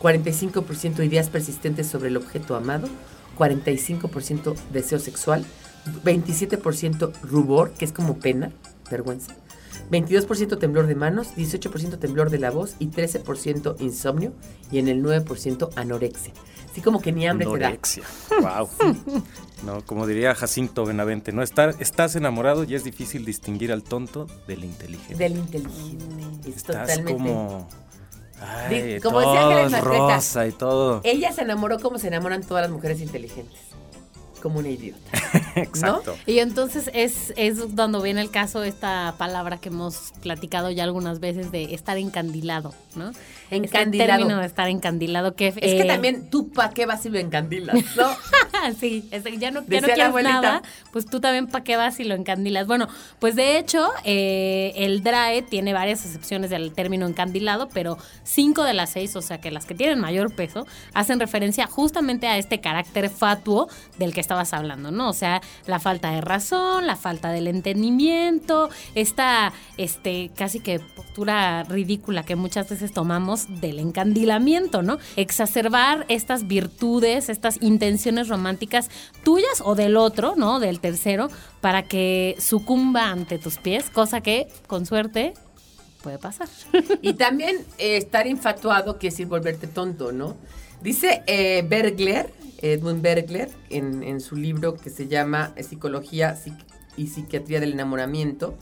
45% 0.00 1.04
ideas 1.04 1.28
persistentes 1.28 1.86
sobre 1.86 2.08
el 2.08 2.16
objeto 2.16 2.56
amado, 2.56 2.88
45% 3.38 4.54
deseo 4.72 4.98
sexual, 4.98 5.44
27% 6.04 7.12
rubor, 7.22 7.72
que 7.72 7.84
es 7.84 7.92
como 7.92 8.18
pena, 8.18 8.50
vergüenza, 8.90 9.34
22% 9.90 10.58
temblor 10.58 10.86
de 10.86 10.94
manos, 10.94 11.34
18% 11.36 11.98
temblor 11.98 12.30
de 12.30 12.38
la 12.38 12.50
voz 12.50 12.76
y 12.78 12.88
13% 12.88 13.76
insomnio 13.80 14.32
y 14.70 14.78
en 14.78 14.88
el 14.88 15.02
9% 15.02 15.70
anorexia. 15.76 16.32
Así 16.70 16.80
como 16.80 17.00
que 17.00 17.10
ni 17.12 17.26
hambre 17.26 17.46
te 17.46 17.58
da. 17.58 17.76
Wow. 18.40 18.68
No, 19.64 19.84
como 19.84 20.06
diría 20.06 20.34
Jacinto 20.34 20.86
Benavente, 20.86 21.32
no 21.32 21.42
estar, 21.42 21.74
estás 21.80 22.16
enamorado 22.16 22.64
y 22.64 22.74
es 22.74 22.84
difícil 22.84 23.24
distinguir 23.24 23.72
al 23.72 23.82
tonto 23.82 24.26
del 24.46 24.64
inteligente. 24.64 25.16
Del 25.16 25.36
inteligente. 25.36 26.48
Es 26.48 26.56
estás 26.56 26.86
totalmente. 26.86 27.12
como 27.12 27.68
ay, 28.40 29.00
como 29.00 29.20
decía 29.20 29.40
todo 29.40 29.50
Ángeles 29.50 29.66
es 29.66 29.72
Matreta. 29.72 30.14
rosa 30.14 30.46
y 30.46 30.52
todo. 30.52 31.00
Ella 31.04 31.32
se 31.32 31.42
enamoró 31.42 31.78
como 31.78 31.98
se 31.98 32.08
enamoran 32.08 32.42
todas 32.42 32.62
las 32.62 32.70
mujeres 32.70 33.00
inteligentes. 33.00 33.60
Como 34.40 34.58
una 34.58 34.68
idiota. 34.68 35.00
Exacto. 35.56 36.16
Y 36.26 36.38
entonces 36.38 36.90
es, 36.94 37.32
es 37.36 37.58
cuando 37.74 38.00
viene 38.02 38.20
el 38.20 38.30
caso 38.30 38.62
esta 38.62 39.14
palabra 39.18 39.58
que 39.58 39.68
hemos 39.68 40.12
platicado 40.22 40.70
ya 40.70 40.84
algunas 40.84 41.20
veces 41.20 41.52
de 41.52 41.74
estar 41.74 41.98
encandilado, 41.98 42.74
¿no? 42.94 43.12
Encandilado. 43.50 44.10
Este 44.10 44.18
término 44.18 44.40
de 44.40 44.46
estar 44.46 44.68
encandilado 44.68 45.34
que 45.34 45.48
Es 45.48 45.54
que 45.54 45.82
eh, 45.82 45.84
también 45.84 46.30
tú 46.30 46.50
pa' 46.50 46.70
qué 46.70 46.86
vas 46.86 47.04
y 47.06 47.10
lo 47.10 47.18
encandilas, 47.18 47.76
¿no? 47.96 48.08
sí, 48.78 49.08
es 49.10 49.24
ya 49.24 49.50
no, 49.50 49.64
ya 49.66 49.80
no 49.80 49.88
quieres 49.88 50.24
nada, 50.24 50.62
pues 50.92 51.06
tú 51.06 51.20
también 51.20 51.46
para 51.46 51.64
qué 51.64 51.76
vas 51.76 52.00
y 52.00 52.04
lo 52.04 52.14
encandilas. 52.14 52.66
Bueno, 52.66 52.88
pues 53.18 53.34
de 53.36 53.58
hecho, 53.58 53.90
eh, 54.04 54.72
el 54.76 55.02
DRAE 55.02 55.42
tiene 55.42 55.72
varias 55.72 56.04
excepciones 56.04 56.50
del 56.50 56.72
término 56.72 57.06
encandilado, 57.06 57.68
pero 57.68 57.98
cinco 58.22 58.64
de 58.64 58.74
las 58.74 58.90
seis, 58.90 59.16
o 59.16 59.22
sea 59.22 59.40
que 59.40 59.50
las 59.50 59.66
que 59.66 59.74
tienen 59.74 59.98
mayor 60.00 60.34
peso, 60.34 60.66
hacen 60.94 61.20
referencia 61.20 61.66
justamente 61.66 62.26
a 62.26 62.38
este 62.38 62.60
carácter 62.60 63.10
fatuo 63.10 63.68
del 63.98 64.14
que 64.14 64.20
estabas 64.30 64.52
hablando, 64.52 64.92
¿no? 64.92 65.08
O 65.08 65.12
sea, 65.12 65.40
la 65.66 65.80
falta 65.80 66.12
de 66.12 66.20
razón, 66.20 66.86
la 66.86 66.94
falta 66.94 67.32
del 67.32 67.48
entendimiento, 67.48 68.70
esta 68.94 69.52
este, 69.76 70.30
casi 70.36 70.60
que 70.60 70.78
postura 70.78 71.64
ridícula 71.64 72.22
que 72.22 72.36
muchas 72.36 72.68
veces 72.68 72.92
tomamos 72.92 73.60
del 73.60 73.80
encandilamiento, 73.80 74.82
¿no? 74.82 74.98
Exacerbar 75.16 76.06
estas 76.08 76.46
virtudes, 76.46 77.28
estas 77.28 77.60
intenciones 77.60 78.28
románticas 78.28 78.88
tuyas 79.24 79.62
o 79.64 79.74
del 79.74 79.96
otro, 79.96 80.34
¿no? 80.36 80.60
Del 80.60 80.78
tercero, 80.78 81.28
para 81.60 81.82
que 81.82 82.36
sucumba 82.38 83.10
ante 83.10 83.40
tus 83.40 83.58
pies, 83.58 83.90
cosa 83.90 84.20
que, 84.20 84.46
con 84.68 84.86
suerte, 84.86 85.34
puede 86.04 86.18
pasar. 86.18 86.48
Y 87.02 87.14
también 87.14 87.56
eh, 87.78 87.96
estar 87.96 88.28
infatuado 88.28 88.96
quiere 88.96 89.12
decir 89.12 89.26
volverte 89.26 89.66
tonto, 89.66 90.12
¿no? 90.12 90.36
Dice 90.80 91.24
eh, 91.26 91.64
Bergler, 91.68 92.32
Edmund 92.60 93.02
Bergler, 93.02 93.50
en, 93.68 94.20
su 94.20 94.36
libro 94.36 94.74
que 94.76 94.90
se 94.90 95.08
llama 95.08 95.54
Psicología 95.60 96.34
Psic- 96.34 96.64
y 96.96 97.08
Psiquiatría 97.08 97.60
del 97.60 97.72
Enamoramiento, 97.72 98.56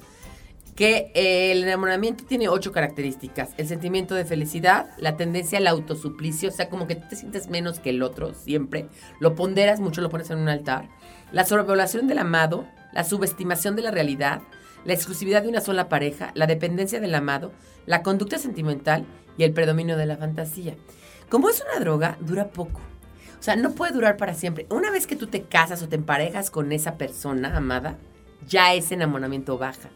que 0.79 1.11
eh, 1.15 1.51
el 1.51 1.65
enamoramiento 1.65 2.25
tiene 2.25 2.49
ocho 2.49 2.71
características. 2.71 3.51
El 3.57 3.67
sentimiento 3.67 4.15
de 4.15 4.25
felicidad, 4.25 4.91
la 4.97 5.17
tendencia 5.17 5.59
al 5.59 5.67
autosuplicio, 5.67 6.51
o 6.51 6.53
sea, 6.53 6.69
como 6.69 6.87
que 6.87 6.95
tú 6.95 7.09
te 7.11 7.17
sientes 7.17 7.49
menos 7.49 7.81
que 7.81 7.91
el 7.91 8.01
otro 8.01 8.33
siempre, 8.33 8.87
lo 9.19 9.35
ponderas 9.35 9.81
mucho, 9.81 10.01
lo 10.03 10.09
pones 10.09 10.31
en 10.31 10.39
un 10.39 10.49
altar. 10.49 10.89
La 11.33 11.45
sobrevaloración 11.45 12.07
del 12.07 12.19
amado, 12.19 12.65
la 12.93 13.03
subestimación 13.03 13.75
de 13.75 13.83
la 13.83 13.91
realidad, 13.91 14.41
la 14.85 14.95
exclusividad 14.95 15.43
de 15.43 15.49
una 15.49 15.61
sola 15.61 15.89
pareja, 15.89 16.31
la 16.35 16.47
dependencia 16.47 17.01
del 17.01 17.15
amado, 17.17 17.51
la 17.85 18.05
conducta 18.05 18.39
sentimental 18.39 19.05
y 19.37 19.43
el 19.43 19.53
predominio 19.53 19.97
de 19.97 20.07
la 20.07 20.17
fantasía. 20.17 20.77
Como 21.29 21.51
es 21.51 21.61
una 21.69 21.81
droga, 21.81 22.17
dura 22.21 22.51
poco. 22.51 22.81
O 23.39 23.43
sea, 23.43 23.57
no 23.57 23.73
puede 23.73 23.93
durar 23.93 24.17
para 24.17 24.35
siempre. 24.35 24.67
Una 24.71 24.91
vez 24.91 25.07
que 25.07 25.17
tú 25.17 25.27
te 25.29 25.43
casas 25.43 25.83
o 25.83 25.89
te 25.89 25.97
emparejas 25.97 26.51
con 26.51 26.73
esa 26.73 26.97
persona 26.97 27.57
amada, 27.57 27.97
ya 28.49 28.75
ese 28.75 28.95
enamoramiento 28.95 29.59
baja. 29.59 29.89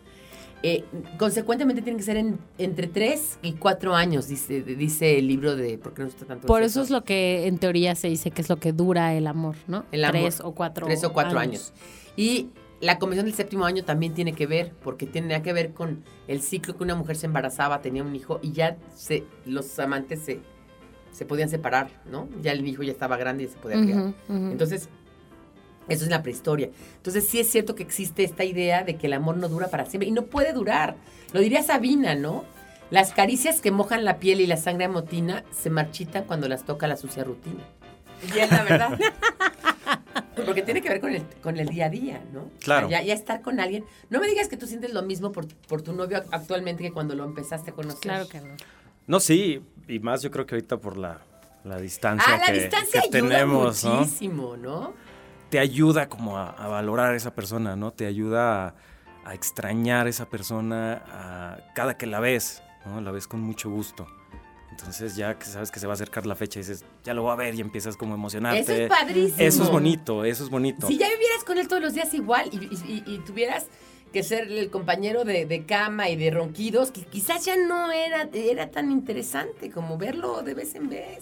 Eh, 0.65 0.85
consecuentemente 1.19 1.83
tiene 1.83 1.97
que 1.99 2.05
ser 2.05 2.17
en- 2.17 2.39
entre 2.57 2.87
3 2.87 3.39
y 3.43 3.55
4 3.55 3.97
años, 3.97 4.29
dice, 4.29 4.63
dice 4.63 5.19
el 5.19 5.27
libro 5.27 5.57
de 5.57 5.77
¿Por 5.77 5.93
qué 5.93 6.03
no 6.03 6.09
está 6.09 6.25
tanto 6.25 6.47
Por 6.47 6.61
sexo? 6.63 6.81
eso 6.81 6.85
es 6.85 6.91
lo 6.91 7.03
que 7.03 7.49
en 7.49 7.59
teoría 7.59 7.97
se 7.97 8.07
dice 8.09 8.31
que 8.31 8.43
es 8.43 8.49
lo 8.49 8.59
que 8.59 8.73
dura 8.73 9.13
el 9.15 9.27
amor, 9.27 9.57
¿no? 9.67 9.85
El 9.91 10.05
amor. 10.05 10.21
Tres 10.21 10.41
o 10.41 10.53
cuatro 10.53 10.87
Tres 10.87 11.03
o 11.03 11.13
cuatro 11.13 11.41
años. 11.41 11.73
Y 12.17 12.51
la 12.81 13.01
convención 13.01 13.27
del 13.27 13.35
séptimo 13.35 13.65
año 13.65 13.83
también 13.85 14.15
tiene 14.15 14.35
que 14.35 14.47
ver, 14.47 14.73
porque 14.85 15.05
tiene 15.07 15.43
que 15.43 15.53
ver 15.53 15.73
con 15.73 16.05
el 16.29 16.41
ciclo 16.41 16.77
que 16.77 16.85
una 16.85 16.95
mujer 16.95 17.17
se 17.17 17.27
embarazaba, 17.27 17.81
tenía 17.83 18.05
un 18.05 18.15
hijo 18.15 18.39
y 18.41 18.53
ya 18.53 18.77
se, 18.95 19.25
los 19.45 19.77
amantes 19.81 20.21
se, 20.21 20.41
se 21.13 21.25
podían 21.25 21.49
separar, 21.49 21.91
¿no? 22.11 22.29
Ya 22.43 22.53
el 22.53 22.67
hijo 22.67 22.83
ya 22.83 22.93
estaba 22.93 23.17
grande 23.17 23.45
y 23.45 23.49
se 23.49 23.59
podía 23.59 23.81
criar. 23.81 23.99
Ujú, 23.99 24.15
ujú. 24.29 24.51
Entonces, 24.51 24.89
eso 25.89 26.05
es 26.05 26.11
la 26.11 26.23
prehistoria. 26.23 26.71
Entonces, 26.97 27.29
sí 27.29 27.41
es 27.41 27.51
cierto 27.51 27.75
que 27.75 27.83
existe 27.83 28.25
esta 28.25 28.45
idea 28.45 28.83
de 28.85 28.97
que 28.97 29.07
el 29.07 29.13
amor 29.13 29.37
no 29.37 29.49
dura 29.49 29.69
para 29.69 29.85
siempre 29.85 30.09
y 30.09 30.13
no 30.13 30.23
puede 30.27 30.53
durar. 30.53 30.97
Lo 31.33 31.41
diría 31.41 31.63
Sabina, 31.63 32.15
¿no? 32.15 32.45
Las 32.91 33.13
caricias 33.13 33.61
que 33.61 33.71
mojan 33.71 34.05
la 34.05 34.19
piel 34.19 34.41
y 34.41 34.47
la 34.47 34.57
sangre 34.57 34.85
amotina 34.85 35.45
se 35.51 35.71
marchitan 35.71 36.25
cuando 36.25 36.49
las 36.49 36.65
toca 36.65 36.87
la 36.87 36.97
sucia 36.97 37.25
rutina. 37.25 37.63
Y 38.35 38.39
es 38.39 38.51
la 38.51 38.63
verdad. 38.63 38.99
Porque 40.47 40.63
tiene 40.63 40.83
que 40.83 40.89
ver 40.89 41.01
con 41.01 41.15
el, 41.15 41.23
con 41.43 41.59
el 41.59 41.69
día 41.69 41.87
a 41.87 41.91
día, 41.91 42.23
¿no? 42.33 42.51
Claro. 42.61 42.87
O 42.87 42.91
sea, 42.91 43.01
ya, 43.01 43.07
ya 43.07 43.15
estar 43.15 43.43
con 43.43 43.61
alguien. 43.61 43.85
No 44.11 44.21
me 44.21 44.29
digas 44.29 44.49
que 44.49 44.57
tú 44.57 44.67
sientes 44.67 44.93
lo 44.93 45.03
mismo 45.03 45.33
por, 45.33 45.47
por 45.69 45.83
tu 45.83 45.93
novio 45.93 46.23
actualmente 46.31 46.83
que 46.83 46.93
cuando 46.93 47.15
lo 47.15 47.25
empezaste 47.25 47.71
a 47.71 47.75
conocer. 47.75 48.01
Claro 48.01 48.29
que 48.29 48.41
no. 48.41 48.55
No, 49.13 49.21
sí, 49.21 49.61
y 49.89 49.99
más 49.99 50.23
yo 50.23 50.31
creo 50.31 50.47
que 50.47 50.55
ahorita 50.55 50.79
por 50.79 50.97
la, 50.97 51.21
la 51.65 51.77
distancia 51.79 52.35
Ah, 52.35 52.39
la 52.39 52.47
que, 52.47 52.53
distancia 52.61 53.03
que 53.03 53.19
ayuda 53.19 53.29
tenemos, 53.29 53.85
¿no? 53.85 53.95
muchísimo, 53.97 54.57
¿no? 54.57 54.95
Te 55.51 55.59
ayuda 55.59 56.09
como 56.09 56.39
a, 56.39 56.49
a 56.49 56.67
valorar 56.69 57.13
a 57.13 57.17
esa 57.17 57.35
persona, 57.35 57.77
¿no? 57.77 57.93
Te 57.93 58.07
ayuda 58.07 58.69
a, 58.69 58.75
a 59.27 59.35
extrañar 59.35 60.07
a 60.07 60.09
esa 60.09 60.31
persona 60.31 61.03
a- 61.13 61.59
cada 61.75 61.99
que 61.99 62.07
la 62.07 62.21
ves, 62.21 62.63
¿no? 62.87 63.03
La 63.03 63.11
ves 63.11 63.29
con 63.29 63.43
mucho 63.43 63.69
gusto. 63.69 64.07
Entonces 64.71 65.15
ya 65.15 65.39
que 65.39 65.45
sabes 65.45 65.71
que 65.71 65.79
se 65.79 65.87
va 65.87 65.93
a 65.93 65.97
acercar 65.97 66.25
la 66.25 66.35
fecha, 66.35 66.59
dices, 66.59 66.83
ya 67.05 67.13
lo 67.13 67.21
voy 67.21 67.33
a 67.33 67.37
ver 67.37 67.55
y 67.55 67.61
empiezas 67.61 67.99
como 67.99 68.15
a 68.15 68.17
emocionarte. 68.17 68.61
Eso 68.61 68.73
es 68.73 68.89
padrísimo. 68.89 69.37
Eso 69.39 69.63
es 69.65 69.69
bonito, 69.71 70.25
eso 70.25 70.43
es 70.43 70.49
bonito. 70.49 70.87
Si 70.87 70.97
ya 70.97 71.11
vivieras 71.11 71.45
con 71.45 71.59
él 71.59 71.69
todos 71.69 71.83
los 71.83 71.93
días 71.93 72.15
igual 72.15 72.49
y, 72.51 72.57
y- 72.57 73.03
y- 73.07 73.15
y 73.15 73.19
tuvieras 73.19 73.67
que 74.13 74.23
ser 74.23 74.51
el 74.51 74.71
compañero 74.71 75.25
de, 75.25 75.47
de 75.47 75.65
cama 75.65 76.09
y 76.09 76.17
de 76.17 76.31
ronquidos, 76.31 76.91
que 76.91 77.03
quizás 77.03 77.45
ya 77.45 77.57
no 77.57 77.91
era, 77.91 78.29
era 78.33 78.71
tan 78.71 78.91
interesante 78.93 79.71
como 79.71 79.99
verlo 79.99 80.43
de 80.43 80.55
vez 80.55 80.75
en 80.75 80.89
vez. 80.89 81.21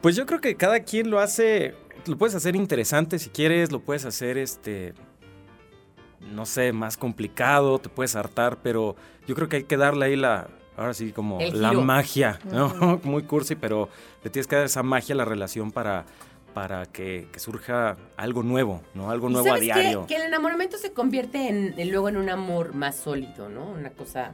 Pues 0.00 0.14
yo 0.14 0.26
creo 0.26 0.40
que 0.40 0.54
cada 0.54 0.80
quien 0.80 1.10
lo 1.10 1.18
hace, 1.18 1.74
lo 2.06 2.16
puedes 2.16 2.34
hacer 2.34 2.54
interesante 2.54 3.18
si 3.18 3.30
quieres, 3.30 3.72
lo 3.72 3.80
puedes 3.80 4.04
hacer 4.04 4.38
este, 4.38 4.94
no 6.32 6.46
sé, 6.46 6.72
más 6.72 6.96
complicado, 6.96 7.78
te 7.78 7.88
puedes 7.88 8.14
hartar, 8.14 8.58
pero 8.62 8.94
yo 9.26 9.34
creo 9.34 9.48
que 9.48 9.56
hay 9.56 9.64
que 9.64 9.76
darle 9.76 10.06
ahí 10.06 10.16
la, 10.16 10.48
ahora 10.76 10.94
sí 10.94 11.12
como 11.12 11.40
la 11.40 11.72
magia, 11.72 12.38
¿no? 12.52 13.00
Muy 13.04 13.24
cursi, 13.24 13.56
pero 13.56 13.88
le 14.22 14.30
tienes 14.30 14.46
que 14.46 14.56
dar 14.56 14.66
esa 14.66 14.82
magia 14.82 15.14
a 15.14 15.18
la 15.18 15.24
relación 15.24 15.72
para, 15.72 16.06
para 16.58 16.86
que, 16.86 17.28
que 17.32 17.38
surja 17.38 17.96
algo 18.16 18.42
nuevo, 18.42 18.82
¿no? 18.92 19.12
Algo 19.12 19.30
¿Y 19.30 19.32
nuevo 19.34 19.52
a 19.52 19.54
qué? 19.54 19.60
diario. 19.60 20.06
Que 20.08 20.16
el 20.16 20.22
enamoramiento 20.22 20.76
se 20.76 20.92
convierte 20.92 21.46
en, 21.48 21.72
en 21.78 21.90
luego 21.92 22.08
en 22.08 22.16
un 22.16 22.28
amor 22.28 22.74
más 22.74 22.96
sólido, 22.96 23.48
¿no? 23.48 23.64
Una 23.70 23.90
cosa... 23.90 24.32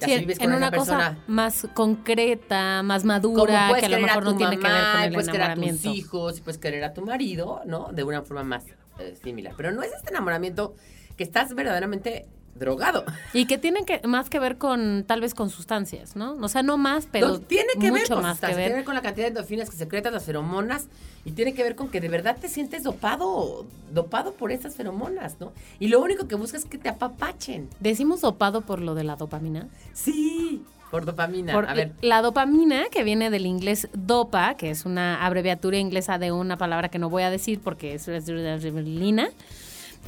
Ya 0.00 0.06
Sí, 0.06 0.12
si 0.14 0.18
vives 0.20 0.38
con 0.38 0.46
en 0.46 0.52
esa 0.54 0.56
una 0.68 0.70
cosa 0.74 0.96
persona... 0.96 1.24
más 1.26 1.68
concreta, 1.74 2.82
más 2.82 3.04
madura, 3.04 3.70
que 3.78 3.84
a 3.84 3.88
lo 3.90 3.98
mejor 4.00 4.22
a 4.22 4.24
no 4.30 4.36
tiene 4.38 4.58
que 4.58 4.66
ver 4.66 4.82
con 4.94 5.02
el 5.02 5.12
puedes 5.12 5.28
querer 5.28 5.42
a 5.42 5.54
tus 5.54 5.62
enamoramiento. 5.62 5.88
hijos, 5.90 6.38
y 6.38 6.40
puedes 6.40 6.58
querer 6.58 6.84
a 6.84 6.94
tu 6.94 7.02
marido, 7.02 7.60
¿no? 7.66 7.92
De 7.92 8.02
una 8.02 8.22
forma 8.22 8.44
más 8.44 8.64
eh, 8.98 9.14
similar. 9.22 9.52
Pero 9.54 9.72
no 9.72 9.82
es 9.82 9.92
este 9.92 10.08
enamoramiento 10.08 10.74
que 11.18 11.22
estás 11.22 11.54
verdaderamente 11.54 12.28
drogado. 12.54 13.04
Y 13.32 13.46
que 13.46 13.58
tienen 13.58 13.84
que 13.84 14.00
más 14.06 14.28
que 14.30 14.38
ver 14.38 14.58
con 14.58 15.04
tal 15.06 15.20
vez 15.20 15.34
con 15.34 15.50
sustancias, 15.50 16.16
¿no? 16.16 16.36
O 16.40 16.48
sea, 16.48 16.62
no 16.62 16.76
más, 16.76 17.08
pero 17.10 17.28
No, 17.28 17.40
tiene 17.40 17.72
que 17.80 17.90
ver 17.90 18.02
mucho 18.02 18.14
con 18.14 18.22
más 18.22 18.32
que 18.32 18.46
sustancias, 18.46 18.56
tiene 18.56 18.62
que 18.62 18.68
ver. 18.68 18.76
ver 18.76 18.84
con 18.84 18.94
la 18.94 19.02
cantidad 19.02 19.24
de 19.24 19.28
endorfinas 19.28 19.70
que 19.70 19.76
secretan 19.76 20.12
las 20.12 20.24
feromonas 20.24 20.86
y 21.24 21.32
tiene 21.32 21.54
que 21.54 21.62
ver 21.62 21.76
con 21.76 21.88
que 21.88 22.00
de 22.00 22.08
verdad 22.08 22.36
te 22.40 22.48
sientes 22.48 22.82
dopado, 22.82 23.66
dopado 23.92 24.32
por 24.34 24.52
esas 24.52 24.74
feromonas, 24.74 25.36
¿no? 25.40 25.52
Y 25.78 25.88
lo 25.88 26.00
único 26.00 26.28
que 26.28 26.34
buscas 26.34 26.62
es 26.62 26.68
que 26.68 26.78
te 26.78 26.88
apapachen. 26.88 27.68
Decimos 27.80 28.20
dopado 28.20 28.62
por 28.62 28.80
lo 28.80 28.94
de 28.94 29.04
la 29.04 29.16
dopamina. 29.16 29.68
Sí, 29.92 30.62
por 30.90 31.06
dopamina. 31.06 31.54
Por 31.54 31.68
a 31.68 31.74
ver, 31.74 31.92
la 32.02 32.20
dopamina, 32.20 32.84
que 32.90 33.02
viene 33.02 33.30
del 33.30 33.46
inglés 33.46 33.88
dopa, 33.94 34.54
que 34.56 34.70
es 34.70 34.84
una 34.84 35.24
abreviatura 35.24 35.78
inglesa 35.78 36.18
de 36.18 36.32
una 36.32 36.58
palabra 36.58 36.90
que 36.90 36.98
no 36.98 37.08
voy 37.08 37.22
a 37.22 37.30
decir 37.30 37.60
porque 37.60 37.94
es 37.94 38.08
adrenalina, 38.08 39.30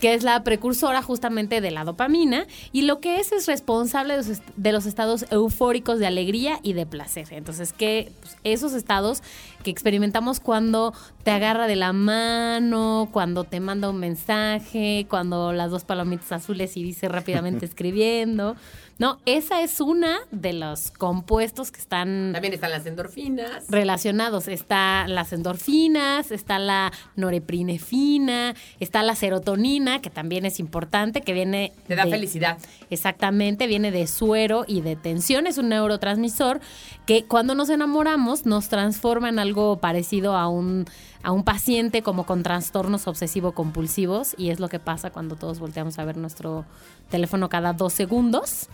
que 0.00 0.12
es 0.14 0.22
la 0.22 0.42
precursora 0.44 1.02
justamente 1.02 1.60
de 1.60 1.70
la 1.70 1.84
dopamina, 1.84 2.46
y 2.72 2.82
lo 2.82 3.00
que 3.00 3.20
es 3.20 3.32
es 3.32 3.46
responsable 3.46 4.14
de 4.14 4.18
los, 4.18 4.28
est- 4.28 4.48
de 4.56 4.72
los 4.72 4.86
estados 4.86 5.24
eufóricos 5.30 5.98
de 5.98 6.06
alegría 6.06 6.58
y 6.62 6.72
de 6.74 6.84
placer. 6.84 7.28
Entonces, 7.30 7.72
que 7.72 8.12
pues, 8.20 8.36
esos 8.44 8.74
estados 8.74 9.22
que 9.62 9.70
experimentamos 9.70 10.40
cuando 10.40 10.92
te 11.22 11.30
agarra 11.30 11.66
de 11.66 11.76
la 11.76 11.92
mano, 11.94 13.08
cuando 13.12 13.44
te 13.44 13.60
manda 13.60 13.88
un 13.88 13.98
mensaje, 13.98 15.06
cuando 15.08 15.52
las 15.52 15.70
dos 15.70 15.84
palomitas 15.84 16.32
azules 16.32 16.76
y 16.76 16.82
dice 16.82 17.08
rápidamente 17.08 17.64
escribiendo. 17.64 18.56
No, 18.96 19.18
esa 19.26 19.60
es 19.62 19.80
una 19.80 20.18
de 20.30 20.52
los 20.52 20.92
compuestos 20.92 21.72
que 21.72 21.80
están 21.80 22.30
también 22.32 22.54
están 22.54 22.70
las 22.70 22.86
endorfinas. 22.86 23.64
relacionados. 23.68 24.46
Está 24.46 25.08
las 25.08 25.32
endorfinas, 25.32 26.30
está 26.30 26.60
la 26.60 26.92
norepinefrina, 27.16 28.54
está 28.80 29.02
la 29.02 29.14
serotonina, 29.16 30.00
que 30.00 30.10
también 30.10 30.44
es 30.46 30.60
importante, 30.60 31.22
que 31.22 31.32
viene 31.32 31.72
Te 31.86 31.96
da 31.96 32.04
de- 32.04 32.10
felicidad. 32.10 32.58
Exactamente, 32.90 33.66
viene 33.66 33.90
de 33.90 34.06
suero 34.06 34.64
y 34.66 34.80
de 34.80 34.96
tensión. 34.96 35.46
Es 35.46 35.58
un 35.58 35.68
neurotransmisor 35.70 36.60
que 37.06 37.24
cuando 37.24 37.54
nos 37.54 37.70
enamoramos 37.70 38.46
nos 38.46 38.68
transforma 38.68 39.28
en 39.28 39.38
algo 39.38 39.78
parecido 39.78 40.36
a 40.36 40.48
un, 40.48 40.86
a 41.24 41.32
un 41.32 41.42
paciente 41.42 42.02
como 42.02 42.26
con 42.26 42.42
trastornos 42.42 43.06
obsesivo-compulsivos 43.06 44.34
y 44.36 44.50
es 44.50 44.60
lo 44.60 44.68
que 44.68 44.78
pasa 44.78 45.10
cuando 45.10 45.36
todos 45.36 45.58
volteamos 45.58 45.98
a 45.98 46.04
ver 46.04 46.18
nuestro 46.18 46.66
teléfono 47.10 47.48
cada 47.48 47.72
dos 47.72 47.94
segundos. 47.94 48.68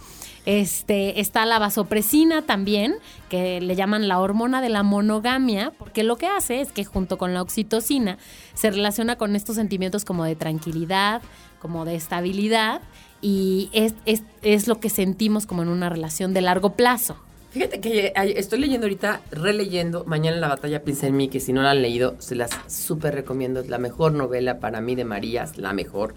Este, 0.46 1.20
está 1.20 1.46
la 1.46 1.60
vasopresina 1.60 2.42
también, 2.42 2.96
que 3.28 3.60
le 3.60 3.76
llaman 3.76 4.08
la 4.08 4.18
hormona 4.18 4.60
de 4.60 4.68
la 4.68 4.82
monogamia, 4.82 5.72
porque 5.78 6.02
lo 6.02 6.16
que 6.16 6.26
hace 6.26 6.60
es 6.60 6.72
que 6.72 6.84
junto 6.84 7.18
con 7.18 7.34
la 7.34 7.40
oxitocina 7.40 8.18
se 8.54 8.70
relaciona 8.70 9.16
con 9.16 9.36
estos 9.36 9.56
sentimientos 9.56 10.04
como 10.04 10.24
de 10.24 10.34
tranquilidad, 10.34 11.22
como 11.60 11.84
de 11.84 11.94
estabilidad, 11.94 12.80
y 13.22 13.70
es, 13.72 13.94
es, 14.06 14.24
es 14.42 14.66
lo 14.66 14.80
que 14.80 14.90
sentimos 14.90 15.46
como 15.46 15.62
en 15.62 15.68
una 15.68 15.88
relación 15.88 16.34
de 16.34 16.40
largo 16.40 16.70
plazo. 16.70 17.16
Fíjate 17.50 17.80
que 17.80 18.06
eh, 18.06 18.34
estoy 18.36 18.60
leyendo 18.60 18.86
ahorita, 18.86 19.22
releyendo 19.32 20.04
Mañana 20.04 20.36
la 20.36 20.48
batalla 20.48 20.84
piensa 20.84 21.08
en 21.08 21.16
mí, 21.16 21.28
que 21.28 21.40
si 21.40 21.52
no 21.52 21.62
la 21.62 21.72
han 21.72 21.82
leído, 21.82 22.14
se 22.20 22.36
las 22.36 22.50
súper 22.68 23.14
recomiendo. 23.14 23.60
Es 23.60 23.68
la 23.68 23.78
mejor 23.78 24.12
novela 24.12 24.60
para 24.60 24.80
mí 24.80 24.94
de 24.94 25.04
Marías, 25.04 25.58
la 25.58 25.72
mejor. 25.72 26.14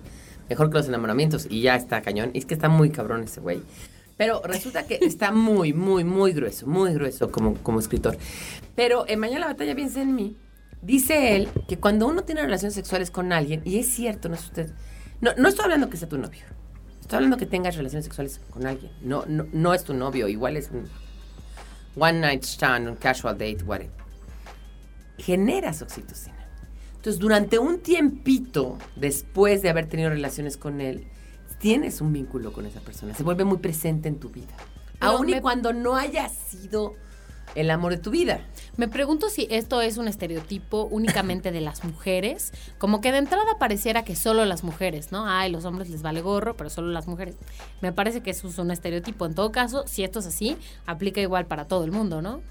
Mejor 0.47 0.69
que 0.69 0.77
los 0.77 0.87
enamoramientos. 0.87 1.47
Y 1.49 1.61
ya 1.61 1.75
está 1.75 2.01
cañón. 2.01 2.29
Es 2.35 2.45
que 2.45 2.53
está 2.53 2.69
muy 2.69 2.91
cabrón 2.91 3.23
ese 3.23 3.41
güey. 3.41 3.61
Pero 4.15 4.41
resulta 4.43 4.85
que 4.85 4.99
está 5.01 5.31
muy, 5.31 5.73
muy, 5.73 6.03
muy 6.03 6.33
grueso, 6.33 6.67
muy 6.67 6.93
grueso 6.93 7.31
como, 7.31 7.55
como 7.55 7.79
escritor. 7.79 8.15
Pero 8.75 9.05
en 9.07 9.19
Mañana 9.19 9.39
la 9.39 9.47
batalla 9.47 9.73
piensa 9.73 10.01
en 10.03 10.13
mí, 10.13 10.37
dice 10.83 11.35
él 11.35 11.49
que 11.67 11.77
cuando 11.77 12.07
uno 12.07 12.23
tiene 12.23 12.41
relaciones 12.41 12.75
sexuales 12.75 13.09
con 13.09 13.31
alguien, 13.33 13.61
y 13.65 13.79
es 13.79 13.87
cierto, 13.87 14.29
no 14.29 14.35
es 14.35 14.43
usted, 14.43 14.71
no, 15.21 15.31
no 15.37 15.47
estoy 15.47 15.63
hablando 15.63 15.89
que 15.89 15.97
sea 15.97 16.07
tu 16.07 16.17
novio, 16.17 16.43
estoy 17.01 17.17
hablando 17.17 17.37
que 17.37 17.45
tengas 17.45 17.75
relaciones 17.75 18.05
sexuales 18.05 18.39
con 18.49 18.67
alguien, 18.67 18.91
no, 19.01 19.25
no, 19.27 19.47
no 19.51 19.73
es 19.73 19.83
tu 19.83 19.93
novio, 19.93 20.27
igual 20.27 20.57
es 20.57 20.69
un 20.71 20.87
one 21.95 22.19
night 22.19 22.43
stand, 22.43 22.87
un 22.87 22.95
casual 22.95 23.37
date, 23.37 23.63
whatever. 23.63 23.91
Generas 25.17 25.81
oxitocina. 25.81 26.47
Entonces, 26.95 27.19
durante 27.19 27.59
un 27.59 27.79
tiempito 27.79 28.77
después 28.95 29.61
de 29.61 29.69
haber 29.69 29.87
tenido 29.87 30.09
relaciones 30.09 30.57
con 30.57 30.79
él, 30.81 31.07
tienes 31.59 32.01
un 32.01 32.13
vínculo 32.13 32.51
con 32.51 32.65
esa 32.65 32.81
persona, 32.81 33.13
se 33.13 33.23
vuelve 33.23 33.43
muy 33.43 33.57
presente 33.57 34.09
en 34.09 34.19
tu 34.19 34.29
vida. 34.29 34.53
Pero 34.99 35.11
Aún 35.13 35.29
y 35.29 35.39
cuando 35.41 35.73
no 35.73 35.95
haya 35.95 36.29
sido 36.29 36.95
el 37.55 37.71
amor 37.71 37.91
de 37.91 37.97
tu 37.97 38.11
vida. 38.11 38.41
Me 38.77 38.87
pregunto 38.87 39.29
si 39.29 39.47
esto 39.49 39.81
es 39.81 39.97
un 39.97 40.07
estereotipo 40.07 40.87
únicamente 40.89 41.51
de 41.51 41.61
las 41.61 41.83
mujeres, 41.83 42.51
como 42.77 43.01
que 43.01 43.11
de 43.11 43.19
entrada 43.19 43.57
pareciera 43.59 44.03
que 44.03 44.15
solo 44.15 44.45
las 44.45 44.63
mujeres, 44.63 45.11
¿no? 45.11 45.27
Ay, 45.27 45.51
los 45.51 45.65
hombres 45.65 45.89
les 45.89 46.01
vale 46.01 46.21
gorro, 46.21 46.57
pero 46.57 46.69
solo 46.69 46.89
las 46.89 47.07
mujeres. 47.07 47.35
Me 47.81 47.91
parece 47.91 48.21
que 48.21 48.31
eso 48.31 48.47
es 48.47 48.57
un 48.57 48.71
estereotipo. 48.71 49.25
En 49.25 49.35
todo 49.35 49.51
caso, 49.51 49.83
si 49.87 50.03
esto 50.03 50.19
es 50.19 50.25
así, 50.25 50.57
aplica 50.85 51.21
igual 51.21 51.45
para 51.45 51.65
todo 51.65 51.83
el 51.83 51.91
mundo, 51.91 52.21
¿no? 52.21 52.41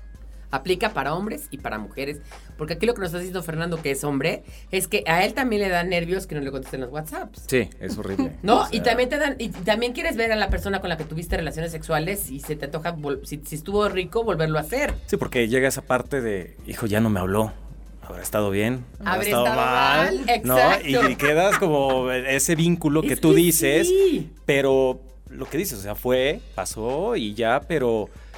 Aplica 0.53 0.91
para 0.91 1.15
hombres 1.15 1.49
y 1.51 1.59
para 1.59 1.79
mujeres. 1.79 2.21
Porque 2.57 2.75
aquí 2.75 2.87
lo 2.87 2.95
que 2.95 3.01
nos 3.01 3.09
está 3.09 3.19
diciendo 3.19 3.43
Fernando, 3.43 3.83
que 3.83 3.91
es 3.91 4.05
hombre, 4.05 4.45
es 4.71 4.87
que 4.87 5.03
a 5.07 5.25
él 5.25 5.35
también 5.35 5.63
le 5.63 5.69
dan 5.69 5.89
nervios 5.89 6.27
que 6.29 6.35
no 6.37 6.41
le 6.43 6.51
contesten 6.53 6.83
los 6.83 6.91
WhatsApps. 6.91 7.47
Sí, 7.49 7.69
es 7.81 7.99
horrible. 7.99 8.33
¿No? 8.43 8.61
O 8.61 8.67
sea, 8.67 8.77
y 8.77 8.81
también 8.83 9.09
te 9.09 9.19
dan, 9.19 9.35
y 9.39 9.49
también 9.49 9.93
quieres 9.93 10.17
ver 10.17 10.31
a 10.31 10.37
la 10.37 10.49
persona 10.51 10.81
con 10.81 10.89
la 10.91 10.97
que 10.97 11.05
tuviste 11.05 11.37
relaciones 11.37 11.73
sexuales 11.73 12.31
y 12.31 12.39
se 12.41 12.55
te 12.55 12.67
antoja, 12.67 12.95
si, 13.25 13.41
si 13.45 13.55
estuvo 13.57 13.89
rico, 13.89 14.23
volverlo 14.23 14.59
a 14.59 14.61
hacer. 14.61 14.95
Sí, 15.07 15.17
porque 15.17 15.49
llega 15.49 15.67
esa 15.67 15.83
parte 15.83 16.21
de, 16.21 16.57
hijo, 16.67 16.87
ya 16.87 17.01
no 17.01 17.11
me 17.11 17.19
habló. 17.19 17.53
Habrá 18.03 18.23
estado 18.23 18.51
bien. 18.51 18.85
Habrá 19.05 19.23
estado 19.25 19.45
mal, 19.47 20.27
¿no? 20.45 20.59
exacto. 20.59 20.89
Y, 21.09 21.13
y 21.13 21.17
quedas 21.17 21.57
como 21.59 22.11
ese 22.11 22.57
vínculo 22.57 23.01
que 23.01 23.15
Es 23.15 23.21
tú 23.21 23.31
que 23.31 23.37
dices, 23.37 23.89
sí. 23.89 24.31
pero 24.45 25.01
lo 25.31 25.47
que 25.49 25.57
dices, 25.57 25.79
o 25.79 25.83
sea, 25.83 25.95
fue, 25.95 26.41
pasó 26.55 27.17
y 27.17 27.35
ya, 27.35 27.61
pero 27.67 28.09
ay, 28.09 28.11
¿por 28.11 28.32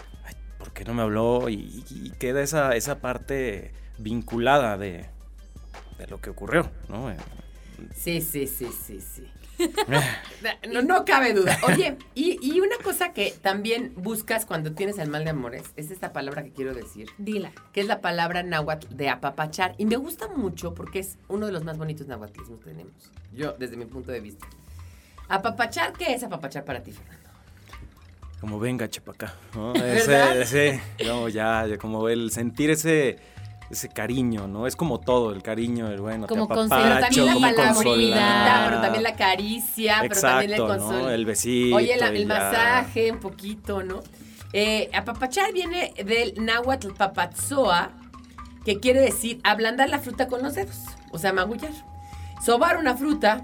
qué 0.75 0.85
no 0.85 0.95
me 0.95 1.03
habló? 1.03 1.49
Y, 1.49 1.85
y 1.91 2.11
queda 2.18 2.43
esa, 2.43 2.75
esa 2.77 3.01
parte 3.01 3.72
vinculada 3.99 4.77
de, 4.77 5.07
de 5.99 6.07
lo 6.09 6.20
que 6.20 6.31
ocurrió, 6.31 6.70
¿no? 6.89 7.11
Eh, 7.11 7.16
Sí, 7.95 8.20
sí, 8.20 8.47
sí, 8.47 8.68
sí, 8.72 9.01
sí. 9.01 9.27
No, 10.72 10.83
no 10.83 11.05
cabe 11.05 11.33
duda. 11.35 11.59
Oye, 11.66 11.97
y, 12.14 12.39
y 12.41 12.61
una 12.61 12.77
cosa 12.83 13.12
que 13.12 13.33
también 13.43 13.93
buscas 13.97 14.47
cuando 14.47 14.72
tienes 14.72 14.99
el 14.99 15.09
mal 15.09 15.25
de 15.25 15.31
amores 15.31 15.64
es 15.77 15.91
esta 15.91 16.12
palabra 16.12 16.43
que 16.45 16.53
quiero 16.53 16.75
decir, 16.75 17.09
Dila. 17.18 17.53
que 17.72 17.81
es 17.81 17.87
la 17.87 18.01
palabra 18.01 18.43
náhuatl 18.43 18.97
de 18.97 19.09
apapachar. 19.09 19.75
Y 19.79 19.87
me 19.87 19.97
gusta 19.97 20.29
mucho 20.29 20.75
porque 20.75 21.01
es 21.01 21.18
uno 21.29 21.47
de 21.47 21.53
los 21.53 21.64
más 21.64 21.79
bonitos 21.79 22.07
náhuatlismos 22.07 22.61
que 22.61 22.70
tenemos. 22.70 22.93
Yo, 23.33 23.53
desde 23.53 23.77
mi 23.77 23.85
punto 23.87 24.12
de 24.12 24.20
vista. 24.20 24.47
Apapachar, 25.29 25.93
¿qué 25.95 26.14
es 26.14 26.22
apapachar 26.22 26.64
para 26.64 26.83
ti, 26.83 26.93
Fernando? 26.93 27.24
Como 28.45 28.59
venga, 28.59 28.90
chepacá. 28.90 29.32
¿no? 29.55 29.72
Ese, 29.74 30.42
ese, 30.42 30.80
no, 31.07 31.30
ya, 31.30 31.66
como 31.80 32.11
el 32.11 32.30
sentir 32.30 32.68
ese, 32.68 33.16
ese 33.70 33.88
cariño, 33.88 34.47
¿no? 34.47 34.66
Es 34.66 34.76
como 34.76 35.01
todo, 35.01 35.32
el 35.32 35.42
cariño, 35.42 35.88
el 35.88 36.03
bueno, 36.03 36.26
Como 36.26 36.47
te 36.47 36.53
consen- 36.53 36.68
Pero 36.68 36.92
apapacho, 36.92 37.24
también 37.24 37.40
la 37.57 37.64
como 37.68 37.80
pero 37.82 38.80
también 38.82 39.03
la 39.03 39.16
caricia, 39.16 39.97
pero 40.03 40.20
también 40.20 40.51
el 40.53 40.61
Exacto, 40.61 40.76
¿no? 40.76 40.88
consol. 40.90 41.11
El 41.12 41.24
besito. 41.24 41.76
Oye, 41.76 41.97
la- 41.97 42.09
el 42.09 42.28
ya. 42.28 42.34
masaje, 42.34 43.11
un 43.12 43.18
poquito, 43.20 43.82
¿no? 43.82 44.03
Eh, 44.53 44.90
apapachar 44.92 45.51
viene 45.55 45.95
del 46.05 46.34
náhuatl 46.45 46.88
papatzoa, 46.92 47.92
que 48.66 48.78
quiere 48.78 49.01
decir 49.01 49.40
ablandar 49.42 49.88
la 49.88 50.01
fruta 50.01 50.28
con 50.28 50.42
los 50.42 50.55
dedos, 50.55 50.80
o 51.12 51.18
sea, 51.18 51.32
magullar. 51.32 51.72
Sobar 52.45 52.76
una 52.76 52.95
fruta 52.95 53.40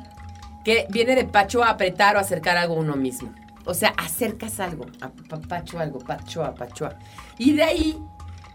que 0.62 0.86
viene 0.90 1.14
de 1.16 1.24
pacho 1.24 1.64
a 1.64 1.70
apretar 1.70 2.16
o 2.16 2.18
acercar 2.18 2.59
algo 2.59 2.74
a 2.76 2.78
uno 2.80 2.96
mismo. 2.96 3.32
O 3.65 3.75
sea, 3.75 3.91
acercas 3.97 4.61
algo, 4.61 4.87
apapacho 5.01 5.79
algo, 5.79 5.99
pachoa, 5.99 6.55
pachoa. 6.55 6.99
Y 7.39 7.53
de 7.53 7.63
ahí 7.63 8.05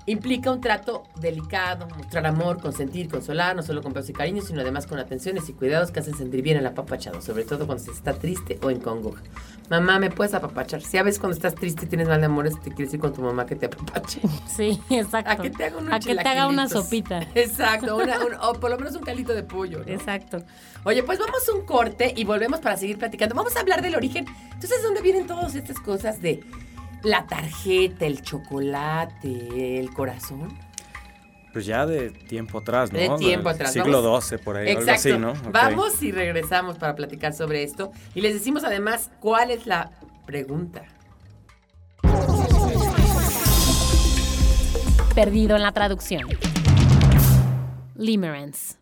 implica 0.07 0.51
un 0.51 0.61
trato 0.61 1.03
delicado, 1.19 1.87
mostrar 1.97 2.25
amor, 2.27 2.61
consentir, 2.61 3.09
consolar, 3.09 3.55
no 3.55 3.63
solo 3.63 3.81
con 3.81 3.91
besos 3.93 4.11
y 4.11 4.13
cariño, 4.13 4.41
sino 4.43 4.61
además 4.61 4.85
con 4.85 4.99
atenciones 4.99 5.49
y 5.49 5.53
cuidados 5.53 5.89
que 5.91 5.99
hacen 5.99 6.15
sentir 6.15 6.41
bien 6.43 6.57
al 6.57 6.65
apapachado, 6.67 7.21
sobre 7.21 7.43
todo 7.43 7.65
cuando 7.65 7.83
se 7.83 7.91
está 7.91 8.13
triste 8.13 8.59
o 8.61 8.69
en 8.69 8.79
congoja. 8.79 9.23
Mamá, 9.69 9.97
¿me 9.97 10.11
puedes 10.11 10.35
apapachar? 10.35 10.81
Si 10.83 10.97
a 10.99 11.03
veces 11.03 11.19
cuando 11.19 11.35
estás 11.35 11.55
triste 11.55 11.85
y 11.85 11.89
tienes 11.89 12.07
mal 12.07 12.19
de 12.19 12.27
amores, 12.27 12.53
te 12.61 12.71
quieres 12.71 12.93
ir 12.93 12.99
con 12.99 13.13
tu 13.13 13.21
mamá 13.23 13.47
que 13.47 13.55
te 13.55 13.65
apapache. 13.65 14.21
Sí, 14.47 14.79
exacto. 14.91 15.31
A 15.31 15.35
que 15.37 15.49
te 15.49 15.63
haga 15.65 15.95
A 15.95 15.99
que 15.99 16.13
te 16.15 16.27
haga 16.29 16.47
una 16.47 16.69
sopita. 16.69 17.21
Exacto, 17.35 17.97
una- 17.97 18.19
un- 18.19 18.35
o 18.41 18.53
por 18.59 18.69
lo 18.69 18.77
menos 18.77 18.93
un 18.95 19.01
calito 19.01 19.33
de 19.33 19.41
pollo. 19.41 19.79
¿no? 19.79 19.91
Exacto. 19.91 20.43
Oye, 20.83 21.01
pues 21.01 21.17
vamos 21.17 21.49
a 21.49 21.53
un 21.55 21.65
corte 21.65 22.13
y 22.15 22.25
volvemos 22.25 22.59
para 22.59 22.77
seguir 22.77 22.99
platicando. 22.99 23.33
Vamos 23.33 23.55
a 23.55 23.61
hablar 23.61 23.81
del 23.81 23.95
origen. 23.95 24.25
Entonces, 24.53 24.83
¿dónde 24.83 25.01
vienen 25.01 25.25
todas 25.25 25.55
estas 25.55 25.79
cosas 25.79 26.21
de 26.21 26.43
la 27.05 27.25
tarjeta, 27.27 28.05
el 28.05 28.21
chocolate, 28.21 29.79
el 29.79 29.93
corazón? 29.93 30.57
Pues 31.53 31.65
ya 31.65 31.85
de 31.85 32.09
tiempo 32.09 32.57
atrás, 32.57 32.91
¿no? 32.91 32.99
De 32.99 33.09
tiempo 33.17 33.47
Del 33.47 33.55
atrás, 33.55 33.71
Siglo 33.71 34.01
vamos. 34.03 34.25
XII, 34.27 34.37
por 34.39 34.57
ahí, 34.57 34.67
Exacto. 34.69 34.91
algo 35.13 35.29
así, 35.31 35.41
¿no? 35.41 35.47
Ok. 35.47 35.53
Vamos 35.53 36.03
y 36.03 36.11
regresamos 36.11 36.77
para 36.77 36.95
platicar 36.95 37.33
sobre 37.33 37.63
esto. 37.63 37.91
Y 38.13 38.21
les 38.21 38.33
decimos 38.33 38.65
además 38.65 39.09
cuál 39.21 39.51
es 39.51 39.65
la 39.65 39.91
pregunta. 40.25 40.83
Perdido 45.13 45.55
en 45.55 45.61
la 45.61 45.71
traducción. 45.71 46.27
Limerence. 47.95 48.75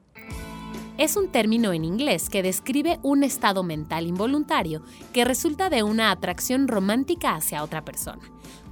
Es 0.97 1.17
un 1.17 1.29
término 1.29 1.73
en 1.73 1.85
inglés 1.85 2.29
que 2.29 2.43
describe 2.43 2.99
un 3.01 3.23
estado 3.23 3.63
mental 3.63 4.05
involuntario 4.05 4.83
que 5.11 5.25
resulta 5.25 5.71
de 5.71 5.81
una 5.81 6.11
atracción 6.11 6.67
romántica 6.67 7.33
hacia 7.33 7.63
otra 7.63 7.83
persona, 7.83 8.21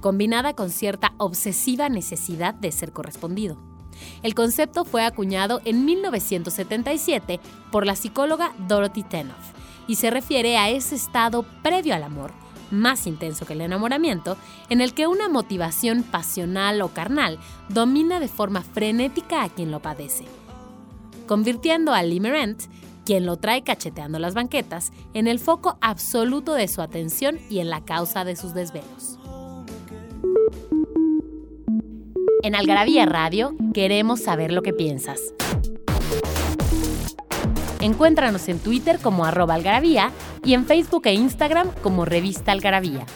combinada 0.00 0.54
con 0.54 0.70
cierta 0.70 1.14
obsesiva 1.18 1.88
necesidad 1.88 2.54
de 2.54 2.70
ser 2.70 2.92
correspondido. 2.92 3.56
El 4.22 4.36
concepto 4.36 4.84
fue 4.84 5.04
acuñado 5.04 5.60
en 5.64 5.84
1977 5.84 7.40
por 7.72 7.86
la 7.86 7.96
psicóloga 7.96 8.52
Dorothy 8.68 9.02
Tenoff 9.02 9.52
y 9.88 9.96
se 9.96 10.10
refiere 10.10 10.58
a 10.58 10.70
ese 10.70 10.94
estado 10.94 11.44
previo 11.64 11.92
al 11.92 12.04
amor, 12.04 12.30
más 12.70 13.08
intenso 13.08 13.46
que 13.46 13.54
el 13.54 13.62
enamoramiento, 13.62 14.36
en 14.70 14.80
el 14.80 14.94
que 14.94 15.08
una 15.08 15.28
motivación 15.28 16.04
pasional 16.04 16.82
o 16.82 16.88
carnal 16.88 17.40
domina 17.68 18.20
de 18.20 18.28
forma 18.28 18.62
frenética 18.62 19.42
a 19.42 19.48
quien 19.48 19.72
lo 19.72 19.80
padece, 19.80 20.24
convirtiendo 21.32 21.94
a 21.94 22.02
Limerent, 22.02 22.64
quien 23.06 23.24
lo 23.24 23.38
trae 23.38 23.62
cacheteando 23.62 24.18
las 24.18 24.34
banquetas, 24.34 24.92
en 25.14 25.26
el 25.26 25.38
foco 25.38 25.78
absoluto 25.80 26.52
de 26.52 26.68
su 26.68 26.82
atención 26.82 27.38
y 27.48 27.60
en 27.60 27.70
la 27.70 27.82
causa 27.82 28.26
de 28.26 28.36
sus 28.36 28.52
desvelos. 28.52 29.18
En 32.42 32.54
Algarabía 32.54 33.06
Radio 33.06 33.56
queremos 33.72 34.20
saber 34.20 34.52
lo 34.52 34.60
que 34.60 34.74
piensas. 34.74 35.32
Encuéntranos 37.80 38.46
en 38.48 38.58
Twitter 38.58 38.98
como 38.98 39.24
arroba 39.24 39.54
algarabía 39.54 40.10
y 40.44 40.52
en 40.52 40.66
Facebook 40.66 41.06
e 41.06 41.14
Instagram 41.14 41.70
como 41.82 42.04
revista 42.04 42.52
algarabía. 42.52 43.06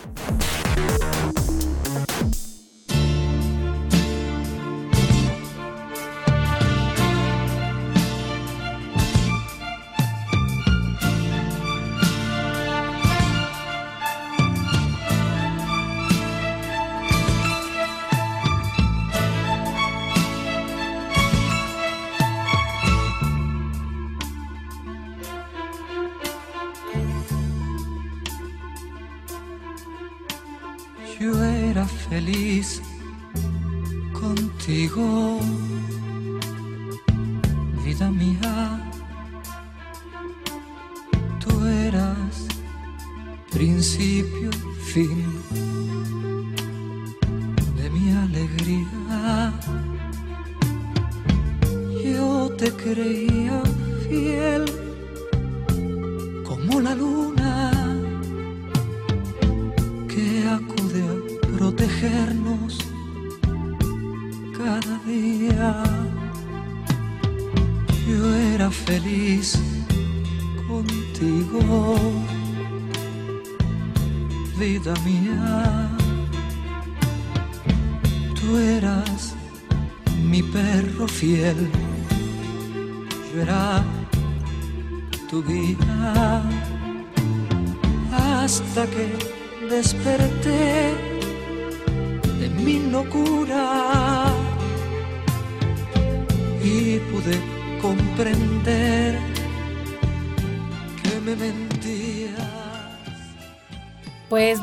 Feliz 32.27 32.83
contigo, 34.13 35.39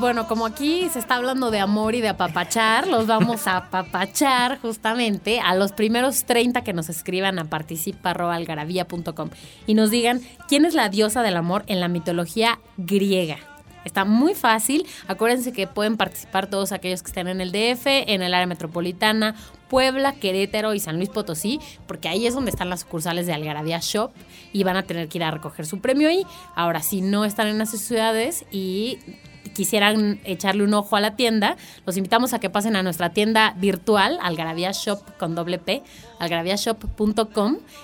bueno, 0.03 0.27
como 0.27 0.45
aquí 0.45 0.89
se 0.89 0.99
está 0.99 1.15
hablando 1.15 1.49
de 1.49 1.61
amor 1.61 1.95
y 1.95 2.01
de 2.01 2.09
apapachar, 2.09 2.87
los 2.87 3.07
vamos 3.07 3.47
a 3.47 3.55
apapachar 3.55 4.59
justamente 4.59 5.39
a 5.39 5.55
los 5.55 5.71
primeros 5.71 6.25
30 6.25 6.61
que 6.61 6.73
nos 6.73 6.89
escriban 6.89 7.39
a 7.39 7.45
participa.algarabía.com 7.45 9.29
y 9.65 9.75
nos 9.75 9.91
digan 9.91 10.19
quién 10.49 10.65
es 10.65 10.73
la 10.73 10.89
diosa 10.89 11.23
del 11.23 11.37
amor 11.37 11.63
en 11.67 11.79
la 11.79 11.87
mitología 11.87 12.59
griega. 12.75 13.37
Está 13.85 14.03
muy 14.03 14.33
fácil. 14.33 14.85
Acuérdense 15.07 15.53
que 15.53 15.67
pueden 15.67 15.95
participar 15.95 16.47
todos 16.47 16.73
aquellos 16.73 17.01
que 17.01 17.07
estén 17.07 17.29
en 17.29 17.39
el 17.39 17.53
DF, 17.53 17.85
en 17.85 18.23
el 18.23 18.33
área 18.33 18.45
metropolitana, 18.45 19.35
Puebla, 19.69 20.11
Querétaro 20.11 20.73
y 20.73 20.81
San 20.81 20.97
Luis 20.97 21.07
Potosí, 21.07 21.61
porque 21.87 22.09
ahí 22.09 22.27
es 22.27 22.33
donde 22.33 22.51
están 22.51 22.69
las 22.69 22.81
sucursales 22.81 23.25
de 23.25 23.31
Algarabía 23.31 23.79
Shop 23.81 24.11
y 24.51 24.65
van 24.65 24.75
a 24.75 24.83
tener 24.83 25.07
que 25.07 25.19
ir 25.19 25.23
a 25.23 25.31
recoger 25.31 25.65
su 25.65 25.79
premio 25.79 26.09
ahí. 26.09 26.25
Ahora, 26.55 26.81
si 26.81 26.99
no 26.99 27.23
están 27.23 27.47
en 27.47 27.61
esas 27.61 27.79
ciudades 27.79 28.43
y 28.51 28.99
quisieran 29.53 30.19
echarle 30.23 30.63
un 30.63 30.73
ojo 30.73 30.95
a 30.95 31.01
la 31.01 31.15
tienda, 31.15 31.57
los 31.85 31.97
invitamos 31.97 32.33
a 32.33 32.39
que 32.39 32.49
pasen 32.49 32.75
a 32.75 32.83
nuestra 32.83 33.11
tienda 33.11 33.53
virtual, 33.57 34.19
Algarabía 34.21 34.71
Shop 34.71 34.99
con 35.17 35.35
doble 35.35 35.59
P, 35.59 35.83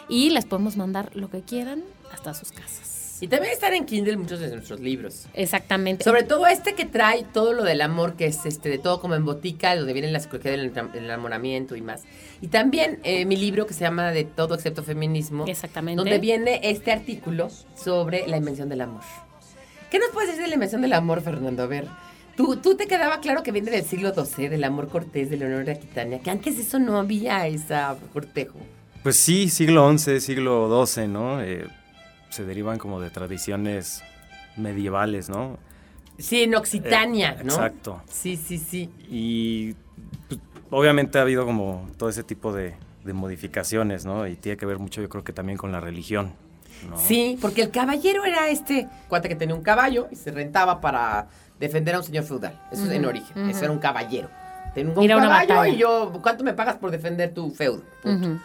y 0.10 0.30
les 0.30 0.46
podemos 0.46 0.78
mandar 0.78 1.16
lo 1.16 1.30
que 1.30 1.42
quieran 1.42 1.84
hasta 2.12 2.34
sus 2.34 2.52
casas. 2.52 2.90
Y 3.22 3.28
también 3.28 3.52
están 3.52 3.74
en 3.74 3.86
Kindle 3.86 4.16
muchos 4.16 4.40
de 4.40 4.50
nuestros 4.50 4.80
libros. 4.80 5.28
Exactamente. 5.34 6.06
Sobre 6.06 6.24
todo 6.24 6.48
este 6.48 6.74
que 6.74 6.86
trae 6.86 7.26
todo 7.34 7.52
lo 7.52 7.64
del 7.64 7.82
amor, 7.82 8.16
que 8.16 8.26
es 8.26 8.46
este 8.46 8.70
de 8.70 8.78
todo 8.78 9.02
como 9.02 9.16
en 9.16 9.26
botica, 9.26 9.76
donde 9.76 9.92
viene 9.92 10.10
la 10.10 10.22
psicología 10.22 10.52
del 10.52 10.72
enamoramiento 10.94 11.76
y 11.76 11.82
más. 11.82 12.04
Y 12.40 12.48
también 12.48 13.00
eh, 13.04 13.26
mi 13.26 13.36
libro 13.36 13.68
que 13.68 13.74
se 13.74 13.82
llama 13.82 14.12
De 14.12 14.24
todo 14.24 14.56
excepto 14.56 14.84
feminismo. 14.84 15.46
Exactamente. 15.48 15.98
Donde 15.98 16.20
viene 16.20 16.62
este 16.64 16.94
artículo 16.94 17.50
sobre 17.76 18.26
la 18.28 18.38
invención 18.38 18.70
del 18.70 18.82
amor. 18.82 19.04
¿Qué 19.92 20.00
nos 20.00 20.10
puedes 20.10 20.30
decir 20.30 20.44
de 20.44 20.50
la 20.50 20.54
invención 20.56 20.82
del 20.82 20.94
amor, 20.94 21.22
Fernando? 21.22 21.64
A 21.64 21.68
ver, 21.68 21.88
Tú, 22.36 22.56
tú 22.56 22.78
te 22.78 22.88
quedaba 22.88 23.20
claro 23.20 23.44
que 23.44 23.52
viene 23.52 23.70
del 23.70 23.84
siglo 23.84 24.14
XII, 24.14 24.48
del 24.48 24.64
amor 24.64 24.88
cortés, 24.88 25.30
de 25.30 25.36
Leonor 25.36 25.66
de 25.66 25.74
Aquitania, 25.74 26.20
que 26.20 26.30
antes 26.32 26.56
de 26.56 26.62
eso 26.62 26.80
no 26.80 26.98
había 26.98 27.46
esa 27.48 27.98
cortejo. 28.14 28.58
Pues 29.04 29.18
sí, 29.18 29.50
siglo 29.50 29.92
XI, 29.98 30.22
siglo 30.22 30.86
XII, 30.86 31.08
¿no? 31.10 31.42
Eh, 31.42 31.68
se 32.30 32.46
derivan 32.46 32.78
como 32.78 33.02
de 33.02 33.10
tradiciones 33.10 34.02
medievales, 34.56 35.28
¿no? 35.28 35.58
Sí, 36.18 36.44
en 36.44 36.56
Occitania, 36.56 37.36
Eh, 37.38 37.44
¿no? 37.44 37.52
exacto. 37.56 38.02
Sí, 38.10 38.38
sí, 38.38 38.58
sí. 38.58 38.90
Y 39.10 39.74
pues, 40.30 40.40
obviamente 40.70 41.18
ha 41.18 41.24
habido 41.24 41.46
como 41.46 41.90
todo 41.98 42.08
ese 42.08 42.24
tipo 42.24 42.54
de, 42.54 42.74
de 43.04 43.12
modificaciones, 43.12 44.06
¿no? 44.06 44.26
Y 44.28 44.38
tiene 44.38 44.56
que 44.58 44.66
ver 44.66 44.80
mucho, 44.80 45.02
yo 45.02 45.10
creo 45.10 45.26
que 45.26 45.34
también 45.34 45.58
con 45.58 45.74
la 45.74 45.82
religión. 45.82 46.32
¿No? 46.88 46.98
Sí, 47.00 47.38
porque 47.42 47.62
el 47.64 47.72
caballero 47.72 48.26
era 48.26 48.50
este 48.50 48.88
cuate 49.08 49.28
que 49.30 49.36
tenía 49.36 49.56
un 49.56 49.64
caballo 49.64 50.08
y 50.12 50.16
se 50.16 50.32
rentaba 50.32 50.80
para 50.82 51.28
defender 51.60 51.96
a 51.96 52.00
un 52.00 52.04
señor 52.04 52.24
feudal. 52.26 52.60
Eso 52.72 52.86
es 52.86 52.92
en 52.92 53.06
origen. 53.06 53.50
Eso 53.50 53.64
era 53.66 53.72
un 53.72 53.80
caballero. 53.80 54.30
Tengo 54.74 54.92
un 54.92 55.04
una 55.18 55.46
caballo 55.46 55.66
y 55.74 55.78
yo, 55.78 56.12
¿cuánto 56.22 56.44
me 56.44 56.54
pagas 56.54 56.76
por 56.78 56.92
defender 56.92 57.34
tu 57.34 57.50
feudo? 57.52 57.82
Punto. 58.04 58.40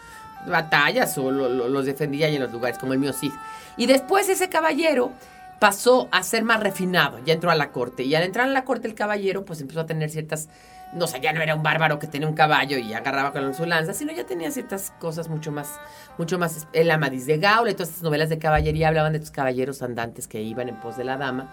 Batallas 0.47 1.17
o 1.17 1.31
lo- 1.31 1.49
lo- 1.49 1.67
los 1.69 1.85
defendía 1.85 2.29
y 2.29 2.35
en 2.35 2.41
los 2.43 2.51
lugares, 2.51 2.77
como 2.77 2.93
el 2.93 2.99
mío 2.99 3.13
Cid. 3.13 3.31
Y 3.77 3.85
después 3.87 4.29
ese 4.29 4.47
caballero 4.49 5.11
pasó 5.59 6.07
a 6.11 6.21
ser 6.23 6.43
más 6.43 6.59
refinado, 6.59 7.19
ya 7.25 7.33
entró 7.33 7.49
a 7.49 7.55
la 7.55 7.71
corte. 7.71 8.03
Y 8.03 8.13
al 8.15 8.23
entrar 8.23 8.47
a 8.47 8.51
la 8.51 8.63
corte 8.65 8.87
el 8.87 8.93
caballero, 8.95 9.45
pues 9.45 9.61
empezó 9.61 9.79
a 9.81 9.85
tener 9.85 10.09
ciertas, 10.09 10.49
no 10.93 11.07
sé, 11.07 11.19
ya 11.19 11.33
no 11.33 11.41
era 11.41 11.55
un 11.55 11.63
bárbaro 11.63 11.99
que 11.99 12.07
tenía 12.07 12.27
un 12.27 12.35
caballo 12.35 12.77
y 12.77 12.93
agarraba 12.93 13.31
con 13.33 13.53
su 13.53 13.65
lanza, 13.65 13.93
sino 13.93 14.13
ya 14.13 14.25
tenía 14.25 14.49
ciertas 14.51 14.91
cosas 14.99 15.27
mucho 15.29 15.51
más, 15.51 15.69
mucho 16.17 16.37
más, 16.39 16.67
el 16.73 16.89
Amadís 16.91 17.25
de 17.25 17.37
Gaula 17.37 17.71
y 17.71 17.73
todas 17.73 17.89
estas 17.89 18.03
novelas 18.03 18.29
de 18.29 18.37
caballería 18.39 18.87
hablaban 18.87 19.11
de 19.11 19.17
estos 19.17 19.31
caballeros 19.31 19.81
andantes 19.81 20.27
que 20.27 20.41
iban 20.41 20.69
en 20.69 20.75
pos 20.75 20.95
de 20.97 21.03
la 21.03 21.17
dama 21.17 21.47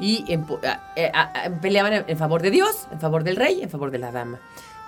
y 0.00 0.24
en 0.32 0.46
a- 0.64 0.92
eh, 0.96 1.10
a- 1.14 1.44
a- 1.46 1.50
peleaban 1.60 1.92
en, 1.92 2.04
en 2.08 2.18
favor 2.18 2.42
de 2.42 2.50
Dios, 2.50 2.86
en 2.90 3.00
favor 3.00 3.22
del 3.24 3.36
rey, 3.36 3.62
en 3.62 3.70
favor 3.70 3.90
de 3.90 3.98
la 3.98 4.10
dama. 4.12 4.38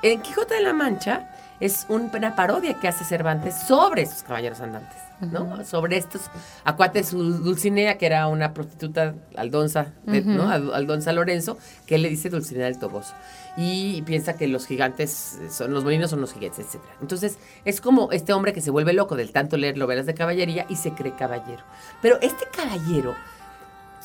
En 0.02 0.20
Quijote 0.22 0.54
de 0.54 0.62
la 0.62 0.72
Mancha 0.72 1.28
es 1.60 1.84
un- 1.90 2.10
una 2.14 2.34
parodia 2.34 2.74
que 2.80 2.88
hace 2.88 3.04
Cervantes 3.04 3.54
sobre 3.68 4.02
esos 4.02 4.22
caballeros 4.22 4.60
andantes, 4.60 4.96
¿no? 5.20 5.62
Sobre 5.66 5.98
estos 5.98 6.22
acuates 6.64 7.08
su 7.08 7.22
Dulcinea, 7.22 7.98
que 7.98 8.06
era 8.06 8.26
una 8.28 8.54
prostituta 8.54 9.14
aldonza, 9.36 9.88
de- 10.06 10.22
¿no? 10.22 10.48
Al- 10.48 10.72
Aldonza 10.72 11.12
Lorenzo, 11.12 11.58
que 11.86 11.96
él 11.96 12.02
le 12.02 12.08
dice 12.08 12.30
Dulcinea 12.30 12.64
del 12.64 12.78
Toboso. 12.78 13.12
Y 13.56 14.02
piensa 14.02 14.36
que 14.36 14.46
los 14.46 14.66
gigantes 14.66 15.38
son 15.50 15.74
los 15.74 15.82
molinos, 15.84 16.10
son 16.10 16.20
los 16.20 16.32
gigantes, 16.32 16.66
etc. 16.66 16.82
Entonces, 17.00 17.38
es 17.64 17.80
como 17.80 18.12
este 18.12 18.32
hombre 18.32 18.52
que 18.52 18.60
se 18.60 18.70
vuelve 18.70 18.92
loco 18.92 19.16
del 19.16 19.32
tanto 19.32 19.56
leer 19.56 19.76
novelas 19.76 20.06
de 20.06 20.14
caballería 20.14 20.66
y 20.68 20.76
se 20.76 20.92
cree 20.92 21.14
caballero. 21.16 21.64
Pero 22.00 22.18
este 22.20 22.44
caballero 22.54 23.14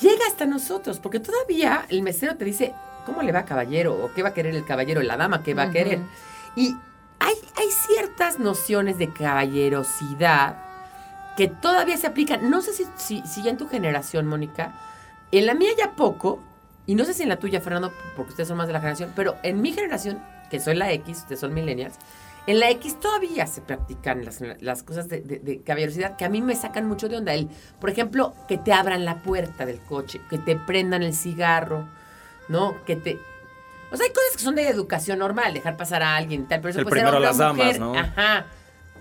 llega 0.02 0.26
hasta 0.28 0.46
nosotros, 0.46 1.00
porque 1.00 1.20
todavía 1.20 1.86
el 1.90 2.02
mesero 2.02 2.36
te 2.36 2.46
dice 2.46 2.74
cómo 3.06 3.22
le 3.22 3.32
va 3.32 3.46
caballero, 3.46 3.94
o 3.94 4.12
qué 4.14 4.24
va 4.24 4.30
a 4.30 4.34
querer 4.34 4.56
el 4.56 4.66
caballero, 4.66 5.02
la 5.04 5.16
dama, 5.16 5.44
qué 5.44 5.54
va 5.54 5.64
a 5.64 5.72
querer. 5.72 6.00
Y 6.56 6.76
hay, 7.20 7.36
hay 7.56 7.68
ciertas 7.88 8.40
nociones 8.40 8.98
de 8.98 9.14
caballerosidad 9.14 10.58
que 11.38 11.48
todavía 11.48 11.98
se 11.98 12.08
aplican. 12.08 12.50
No 12.50 12.62
sé 12.62 12.74
si, 12.74 12.86
si, 12.96 13.22
si 13.28 13.44
ya 13.44 13.52
en 13.52 13.58
tu 13.58 13.68
generación, 13.68 14.26
Mónica, 14.26 14.74
en 15.32 15.46
la 15.46 15.54
mía 15.54 15.72
ya 15.78 15.92
poco, 15.92 16.42
y 16.86 16.96
no 16.96 17.06
sé 17.06 17.14
si 17.14 17.24
en 17.24 17.30
la 17.30 17.38
tuya, 17.38 17.62
Fernando, 17.62 17.92
porque 18.16 18.32
ustedes 18.32 18.48
son 18.48 18.58
más 18.58 18.68
de 18.68 18.74
la 18.74 18.80
generación, 18.80 19.12
pero 19.16 19.36
en 19.44 19.62
mi 19.62 19.72
generación, 19.74 20.20
que 20.50 20.60
soy 20.60 20.76
la 20.76 20.92
X, 20.92 21.20
ustedes 21.20 21.40
son 21.40 21.54
millennials, 21.54 21.96
en 22.48 22.60
la 22.60 22.70
X 22.70 23.00
todavía 23.00 23.48
se 23.48 23.62
practican 23.62 24.24
las, 24.24 24.40
las 24.62 24.84
cosas 24.84 25.10
de, 25.10 25.22
de- 25.22 25.40
de 25.40 25.62
caballerosidad 25.64 26.16
que 26.16 26.26
a 26.26 26.30
mí 26.30 26.42
me 26.44 26.56
sacan 26.56 26.88
mucho 26.88 27.10
de 27.10 27.18
onda. 27.18 27.34
El, 27.34 27.50
por 27.80 27.90
ejemplo, 27.90 28.36
que 28.48 28.60
te 28.60 28.72
abran 28.72 29.04
la 29.04 29.16
puerta 29.24 29.66
del 29.66 29.80
coche, 29.80 30.22
que 30.30 30.38
te 30.38 30.56
prendan 30.56 31.02
el 31.02 31.16
cigarro, 31.16 31.88
¿no? 32.48 32.76
Que 32.86 32.96
te... 32.96 33.18
O 33.92 33.98
sea, 33.98 34.06
hay 34.06 34.14
cosas 34.14 34.32
que 34.38 34.44
son 34.44 34.54
de 34.56 34.68
educación 34.68 35.18
normal, 35.20 35.56
dejar 35.56 35.76
pasar 35.78 36.04
a 36.04 36.16
alguien 36.16 36.42
y 36.42 36.44
tal, 36.46 36.60
pero 36.62 36.70
eso 36.72 36.80
El 36.82 36.86
puede 36.86 37.02
ser 37.02 37.10
primero 37.10 37.18
hombre 37.30 37.30
o 37.30 37.32
las 37.32 37.38
damas. 37.38 37.80
¿no? 37.80 37.96
Ajá. 37.98 38.46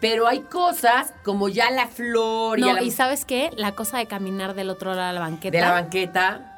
Pero 0.00 0.26
hay 0.26 0.40
cosas 0.40 1.12
como 1.22 1.48
ya 1.50 1.70
la 1.70 1.86
flor 1.88 2.58
y, 2.58 2.62
No, 2.62 2.70
a 2.70 2.72
la- 2.74 2.82
y 2.82 2.90
¿sabes 2.90 3.26
qué? 3.26 3.50
La 3.56 3.72
cosa 3.72 3.98
de 3.98 4.06
caminar 4.06 4.54
del 4.54 4.70
otro 4.70 4.94
lado 4.94 5.08
de 5.08 5.12
la 5.14 5.20
banqueta. 5.20 5.56
de 5.56 5.60
la 5.62 5.70
banqueta. 5.72 6.53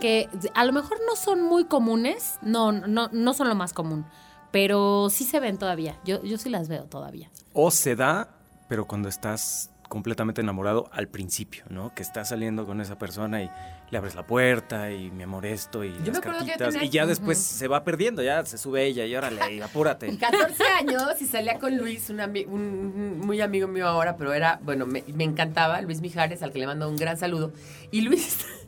Que 0.00 0.28
a 0.54 0.64
lo 0.64 0.72
mejor 0.72 0.98
no 1.08 1.16
son 1.16 1.42
muy 1.42 1.64
comunes, 1.66 2.38
no, 2.42 2.72
no, 2.72 3.08
no 3.12 3.34
son 3.34 3.48
lo 3.48 3.54
más 3.54 3.72
común, 3.72 4.06
pero 4.50 5.08
sí 5.10 5.24
se 5.24 5.38
ven 5.40 5.58
todavía. 5.58 5.98
Yo, 6.04 6.22
yo 6.22 6.38
sí 6.38 6.48
las 6.50 6.68
veo 6.68 6.84
todavía. 6.84 7.30
O 7.52 7.70
se 7.70 7.94
da, 7.96 8.28
pero 8.68 8.86
cuando 8.86 9.08
estás 9.08 9.70
completamente 9.88 10.40
enamorado 10.40 10.88
al 10.92 11.08
principio, 11.08 11.64
¿no? 11.68 11.92
Que 11.94 12.02
estás 12.02 12.28
saliendo 12.28 12.64
con 12.64 12.80
esa 12.80 12.96
persona 12.96 13.42
y 13.42 13.50
le 13.90 13.98
abres 13.98 14.14
la 14.14 14.24
puerta 14.24 14.92
y 14.92 15.10
mi 15.10 15.24
amor 15.24 15.44
esto 15.46 15.82
y 15.82 15.88
me 15.90 16.06
las 16.06 16.20
cartitas 16.20 16.72
tenía- 16.74 16.84
y 16.84 16.90
ya 16.90 17.06
después 17.06 17.38
se 17.38 17.66
va 17.66 17.82
perdiendo, 17.82 18.22
ya 18.22 18.44
se 18.46 18.56
sube 18.56 18.86
ella 18.86 19.04
y 19.04 19.16
órale, 19.16 19.52
y 19.56 19.60
apúrate. 19.60 20.16
14 20.18 20.62
años 20.78 21.20
y 21.20 21.26
salía 21.26 21.58
con 21.58 21.76
Luis, 21.76 22.08
un, 22.08 22.18
ami- 22.18 22.46
un- 22.46 22.52
un 22.96 23.18
muy 23.18 23.40
amigo 23.40 23.66
mío 23.66 23.88
ahora, 23.88 24.16
pero 24.16 24.32
era, 24.32 24.60
bueno, 24.62 24.86
me, 24.86 25.02
me 25.12 25.24
encantaba, 25.24 25.80
Luis 25.80 26.00
Mijares, 26.00 26.40
al 26.44 26.52
que 26.52 26.60
le 26.60 26.68
mando 26.68 26.88
un 26.88 26.94
gran 26.94 27.16
saludo. 27.16 27.52
Y 27.90 28.02
Luis 28.02 28.46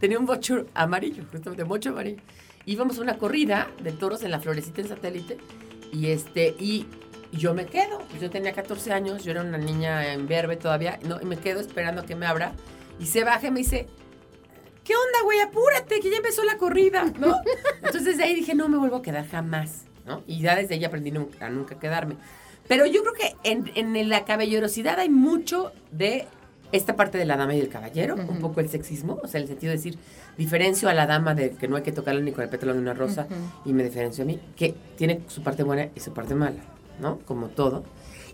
tenía 0.00 0.18
un 0.18 0.26
bocho 0.26 0.66
amarillo, 0.74 1.24
justamente, 1.30 1.64
bocho 1.64 1.90
amarillo. 1.90 2.20
Íbamos 2.64 2.98
a 2.98 3.02
una 3.02 3.18
corrida 3.18 3.68
de 3.82 3.92
toros 3.92 4.22
en 4.22 4.30
la 4.30 4.40
florecita 4.40 4.80
en 4.80 4.88
satélite 4.88 5.38
y 5.92 6.08
este, 6.08 6.54
y 6.58 6.86
yo 7.32 7.54
me 7.54 7.66
quedo, 7.66 7.98
pues 8.10 8.20
yo 8.20 8.30
tenía 8.30 8.52
14 8.52 8.92
años, 8.92 9.24
yo 9.24 9.32
era 9.32 9.42
una 9.42 9.58
niña 9.58 10.12
en 10.12 10.26
verbe 10.26 10.56
todavía, 10.56 10.98
no, 11.04 11.20
y 11.20 11.24
me 11.24 11.36
quedo 11.36 11.60
esperando 11.60 12.02
a 12.02 12.06
que 12.06 12.14
me 12.14 12.26
abra 12.26 12.52
y 12.98 13.06
se 13.06 13.24
baja 13.24 13.48
y 13.48 13.50
me 13.50 13.60
dice, 13.60 13.86
¿qué 14.84 14.94
onda, 14.94 15.22
güey? 15.24 15.40
Apúrate, 15.40 16.00
que 16.00 16.10
ya 16.10 16.16
empezó 16.16 16.44
la 16.44 16.56
corrida, 16.56 17.04
¿no? 17.18 17.36
Entonces 17.82 18.16
de 18.16 18.24
ahí 18.24 18.34
dije, 18.34 18.54
no 18.54 18.68
me 18.68 18.78
vuelvo 18.78 18.96
a 18.96 19.02
quedar 19.02 19.28
jamás, 19.28 19.84
¿no? 20.04 20.22
Y 20.26 20.40
ya 20.40 20.56
desde 20.56 20.74
ahí 20.74 20.84
aprendí 20.84 21.12
a 21.40 21.50
nunca 21.50 21.78
quedarme. 21.78 22.16
Pero 22.68 22.86
yo 22.86 23.02
creo 23.02 23.14
que 23.14 23.36
en, 23.44 23.70
en 23.74 24.08
la 24.08 24.24
caballerosidad 24.24 24.98
hay 24.98 25.08
mucho 25.08 25.72
de 25.92 26.26
esta 26.72 26.96
parte 26.96 27.18
de 27.18 27.24
la 27.24 27.36
dama 27.36 27.54
y 27.54 27.60
el 27.60 27.68
caballero, 27.68 28.14
un 28.16 28.38
poco 28.38 28.60
el 28.60 28.68
sexismo, 28.68 29.18
o 29.22 29.28
sea, 29.28 29.40
el 29.40 29.46
sentido 29.46 29.70
de 29.70 29.76
decir, 29.76 29.98
diferencio 30.36 30.88
a 30.88 30.94
la 30.94 31.06
dama 31.06 31.34
de 31.34 31.50
que 31.50 31.68
no 31.68 31.76
hay 31.76 31.82
que 31.82 31.92
tocarla 31.92 32.20
ni 32.20 32.32
con 32.32 32.44
el 32.44 32.50
pétalo 32.50 32.74
de 32.74 32.80
una 32.80 32.94
rosa 32.94 33.26
y 33.64 33.72
me 33.72 33.84
diferencio 33.84 34.24
a 34.24 34.26
mí, 34.26 34.40
que 34.56 34.74
tiene 34.96 35.20
su 35.28 35.42
parte 35.42 35.62
buena 35.62 35.88
y 35.94 36.00
su 36.00 36.12
parte 36.12 36.34
mala, 36.34 36.60
¿no? 37.00 37.18
Como 37.20 37.48
todo. 37.48 37.84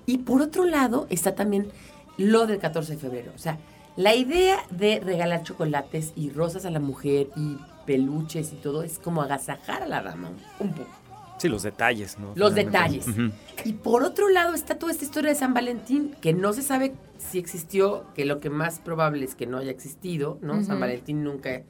Y 0.07 0.19
por 0.19 0.43
otro 0.43 0.65
lado 0.65 1.07
está 1.11 1.35
también 1.35 1.69
lo 2.17 2.47
del 2.47 2.59
14 2.59 2.93
de 2.93 2.99
febrero, 2.99 3.33
o 3.35 3.39
sea, 3.39 3.59
la 3.97 4.15
idea 4.15 4.59
de 4.71 5.01
regalar 5.01 5.43
chocolates 5.43 6.13
y 6.17 6.31
rosas 6.31 6.65
a 6.65 6.71
la 6.71 6.81
mujer 6.81 7.29
y 7.37 7.59
peluches 7.87 8.53
y 8.53 8.57
todo 8.57 8.83
es 8.83 8.99
como 8.99 9.21
agasajar 9.21 9.83
a 9.83 9.87
la 9.87 10.03
dama 10.03 10.31
un 10.59 10.73
poco. 10.73 11.02
Sí, 11.43 11.49
los 11.49 11.63
detalles, 11.63 12.19
¿no? 12.19 12.33
Los 12.37 12.55
Finalmente. 12.55 12.99
detalles. 13.11 13.33
Y 13.65 13.73
por 13.75 14.03
otro 14.05 14.29
lado 14.29 14.55
está 14.55 14.79
toda 14.79 14.93
esta 14.93 15.05
historia 15.05 15.31
de 15.31 15.37
San 15.37 15.53
Valentín, 15.55 16.15
que 16.21 16.33
no 16.33 16.53
se 16.53 16.63
sabe 16.63 16.95
si 17.19 17.39
existió, 17.39 18.05
que 18.15 18.25
lo 18.25 18.41
que 18.41 18.49
más 18.51 18.79
probable 18.79 19.25
es 19.25 19.35
que 19.35 19.47
no 19.47 19.59
haya 19.59 19.71
existido, 19.71 20.39
¿no? 20.41 20.63
San 20.65 20.81
Valentín 20.81 21.23
nunca, 21.25 21.63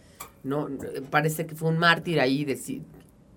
no, 0.45 0.68
parece 1.11 1.47
que 1.47 1.55
fue 1.55 1.68
un 1.70 1.79
mártir 1.79 2.20
ahí, 2.20 2.45
deci- 2.45 2.83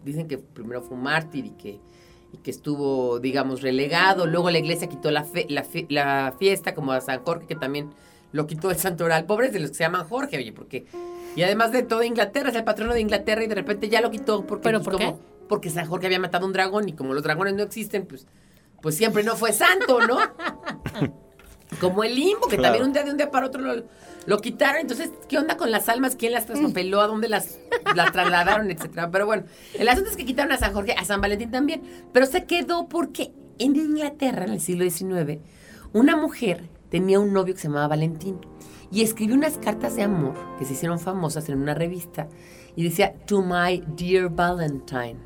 dicen 0.03 0.27
que 0.27 0.37
primero 0.37 0.81
fue 0.81 0.95
un 0.97 1.03
mártir 1.03 1.45
y 1.45 1.49
que, 1.51 1.79
y 2.33 2.37
que 2.37 2.51
estuvo, 2.51 3.19
digamos, 3.19 3.61
relegado, 3.61 4.25
luego 4.27 4.49
la 4.51 4.59
iglesia 4.59 4.87
quitó 4.87 5.11
la, 5.11 5.23
fe- 5.23 5.45
la, 5.49 5.63
fe- 5.63 5.87
la 5.89 6.35
fiesta, 6.37 6.73
como 6.75 6.91
a 6.91 7.01
San 7.01 7.23
Jorge, 7.23 7.47
que 7.47 7.55
también 7.55 7.91
lo 8.31 8.45
quitó 8.47 8.69
el 8.71 8.77
santoral. 8.77 9.25
Pobres 9.25 9.53
de 9.53 9.59
los 9.61 9.69
que 9.71 9.77
se 9.77 9.83
llaman 9.85 10.05
Jorge, 10.07 10.37
oye, 10.37 10.51
porque... 10.51 10.85
Y 11.37 11.43
además 11.43 11.73
de 11.73 11.83
todo 11.83 12.01
Inglaterra, 12.03 12.49
es 12.49 12.55
el 12.55 12.63
patrono 12.63 12.93
de 12.93 13.01
Inglaterra 13.01 13.43
y 13.43 13.47
de 13.47 13.55
repente 13.55 13.89
ya 13.89 13.99
lo 14.01 14.09
quitó 14.09 14.45
porque... 14.45 14.63
¿Pero 14.63 14.81
pues, 14.81 14.97
por 14.97 15.05
como- 15.05 15.19
Porque 15.47 15.69
San 15.69 15.85
Jorge 15.87 16.07
había 16.07 16.19
matado 16.19 16.45
un 16.45 16.53
dragón 16.53 16.89
y 16.89 16.93
como 16.93 17.13
los 17.13 17.23
dragones 17.23 17.53
no 17.53 17.63
existen, 17.63 18.05
pues, 18.05 18.25
pues 18.81 18.95
siempre 18.95 19.23
no 19.23 19.35
fue 19.35 19.53
santo, 19.53 19.99
¿no? 20.07 20.17
Como 21.81 22.03
el 22.03 22.15
limbo, 22.15 22.47
que 22.47 22.57
Claro. 22.57 22.75
también 22.75 22.83
un 22.87 22.93
día 22.93 23.03
de 23.03 23.11
un 23.11 23.17
día 23.17 23.31
para 23.31 23.47
otro 23.47 23.61
lo, 23.61 23.83
lo 24.27 24.37
quitaron. 24.39 24.81
Entonces, 24.81 25.11
¿qué 25.27 25.37
onda 25.37 25.57
con 25.57 25.71
las 25.71 25.89
almas? 25.89 26.15
¿Quién 26.15 26.31
las 26.31 26.45
traspapeló? 26.45 27.01
¿A 27.01 27.07
dónde 27.07 27.27
las, 27.27 27.57
las 27.95 28.11
trasladaron? 28.11 28.69
Etcétera. 28.71 29.09
Pero 29.11 29.25
bueno, 29.25 29.43
el 29.73 29.89
asunto 29.89 30.09
es 30.11 30.15
que 30.15 30.25
quitaron 30.25 30.51
a 30.51 30.57
San 30.57 30.73
Jorge, 30.73 30.93
a 30.93 31.03
San 31.03 31.21
Valentín 31.21 31.51
también. 31.51 31.81
Pero 32.13 32.27
se 32.27 32.45
quedó 32.45 32.87
porque 32.87 33.33
en 33.57 33.75
Inglaterra, 33.75 34.45
en 34.45 34.53
el 34.53 34.61
siglo 34.61 34.89
XIX, 34.89 35.39
una 35.91 36.15
mujer 36.15 36.69
tenía 36.89 37.19
un 37.19 37.33
novio 37.33 37.55
que 37.55 37.59
se 37.61 37.67
llamaba 37.67 37.87
Valentín 37.89 38.37
y 38.91 39.01
escribió 39.01 39.35
unas 39.35 39.57
cartas 39.57 39.95
de 39.95 40.03
amor 40.03 40.35
que 40.59 40.65
se 40.65 40.73
hicieron 40.73 40.99
famosas 40.99 41.49
en 41.49 41.59
una 41.59 41.73
revista 41.73 42.27
y 42.75 42.83
decía, 42.83 43.13
To 43.25 43.41
my 43.41 43.83
dear 43.97 44.29
Valentine. 44.29 45.17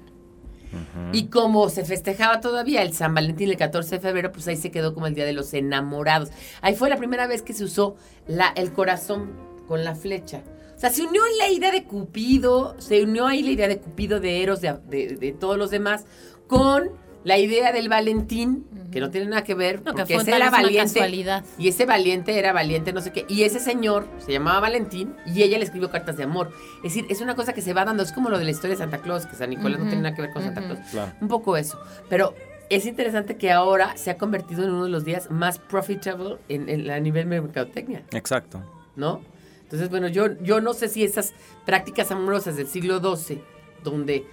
Y 1.14 1.28
como 1.28 1.70
se 1.70 1.84
festejaba 1.86 2.42
todavía 2.42 2.82
el 2.84 2.94
San 2.94 3.14
Valentín 3.16 3.50
el 3.50 3.58
14 3.58 3.96
de 3.96 4.00
febrero, 4.02 4.32
pues 4.32 4.48
ahí 4.48 4.56
se 4.56 4.72
quedó 4.72 4.94
como 4.94 5.08
el 5.08 5.16
Día 5.16 5.26
de 5.26 5.34
los 5.34 5.54
Enamorados. 5.54 6.30
Ahí 6.62 6.76
fue 6.76 6.90
la 6.90 6.98
primera 6.98 7.26
vez 7.28 7.42
que 7.42 7.54
se 7.54 7.64
usó 7.64 7.96
la, 8.28 8.50
el 8.56 8.72
corazón 8.72 9.32
con 9.68 9.84
la 9.84 9.96
flecha. 9.96 10.44
O 10.76 10.80
sea, 10.80 10.90
se 10.92 11.04
unió 11.04 11.22
ahí 11.24 11.38
la 11.38 11.50
idea 11.50 11.72
de 11.72 11.84
Cupido, 11.84 12.76
se 12.80 13.04
unió 13.04 13.28
ahí 13.28 13.44
la 13.44 13.52
idea 13.52 13.68
de 13.68 13.80
Cupido, 13.80 14.20
de 14.20 14.42
Eros, 14.44 14.62
de- 14.62 14.78
de 15.20 15.32
todos 15.34 15.58
los 15.58 15.72
demás, 15.72 16.06
con 16.48 16.92
la 17.24 17.38
idea 17.38 17.72
del 17.72 17.90
Valentín, 17.90 18.66
que 18.92 19.00
no 19.02 19.10
tiene 19.12 19.28
nada 19.28 19.44
que 19.44 19.54
ver, 19.54 19.80
No, 19.84 19.92
que 19.94 20.02
porque 20.02 20.14
fue 20.16 20.24
ese 20.24 20.36
era 20.36 20.50
valiente. 20.50 20.94
casualidad. 20.94 21.44
Y 21.58 21.68
ese 21.68 21.86
valiente 21.86 22.40
era 22.40 22.54
valiente, 22.54 22.94
no 22.94 23.02
sé 23.02 23.12
qué. 23.12 23.26
Y 23.28 23.44
ese 23.44 23.60
señor 23.60 24.08
se 24.20 24.32
llamaba 24.32 24.62
Valentín 24.62 25.14
y 25.26 25.44
ella 25.44 25.58
le 25.58 25.66
escribió 25.66 25.92
cartas 25.92 26.18
de 26.18 26.24
amor. 26.24 26.52
Es 26.78 26.94
decir, 26.94 27.06
es 27.10 27.22
una 27.22 27.36
cosa 27.36 27.54
que 27.54 27.62
se 27.62 27.74
va 27.74 27.84
dando. 27.86 28.02
Es 28.04 28.12
como 28.14 28.30
lo 28.30 28.38
de 28.40 28.46
la 28.46 28.52
historia 28.52 28.76
de 28.76 28.78
Santa 28.82 29.00
Claus, 29.00 29.26
que 29.26 29.36
San 29.36 29.50
Nicolás 29.50 29.78
no 29.80 29.84
Ujú, 29.86 29.90
tiene 29.90 30.04
nada 30.04 30.16
que 30.16 30.22
ver 30.24 30.32
con 30.32 30.44
Santa 30.44 30.62
ujú. 30.62 30.70
Claus. 30.74 30.88
Claro. 30.92 31.12
Un 31.22 31.28
poco 31.28 31.58
eso. 31.58 31.80
Pero 32.10 32.34
es 32.70 32.86
interesante 32.86 33.36
que 33.38 33.52
ahora 33.52 33.96
se 33.98 34.12
ha 34.12 34.18
convertido 34.18 34.64
en 34.64 34.72
uno 34.72 34.86
de 34.86 34.90
los 34.90 35.04
días 35.04 35.30
más 35.30 35.60
profitable 35.60 36.38
en, 36.48 36.70
en- 36.70 36.90
a 36.90 37.00
nivel 37.00 37.26
mercadotecnia, 37.26 38.04
Exacto. 38.12 38.64
¿no? 38.96 39.22
Entonces, 39.64 39.90
bueno, 39.90 40.08
yo, 40.08 40.42
yo 40.42 40.62
no 40.62 40.74
sé 40.74 40.88
si 40.88 41.04
esas 41.04 41.34
prácticas 41.66 42.10
amorosas 42.12 42.56
del 42.56 42.68
siglo 42.68 43.00
XII, 43.16 43.40
donde 43.84 44.26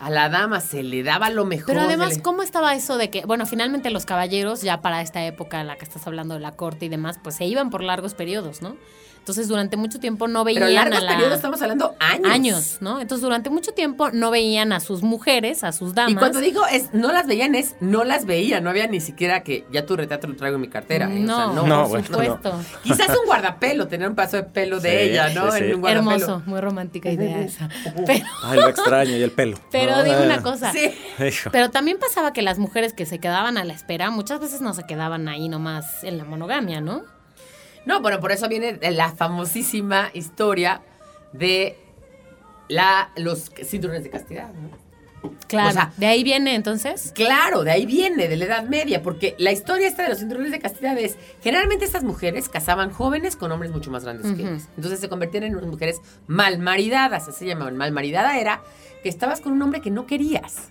a 0.00 0.10
la 0.10 0.28
dama 0.28 0.60
se 0.60 0.82
le 0.82 1.02
daba 1.02 1.30
lo 1.30 1.44
mejor. 1.44 1.66
Pero 1.66 1.80
además, 1.82 2.16
le- 2.16 2.22
¿cómo 2.22 2.42
estaba 2.42 2.74
eso 2.74 2.96
de 2.98 3.10
que, 3.10 3.24
bueno, 3.24 3.46
finalmente 3.46 3.90
los 3.90 4.04
caballeros, 4.06 4.62
ya 4.62 4.80
para 4.80 5.00
esta 5.02 5.24
época 5.24 5.60
en 5.60 5.66
la 5.68 5.76
que 5.76 5.84
estás 5.84 6.06
hablando 6.06 6.34
de 6.34 6.40
la 6.40 6.52
corte 6.52 6.86
y 6.86 6.88
demás, 6.88 7.18
pues 7.22 7.36
se 7.36 7.44
iban 7.46 7.70
por 7.70 7.82
largos 7.82 8.14
periodos, 8.14 8.60
¿no? 8.62 8.76
Entonces, 9.18 9.48
durante 9.48 9.78
mucho 9.78 10.00
tiempo 10.00 10.28
no 10.28 10.44
veían 10.44 10.64
Pero 10.64 10.74
largos 10.74 10.98
a 10.98 11.00
la... 11.00 11.08
periodos 11.12 11.36
estamos 11.36 11.62
hablando 11.62 11.94
años. 11.98 12.30
años, 12.30 12.76
¿no? 12.82 13.00
Entonces, 13.00 13.22
durante 13.22 13.48
mucho 13.48 13.72
tiempo 13.72 14.10
no 14.10 14.30
veían 14.30 14.70
a 14.70 14.80
sus 14.80 15.02
mujeres, 15.02 15.64
a 15.64 15.72
sus 15.72 15.94
damas. 15.94 16.12
Y 16.12 16.16
cuando 16.16 16.40
digo 16.40 16.60
es 16.70 16.92
no 16.92 17.10
las 17.10 17.26
veían 17.26 17.54
es 17.54 17.74
no 17.80 18.04
las 18.04 18.26
veía, 18.26 18.60
no 18.60 18.68
había 18.68 18.86
ni 18.86 19.00
siquiera 19.00 19.42
que 19.42 19.64
ya 19.72 19.86
tu 19.86 19.96
retrato 19.96 20.26
lo 20.26 20.36
traigo 20.36 20.56
en 20.56 20.60
mi 20.60 20.68
cartera. 20.68 21.06
¿eh? 21.06 21.24
O 21.24 21.26
sea, 21.26 21.46
No, 21.46 21.52
no, 21.54 21.66
No, 21.66 21.80
por 21.88 21.88
bueno, 21.88 22.06
supuesto. 22.06 22.60
Quizás 22.82 23.08
un 23.18 23.24
guardapelo, 23.24 23.88
tener 23.88 24.10
un 24.10 24.14
paso 24.14 24.36
de 24.36 24.42
pelo 24.42 24.78
de 24.78 24.90
Sí, 24.90 24.96
ella, 25.12 25.30
¿no? 25.32 25.50
sí, 25.52 25.58
sí. 25.58 25.64
En 25.64 25.74
un 25.76 25.80
guardapelo. 25.80 26.10
Hermoso, 26.12 26.42
muy 26.44 26.60
romántica 26.60 27.10
idea 27.10 27.40
esa. 27.40 27.70
Pero, 28.04 28.26
Ay, 28.42 28.58
lo 28.60 28.68
extraño 28.68 29.16
y 29.16 29.22
el 29.22 29.30
pelo. 29.30 29.56
pero 29.72 29.83
No, 29.90 30.02
digo 30.04 30.22
una 30.22 30.42
cosa. 30.42 30.72
Sí. 30.72 30.92
Pero 31.52 31.70
también 31.70 31.98
pasaba 31.98 32.32
que 32.32 32.42
las 32.42 32.58
mujeres 32.58 32.92
que 32.92 33.06
se 33.06 33.18
quedaban 33.18 33.58
a 33.58 33.64
la 33.64 33.72
espera 33.72 34.10
muchas 34.10 34.40
veces 34.40 34.60
no 34.60 34.74
se 34.74 34.84
quedaban 34.84 35.28
ahí 35.28 35.48
nomás 35.48 36.04
en 36.04 36.18
la 36.18 36.24
monogamia, 36.24 36.80
¿no? 36.80 37.02
No, 37.86 38.00
bueno, 38.00 38.18
por 38.20 38.32
eso 38.32 38.48
viene 38.48 38.78
la 38.92 39.10
famosísima 39.12 40.10
historia 40.14 40.80
de 41.32 41.78
la, 42.68 43.10
los 43.16 43.50
cinturones 43.64 44.04
de 44.04 44.10
castidad, 44.10 44.52
¿no? 44.54 44.84
Claro. 45.48 45.68
O 45.70 45.72
sea- 45.72 45.92
de 45.96 46.06
ahí 46.06 46.22
viene 46.22 46.54
entonces. 46.54 47.12
Claro, 47.14 47.64
de 47.64 47.70
ahí 47.70 47.86
viene, 47.86 48.28
de 48.28 48.36
la 48.36 48.44
Edad 48.44 48.64
Media, 48.64 49.02
porque 49.02 49.34
la 49.38 49.52
historia 49.52 49.88
esta 49.88 50.02
de 50.02 50.10
los 50.10 50.18
cinturones 50.18 50.52
de 50.52 50.58
castidad 50.58 50.96
es, 50.98 51.16
generalmente 51.42 51.84
estas 51.84 52.04
mujeres 52.04 52.48
casaban 52.48 52.90
jóvenes 52.90 53.36
con 53.36 53.50
hombres 53.52 53.72
mucho 53.72 53.90
más 53.90 54.04
grandes 54.04 54.32
que 54.34 54.42
ellas. 54.42 54.68
Entonces 54.76 55.00
se 55.00 55.08
convertían 55.08 55.44
en 55.44 55.56
unas 55.56 55.68
mujeres 55.70 56.00
mal 56.26 56.58
maridadas, 56.58 57.28
así 57.28 57.40
se 57.40 57.46
llamaban. 57.46 57.76
Mal 57.76 57.92
maridada 57.92 58.38
era 58.38 58.62
que 59.04 59.08
estabas 59.08 59.40
con 59.40 59.52
un 59.52 59.62
hombre 59.62 59.80
que 59.80 59.90
no 59.92 60.06
querías, 60.06 60.70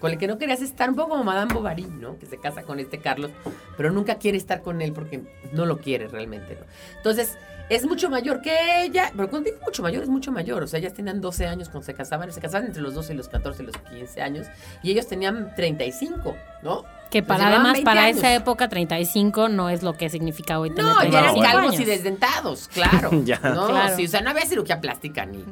con 0.00 0.10
el 0.10 0.18
que 0.18 0.26
no 0.26 0.36
querías 0.38 0.60
estar, 0.60 0.90
un 0.90 0.96
poco 0.96 1.10
como 1.10 1.24
Madame 1.24 1.54
Bovary, 1.54 1.84
¿no? 1.84 2.18
Que 2.18 2.26
se 2.26 2.36
casa 2.38 2.62
con 2.64 2.80
este 2.80 2.98
Carlos, 2.98 3.30
pero 3.76 3.90
nunca 3.92 4.16
quiere 4.16 4.36
estar 4.36 4.60
con 4.60 4.82
él 4.82 4.92
porque 4.92 5.22
no 5.52 5.64
lo 5.66 5.78
quiere 5.78 6.08
realmente, 6.08 6.56
¿no? 6.56 6.66
Entonces, 6.96 7.38
es 7.68 7.86
mucho 7.86 8.10
mayor 8.10 8.42
que 8.42 8.82
ella, 8.82 9.12
pero 9.16 9.30
cuando 9.30 9.48
digo 9.50 9.62
mucho 9.64 9.82
mayor, 9.82 10.02
es 10.02 10.08
mucho 10.08 10.32
mayor. 10.32 10.64
O 10.64 10.66
sea, 10.66 10.80
ellas 10.80 10.92
tenían 10.94 11.20
12 11.20 11.46
años 11.46 11.68
cuando 11.68 11.86
se 11.86 11.94
casaban, 11.94 12.32
se 12.32 12.40
casaban 12.40 12.66
entre 12.66 12.82
los 12.82 12.94
12 12.94 13.12
y 13.12 13.16
los 13.16 13.28
14 13.28 13.62
y 13.62 13.66
los 13.66 13.76
15 13.76 14.20
años, 14.22 14.46
y 14.82 14.90
ellos 14.90 15.06
tenían 15.06 15.54
35, 15.54 16.34
¿no? 16.64 16.84
Que 17.10 17.22
para 17.22 17.46
además, 17.48 17.74
20 17.74 17.84
para 17.84 18.04
años. 18.04 18.18
esa 18.18 18.34
época, 18.34 18.68
35 18.68 19.48
no 19.48 19.68
es 19.68 19.82
lo 19.84 19.92
que 19.96 20.08
significa 20.10 20.58
hoy 20.58 20.70
tener 20.70 20.84
No, 20.84 21.02
ya 21.02 21.08
eran 21.20 21.34
35 21.34 21.52
calvos 21.52 21.78
y 21.80 21.84
desdentados, 21.84 22.68
claro. 22.72 23.10
Ya. 23.24 23.38
No, 23.40 23.68
Claro. 23.68 23.96
sí, 23.96 24.06
o 24.06 24.08
sea, 24.08 24.20
no 24.22 24.30
había 24.30 24.46
cirugía 24.46 24.80
plástica, 24.80 25.24
ni, 25.26 25.44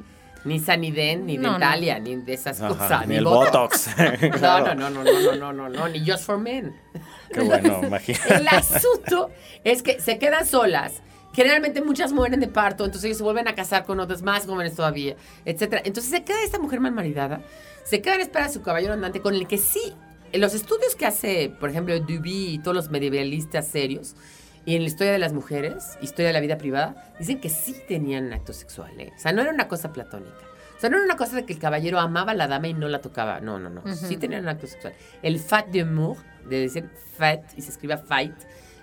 ni 0.45 0.59
Saniden, 0.61 1.27
ni 1.27 1.37
No, 1.37 1.43
no. 1.45 1.53
Dentalia, 1.59 1.99
ni 1.99 2.17
de 2.17 2.33
esas 2.35 2.61
Ajá, 2.61 2.69
cosas. 2.69 3.07
ni 3.07 3.17
el 3.17 3.25
Botox. 3.25 3.89
Botox. 3.97 4.23
No, 4.23 4.31
Claro. 4.39 4.75
no, 4.75 4.91
no, 4.91 5.05
no, 5.05 5.13
no, 5.13 5.21
no, 5.21 5.37
no, 5.37 5.53
no, 5.53 5.69
no, 5.69 5.89
ni 5.89 6.01
Just 6.09 6.25
for 6.25 6.39
Men. 6.39 6.75
Qué 7.33 7.41
bueno, 7.41 7.81
imagínate. 7.85 8.35
El 8.37 8.49
asunto 8.49 9.31
es 9.65 9.83
que 9.83 10.01
se 10.01 10.19
quedan 10.19 10.47
solas. 10.47 11.03
Generalmente 11.35 11.83
muchas 11.83 12.13
mueren 12.13 12.41
de 12.41 12.49
parto, 12.49 12.85
entonces 12.85 13.05
ellos 13.07 13.19
se 13.19 13.23
vuelven 13.25 13.47
a 13.49 13.55
casar 13.55 13.85
con 13.85 14.01
otras 14.01 14.23
más 14.23 14.47
jóvenes 14.47 14.75
todavía, 14.75 15.15
etcétera. 15.45 15.83
Entonces 15.85 16.11
se 16.11 16.25
queda 16.25 16.43
esta 16.43 16.59
mujer 16.59 16.81
mal 16.81 16.93
maridada, 16.93 17.43
se 17.85 18.01
queda 18.01 18.15
en 18.17 18.23
espera 18.23 18.47
de 18.49 18.53
su 18.53 18.63
caballero 18.63 18.95
andante 18.95 19.21
con 19.21 19.35
el 19.35 19.47
que 19.47 19.59
sí, 19.59 19.93
en 20.33 20.41
los 20.41 20.55
estudios 20.55 20.97
que 20.97 21.07
hace, 21.07 21.53
por 21.61 21.71
ejemplo, 21.71 21.99
Duby 22.01 22.55
y 22.55 22.59
todos 22.59 22.75
los 22.75 22.91
medievalistas 22.91 23.69
serios, 23.69 24.17
y 24.69 24.77
en 24.77 24.83
la 24.83 24.89
historia 24.89 25.13
de 25.13 25.19
las 25.19 25.33
mujeres, 25.33 25.97
historia 26.03 26.27
de 26.29 26.33
la 26.35 26.41
vida 26.41 26.59
privada, 26.59 27.11
dicen 27.19 27.41
que 27.41 27.49
sí 27.49 27.75
tenían 27.89 28.33
acto 28.35 28.53
sexual, 28.53 28.93
¿eh? 29.01 29.13
O 29.17 29.19
sea, 29.19 29.33
no 29.33 29.41
era 29.41 29.51
una 29.51 29.67
cosa 29.67 29.93
platónica. 29.93 30.37
O 30.77 30.81
sea, 30.81 30.91
no 30.91 30.97
era 30.97 31.05
una 31.07 31.17
cosa 31.17 31.37
de 31.37 31.45
que 31.47 31.55
el 31.55 31.59
caballero 31.59 31.99
amaba 31.99 32.33
a 32.33 32.35
la 32.35 32.47
dama 32.49 32.69
y 32.69 32.75
no 32.75 32.87
la 32.89 33.01
tocaba. 33.01 33.41
No, 33.41 33.59
no, 33.59 33.71
no. 33.71 33.83
Sí 33.97 34.17
tenían 34.19 34.43
un 34.43 34.49
acto 34.49 34.67
sexual. 34.67 34.93
El 35.23 35.39
fat 35.41 35.69
de 35.69 35.81
amour, 35.81 36.19
de 36.49 36.61
decir 36.61 36.89
fat, 37.17 37.41
y 37.57 37.63
se 37.63 37.71
escribe 37.71 37.97
fight 37.97 38.35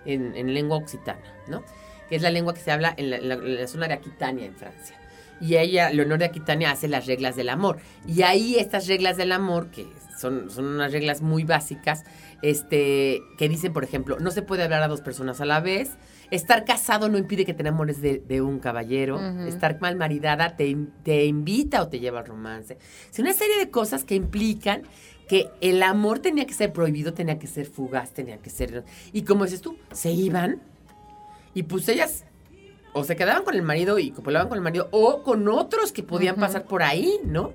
en, 0.06 0.36
en 0.36 0.54
lengua 0.54 0.78
occitana, 0.78 1.22
¿no? 1.48 1.64
Que 2.10 2.16
es 2.18 2.22
la 2.22 2.32
lengua 2.32 2.54
que 2.54 2.62
se 2.62 2.72
habla 2.72 2.94
en 2.98 3.12
la, 3.12 3.18
en 3.18 3.30
la- 3.30 3.36
en 3.36 3.56
la 3.56 3.68
zona 3.68 3.88
de 3.88 3.94
Aquitania, 3.94 4.46
en 4.46 4.56
Francia. 4.56 4.98
Y 5.40 5.56
ella, 5.58 5.90
Leonor 5.90 6.18
de 6.20 6.26
Aquitania, 6.26 6.72
hace 6.72 6.88
las 6.88 7.06
reglas 7.06 7.36
del 7.36 7.50
amor. 7.50 7.78
Y 8.08 8.22
ahí 8.24 8.56
estas 8.58 8.88
reglas 8.88 9.18
del 9.18 9.32
amor, 9.32 9.70
que 9.70 9.86
son, 10.18 10.50
son 10.50 10.66
unas 10.66 10.92
reglas 10.92 11.22
muy 11.22 11.44
básicas, 11.44 12.04
este, 12.42 13.22
que 13.38 13.50
dicen, 13.50 13.74
por 13.74 13.84
ejemplo, 13.84 14.18
no 14.20 14.32
se 14.32 14.42
puede 14.42 14.64
hablar 14.64 14.84
a 14.84 14.88
dos 14.88 15.02
personas 15.02 15.42
a 15.42 15.46
la 15.46 15.60
vez. 15.60 15.92
Estar 16.32 16.66
casado 16.66 17.08
no 17.10 17.18
impide 17.18 17.46
que 17.46 17.54
te 17.54 17.62
enamores 17.62 18.02
de, 18.02 18.20
de 18.20 18.42
un 18.42 18.60
caballero. 18.60 19.20
Estar 19.48 19.80
mal 19.80 19.96
maridada 19.96 20.56
te, 20.56 20.76
te 21.04 21.26
invita 21.26 21.82
o 21.82 21.88
te 21.88 22.00
lleva 22.00 22.20
al 22.20 22.26
romance. 22.26 22.78
Es 23.12 23.20
una 23.20 23.34
serie 23.34 23.58
de 23.58 23.70
cosas 23.70 24.04
que 24.04 24.16
implican 24.16 24.84
que 25.28 25.50
el 25.62 25.82
amor 25.84 26.20
tenía 26.20 26.46
que 26.46 26.54
ser 26.54 26.72
prohibido, 26.74 27.14
tenía 27.14 27.40
que 27.40 27.48
ser 27.48 27.66
fugaz, 27.66 28.12
tenía 28.12 28.38
que 28.38 28.50
ser... 28.50 28.84
Y 29.12 29.24
como 29.24 29.46
dices 29.46 29.62
tú, 29.62 29.78
se 29.92 30.12
iban 30.12 30.62
y 31.54 31.64
pues 31.64 31.88
ellas 31.90 32.26
o 32.94 33.04
se 33.04 33.16
quedaban 33.16 33.44
con 33.44 33.56
el 33.56 33.62
marido 33.62 34.00
y 34.00 34.12
copulaban 34.12 34.48
con 34.48 34.58
el 34.58 34.64
marido 34.64 34.88
o 34.92 35.22
con 35.24 35.48
otros 35.48 35.92
que 35.92 36.04
podían 36.04 36.36
pasar 36.36 36.66
por 36.66 36.82
ahí, 36.82 37.20
¿no? 37.26 37.54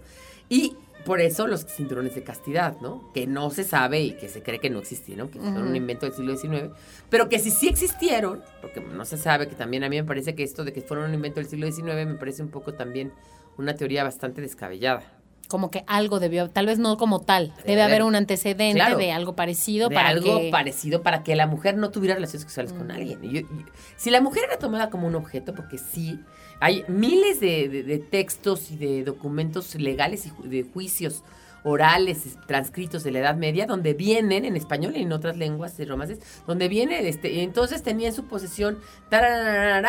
Y 0.48 0.76
por 1.04 1.20
eso 1.20 1.46
los 1.46 1.64
cinturones 1.66 2.14
de 2.14 2.22
castidad, 2.22 2.76
¿no? 2.80 3.10
Que 3.14 3.26
no 3.26 3.50
se 3.50 3.64
sabe 3.64 4.00
y 4.00 4.12
que 4.12 4.28
se 4.28 4.42
cree 4.42 4.58
que 4.60 4.70
no 4.70 4.78
existieron, 4.78 5.28
que 5.28 5.38
fueron 5.40 5.68
un 5.68 5.76
invento 5.76 6.06
del 6.06 6.14
siglo 6.14 6.36
XIX, 6.36 6.70
pero 7.08 7.28
que 7.28 7.38
si 7.38 7.50
sí 7.50 7.68
existieron, 7.68 8.42
porque 8.60 8.80
no 8.80 9.04
se 9.04 9.16
sabe, 9.16 9.48
que 9.48 9.54
también 9.54 9.84
a 9.84 9.88
mí 9.88 9.96
me 9.96 10.04
parece 10.04 10.34
que 10.34 10.42
esto 10.42 10.64
de 10.64 10.72
que 10.72 10.82
fueron 10.82 11.06
un 11.08 11.14
invento 11.14 11.40
del 11.40 11.48
siglo 11.48 11.66
XIX 11.70 12.06
me 12.06 12.14
parece 12.14 12.42
un 12.42 12.50
poco 12.50 12.74
también 12.74 13.12
una 13.58 13.74
teoría 13.74 14.04
bastante 14.04 14.40
descabellada. 14.40 15.02
Como 15.48 15.70
que 15.72 15.82
algo 15.88 16.20
debió, 16.20 16.48
tal 16.48 16.66
vez 16.66 16.78
no 16.78 16.96
como 16.96 17.20
tal, 17.22 17.48
Debe 17.56 17.70
debe 17.70 17.82
haber 17.82 18.02
un 18.04 18.14
antecedente 18.14 18.76
Claro. 18.76 18.98
de 18.98 19.10
algo 19.10 19.34
parecido 19.34 19.88
de 19.88 19.96
para 19.96 20.10
algo 20.10 20.38
que... 20.38 20.48
parecido 20.52 21.02
para 21.02 21.24
que 21.24 21.34
la 21.34 21.48
mujer 21.48 21.76
no 21.76 21.90
tuviera 21.90 22.14
relaciones 22.14 22.42
sexuales 22.42 22.72
con 22.72 22.92
alguien. 22.92 23.24
Y 23.24 23.32
yo- 23.32 23.40
y- 23.40 23.66
si 23.96 24.10
la 24.10 24.20
mujer 24.20 24.44
era 24.46 24.58
tomada 24.60 24.90
como 24.90 25.08
un 25.08 25.16
objeto, 25.16 25.52
porque 25.52 25.76
sí, 25.76 26.20
hay 26.60 26.84
miles 26.88 27.40
de, 27.40 27.68
de- 27.68 27.82
de 27.82 27.98
textos 27.98 28.70
y 28.70 28.76
de 28.76 29.02
documentos 29.04 29.74
legales 29.74 30.26
y 30.26 30.30
ju- 30.30 30.44
de 30.44 30.62
juicios 30.62 31.22
orales 31.62 32.24
es- 32.24 32.38
transcritos 32.46 33.02
de 33.04 33.10
la 33.10 33.18
Edad 33.18 33.34
Media, 33.36 33.66
donde 33.66 33.92
vienen 33.92 34.46
en 34.46 34.56
español 34.56 34.94
y 34.96 35.02
en 35.02 35.12
otras 35.12 35.36
lenguas 35.36 35.76
de 35.76 35.84
romances, 35.84 36.18
donde 36.46 36.68
viene, 36.68 37.06
este, 37.06 37.42
entonces 37.42 37.82
tenía 37.82 38.08
en 38.08 38.14
su 38.14 38.24
posesión, 38.24 38.78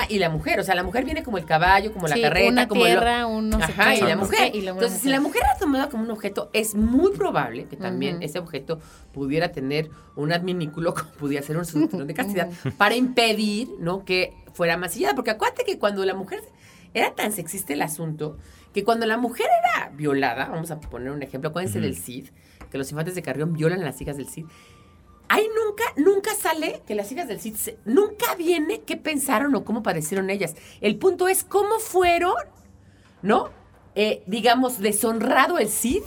y 0.09 0.19
la 0.19 0.29
mujer, 0.29 0.59
o 0.59 0.63
sea, 0.63 0.75
la 0.75 0.83
mujer 0.83 1.05
viene 1.05 1.23
como 1.23 1.37
el 1.37 1.45
caballo, 1.45 1.93
como 1.93 2.07
la 2.09 2.15
Sí, 2.15 2.21
carreta, 2.21 2.51
una 2.51 2.67
como 2.67 2.85
el- 2.85 2.91
tierra, 2.91 3.25
un 3.25 3.49
no 3.49 3.57
sé 3.59 3.71
Ajá, 3.71 3.95
y 3.95 4.01
la 4.01 4.17
mujer. 4.17 4.53
y 4.55 4.61
la 4.61 4.71
Entonces, 4.71 4.99
si 4.99 5.07
la 5.09 5.21
mujer 5.21 5.43
era 5.45 5.57
tomada 5.57 5.87
como 5.89 6.03
un 6.03 6.11
objeto, 6.11 6.49
es 6.53 6.75
muy 6.75 7.11
probable 7.13 7.65
que 7.65 7.77
también 7.77 8.15
Ujú. 8.17 8.25
ese 8.25 8.39
objeto 8.39 8.79
pudiera 9.13 9.51
tener 9.53 9.89
un 10.17 10.33
adminículo, 10.33 10.93
como 10.93 11.09
pudiera 11.11 11.45
ser 11.45 11.57
un 11.57 11.65
cinturón 11.65 12.07
de 12.07 12.13
castidad, 12.15 12.49
para 12.77 12.95
impedir, 12.95 13.69
¿no? 13.79 14.03
Que 14.03 14.33
fuera 14.53 14.75
masillada. 14.75 15.15
Porque 15.15 15.31
acuérdate 15.31 15.63
que 15.63 15.79
cuando 15.79 16.03
la 16.03 16.13
mujer 16.15 16.41
era 16.93 17.15
tan 17.15 17.31
sexista 17.31 17.73
el 17.73 17.81
asunto, 17.81 18.37
que 18.73 18.83
cuando 18.83 19.05
la 19.05 19.17
mujer 19.17 19.47
era 19.75 19.89
violada, 19.89 20.47
vamos 20.49 20.71
a 20.71 20.79
poner 20.79 21.11
un 21.11 21.23
ejemplo, 21.23 21.49
acuérdense 21.49 21.79
Ujú. 21.79 21.85
del 21.87 21.95
Cid, 21.97 22.29
que 22.69 22.77
los 22.77 22.89
infantes 22.91 23.15
de 23.15 23.21
Carrión 23.21 23.53
violan 23.53 23.81
a 23.81 23.85
las 23.85 23.99
hijas 24.01 24.17
del 24.17 24.27
Cid. 24.27 24.45
Ahí 25.27 25.47
nunca, 25.65 25.83
nunca 25.95 26.33
sale 26.35 26.81
que 26.85 26.93
las 26.95 27.11
hijas 27.11 27.27
del 27.27 27.39
Cid, 27.39 27.55
se- 27.55 27.77
nunca 27.85 28.35
viene 28.35 28.81
qué 28.81 28.97
pensaron 28.97 29.55
o 29.55 29.63
cómo 29.63 29.81
padecieron 29.83 30.29
ellas. 30.29 30.55
El 30.81 30.97
punto 30.97 31.27
es 31.29 31.43
cómo 31.43 31.79
fueron, 31.79 32.33
¿no? 33.21 33.49
Eh, 33.95 34.23
digamos, 34.27 34.79
deshonrado 34.79 35.57
el 35.57 35.69
Cid. 35.69 36.03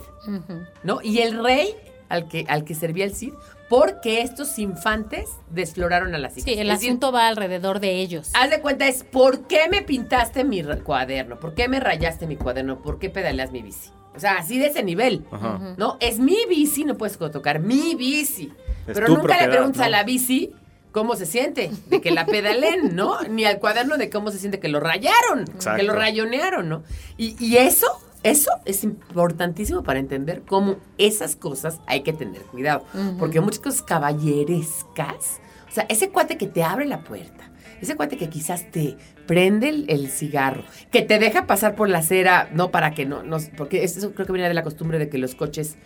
¿no? 0.85 1.01
Y 1.03 1.19
el 1.19 1.43
rey 1.45 1.75
al 2.09 2.29
que, 2.29 2.47
al 2.49 2.65
que 2.65 2.75
servía 2.75 3.05
el 3.05 3.15
Cid, 3.15 3.35
porque 3.77 4.21
estos 4.21 4.57
infantes 4.61 5.29
desfloraron 5.51 6.15
a 6.15 6.19
las 6.19 6.35
hijas. 6.37 6.45
Sí, 6.45 6.53
el 6.53 6.69
Es 6.71 6.75
decir, 6.75 6.91
asunto 6.91 7.11
va 7.11 7.27
alrededor 7.27 7.81
de 7.81 7.97
ellos. 7.97 8.31
Haz 8.35 8.51
de 8.51 8.61
cuenta 8.61 8.87
es, 8.87 9.03
¿por 9.03 9.49
qué 9.49 9.69
me 9.69 9.83
pintaste 9.83 10.45
mi 10.45 10.63
cuaderno? 10.63 11.41
¿Por 11.41 11.55
qué 11.55 11.67
me 11.67 11.81
rayaste 11.81 12.29
mi 12.29 12.37
cuaderno? 12.37 12.81
¿Por 12.81 13.01
qué 13.01 13.11
pedaleas 13.11 13.51
mi 13.51 13.63
bici? 13.63 13.91
O 14.15 14.21
sea, 14.21 14.37
así 14.37 14.61
de 14.61 14.67
ese 14.67 14.85
nivel. 14.85 15.25
Ajá. 15.33 15.75
¿No? 15.77 15.97
Es 15.99 16.21
mi 16.21 16.37
bici, 16.49 16.85
no 16.85 16.97
puedes 16.97 17.19
tocar 17.19 17.59
mi 17.59 17.97
bici. 17.97 18.53
Es 18.87 18.95
Pero 18.95 19.09
nunca 19.09 19.41
le 19.43 19.49
preguntas 19.49 19.83
a 19.83 19.89
la 19.89 20.05
bici 20.05 20.53
cómo 20.93 21.17
se 21.17 21.27
siente, 21.27 21.73
de 21.89 22.01
que 22.01 22.13
la 22.13 22.27
pedalen, 22.27 22.95
¿no? 22.95 23.21
Ni 23.29 23.45
al 23.45 23.59
cuaderno 23.59 23.97
de 23.97 24.09
cómo 24.09 24.31
se 24.31 24.39
siente 24.39 24.61
que 24.61 24.69
lo 24.69 24.79
rayaron, 24.79 25.41
Exacto. 25.53 25.81
que 25.81 25.83
lo 25.83 25.95
rayonearon, 25.95 26.69
¿no? 26.69 26.85
Y, 27.17 27.35
y 27.45 27.57
eso 27.57 27.89
Eso 28.25 28.51
es 28.65 28.83
importantísimo 28.83 29.83
para 29.85 30.01
entender 30.01 30.43
cómo 30.47 30.77
esas 30.99 31.37
cosas 31.37 31.79
hay 31.87 32.03
que 32.03 32.13
tener 32.13 32.43
cuidado. 32.43 32.85
Porque 33.19 33.41
muchas 33.41 33.61
cosas 33.61 33.83
caballerescas, 33.83 35.41
o 35.69 35.73
sea, 35.73 35.87
ese 35.89 36.11
cuate 36.11 36.37
que 36.37 36.47
te 36.47 36.63
abre 36.65 36.87
la 36.87 37.01
puerta, 37.05 37.51
ese 37.81 37.97
cuate 37.97 38.17
que 38.17 38.29
quizás 38.29 38.71
te 38.71 38.97
prende 39.27 39.69
el, 39.69 39.85
el 39.89 40.09
cigarro, 40.11 40.65
que 40.91 41.03
te 41.03 41.19
deja 41.19 41.47
pasar 41.47 41.75
por 41.75 41.89
la 41.89 41.99
acera, 41.99 42.49
no 42.53 42.71
para 42.71 42.93
que 42.95 43.05
no, 43.05 43.23
no 43.23 43.37
porque 43.57 43.85
eso 43.85 44.13
creo 44.15 44.27
que 44.27 44.33
venía 44.33 44.49
de 44.49 44.55
la 44.55 44.63
costumbre 44.63 44.99
de 44.99 45.09
que 45.09 45.19
los 45.19 45.35
coches 45.35 45.77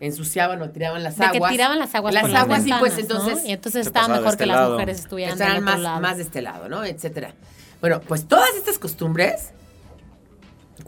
ensuciaban 0.00 0.60
o 0.62 0.70
tiraban 0.70 1.02
las 1.02 1.16
De 1.16 1.30
que 1.30 1.36
aguas. 1.38 1.52
tiraban 1.52 1.78
las 1.78 1.94
aguas 1.94 2.12
Las 2.14 2.22
por 2.22 2.30
las 2.30 2.42
aguas, 2.42 2.62
sí, 2.64 2.72
pues, 2.78 2.96
ventanas, 2.96 3.22
¿no? 3.24 3.28
entonces- 3.30 3.48
Y 3.48 3.52
entonces 3.52 3.86
estaba 3.86 4.08
mejor 4.08 4.26
este 4.28 4.38
que 4.38 4.46
las 4.46 4.56
lado. 4.56 4.72
mujeres 4.72 4.98
estuvieran 5.00 5.34
otro 5.40 5.60
más, 5.62 5.80
lado. 5.80 6.00
más 6.00 6.16
de 6.16 6.22
este 6.24 6.42
lado, 6.42 6.68
¿no? 6.68 6.84
Etcétera. 6.84 7.34
Bueno, 7.80 8.00
pues 8.06 8.26
todas 8.26 8.48
estas 8.56 8.78
costumbres, 8.78 9.50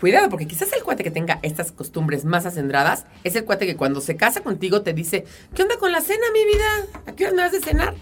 cuidado, 0.05 0.29
porque 0.29 0.47
quizás 0.47 0.71
el 0.75 0.83
cuate 0.83 1.03
que 1.03 1.11
tenga 1.11 1.39
estas 1.41 1.73
costumbres 1.73 2.27
más 2.27 2.45
acendradas 2.45 3.07
es 3.25 3.35
el 3.37 3.47
cuate 3.47 3.65
que 3.65 3.75
cuando 3.75 4.03
se 4.03 4.17
casa 4.19 4.43
contigo 4.43 4.83
te 4.83 4.93
dice, 4.93 5.25
¿qué 5.55 5.63
onda 5.63 5.79
con 5.79 5.93
la 5.93 6.03
cena, 6.03 6.27
mi 6.35 6.45
vida? 6.45 7.01
¿A 7.07 7.13
qué 7.13 7.25
hora 7.25 7.33
me 7.35 7.41
vas 7.41 7.53
de 7.53 7.61
cenar? 7.61 7.95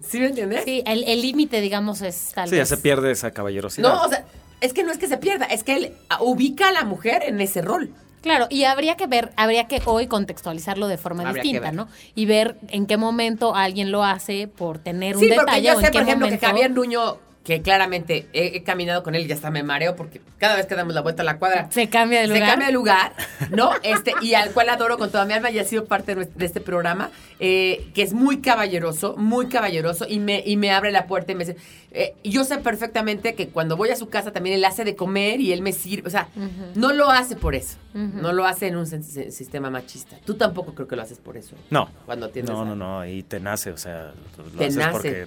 ¿Sí 0.00 0.18
me 0.18 0.26
entiendes? 0.26 0.64
Sí, 0.64 0.82
el 0.84 1.04
el 1.04 1.22
límite, 1.22 1.60
digamos, 1.60 2.02
es 2.02 2.32
tal 2.34 2.48
Sí, 2.48 2.56
ya 2.56 2.66
se 2.66 2.76
pierde 2.76 3.12
esa 3.12 3.30
caballerosidad. 3.30 3.88
No, 3.88 4.02
o 4.02 4.08
sea, 4.08 4.24
es 4.60 4.72
que 4.72 4.82
no 4.82 4.90
es 4.90 4.98
que 4.98 5.06
se 5.06 5.16
pierda, 5.16 5.44
es 5.46 5.62
que 5.62 5.76
él 5.76 5.92
ubica 6.18 6.70
a 6.70 6.72
la 6.72 6.82
mujer 6.82 7.22
en 7.24 7.40
ese 7.40 7.62
rol. 7.62 7.90
Claro, 8.22 8.48
y 8.50 8.64
habría 8.64 8.96
que 8.96 9.06
ver, 9.06 9.30
habría 9.36 9.68
que 9.68 9.80
hoy 9.84 10.08
contextualizarlo 10.08 10.88
de 10.88 10.98
forma 10.98 11.22
Habría 11.28 11.40
distinta. 11.44 11.70
¿no? 11.70 11.86
Y 12.16 12.26
ver 12.26 12.56
en 12.70 12.86
qué 12.86 12.96
momento 12.96 13.54
alguien 13.54 13.92
lo 13.92 14.02
hace 14.02 14.48
por 14.48 14.80
tener 14.80 15.14
un 15.14 15.22
Sí, 15.22 15.28
detalle 15.28 15.46
porque 15.46 15.62
yo 15.62 15.76
o 15.76 15.80
sé, 15.80 15.86
qué 15.86 15.92
por 15.92 16.02
ejemplo, 16.02 16.26
momento. 16.26 16.40
que 16.40 16.46
Javier 16.46 16.70
Nuño, 16.72 17.18
que 17.46 17.62
claramente 17.62 18.26
he, 18.32 18.56
he 18.56 18.62
caminado 18.64 19.04
con 19.04 19.14
él 19.14 19.22
y 19.22 19.28
ya 19.28 19.36
hasta 19.36 19.52
me 19.52 19.62
mareo 19.62 19.94
porque 19.94 20.20
cada 20.36 20.56
vez 20.56 20.66
que 20.66 20.74
damos 20.74 20.94
la 20.94 21.00
vuelta 21.00 21.22
a 21.22 21.24
la 21.24 21.38
cuadra 21.38 21.68
se 21.70 21.88
cambia 21.88 22.18
de 22.22 22.26
se 22.26 22.32
lugar. 22.34 22.48
cambia 22.50 22.66
de 22.66 22.72
lugar, 22.72 23.12
¿no? 23.50 23.70
Este, 23.84 24.12
y 24.20 24.34
al 24.34 24.50
cual 24.50 24.68
adoro 24.68 24.98
con 24.98 25.12
toda 25.12 25.24
mi 25.26 25.32
alma 25.32 25.50
y 25.52 25.60
ha 25.60 25.64
sido 25.64 25.84
parte 25.84 26.06
de, 26.10 26.14
nuestro- 26.16 26.36
de 26.40 26.44
este 26.44 26.60
programa, 26.60 27.10
eh, 27.38 27.86
que 27.94 28.02
es 28.02 28.14
muy 28.14 28.40
caballeroso, 28.40 29.14
muy 29.16 29.46
caballeroso, 29.46 30.06
y 30.08 30.18
me, 30.18 30.42
y 30.44 30.56
me 30.56 30.72
abre 30.72 30.90
la 30.90 31.06
puerta 31.06 31.30
y 31.30 31.34
me 31.36 31.44
dice, 31.44 31.56
eh, 31.92 32.16
yo 32.24 32.42
sé 32.42 32.58
perfectamente 32.58 33.36
que 33.36 33.46
cuando 33.50 33.76
voy 33.76 33.90
a 33.90 33.96
su 33.96 34.08
casa 34.08 34.32
también 34.32 34.56
él 34.56 34.64
hace 34.64 34.82
de 34.84 34.96
comer 34.96 35.40
y 35.40 35.52
él 35.52 35.62
me 35.62 35.72
sirve, 35.72 36.08
o 36.08 36.10
sea, 36.10 36.26
no 36.74 36.92
lo 36.92 37.10
hace 37.12 37.36
por 37.36 37.54
eso, 37.54 37.76
no 37.94 38.32
lo 38.32 38.44
hace 38.44 38.66
en 38.66 38.76
un 38.76 38.86
sistema 38.86 39.70
machista. 39.70 40.16
Tú 40.24 40.34
tampoco 40.34 40.74
creo 40.74 40.88
que 40.88 40.96
lo 40.96 41.02
haces 41.02 41.20
por 41.20 41.36
eso. 41.36 41.54
No. 41.70 41.88
Cuando 42.06 42.28
tienes 42.30 42.50
No, 42.50 42.62
a- 42.62 42.64
no, 42.64 42.74
no. 42.74 43.06
Y 43.06 43.22
te 43.22 43.38
nace, 43.38 43.70
o 43.70 43.76
sea, 43.76 44.12
lo 44.36 44.44
Te 44.58 44.64
haces 44.64 44.76
nace. 44.76 44.92
porque 44.92 45.26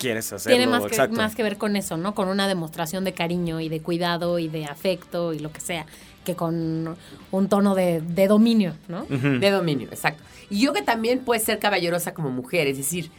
quieres 0.00 0.32
hacerlo. 0.32 0.56
Tiene 0.56 0.70
más 0.70 0.82
que, 0.82 0.88
exacto. 0.88 1.16
más 1.16 1.36
que 1.36 1.42
ver 1.42 1.58
con 1.58 1.76
eso, 1.76 1.96
¿no? 1.96 2.14
Con 2.14 2.28
una 2.28 2.48
demostración 2.48 3.04
de 3.04 3.12
cariño 3.12 3.60
y 3.60 3.68
de 3.68 3.80
cuidado 3.80 4.38
y 4.38 4.48
de 4.48 4.64
afecto 4.64 5.32
y 5.32 5.38
lo 5.38 5.52
que 5.52 5.60
sea, 5.60 5.86
que 6.24 6.34
con 6.34 6.96
un 7.30 7.48
tono 7.48 7.74
de, 7.74 8.00
de 8.00 8.26
dominio, 8.26 8.74
¿no? 8.88 9.04
De 9.04 9.50
dominio, 9.50 9.88
exacto. 9.88 10.22
Y 10.48 10.60
yo 10.60 10.72
que 10.72 10.82
también 10.82 11.20
puede 11.20 11.40
ser 11.40 11.58
caballerosa 11.58 12.14
como 12.14 12.30
mujer, 12.30 12.66
es 12.66 12.78
decir, 12.78 13.10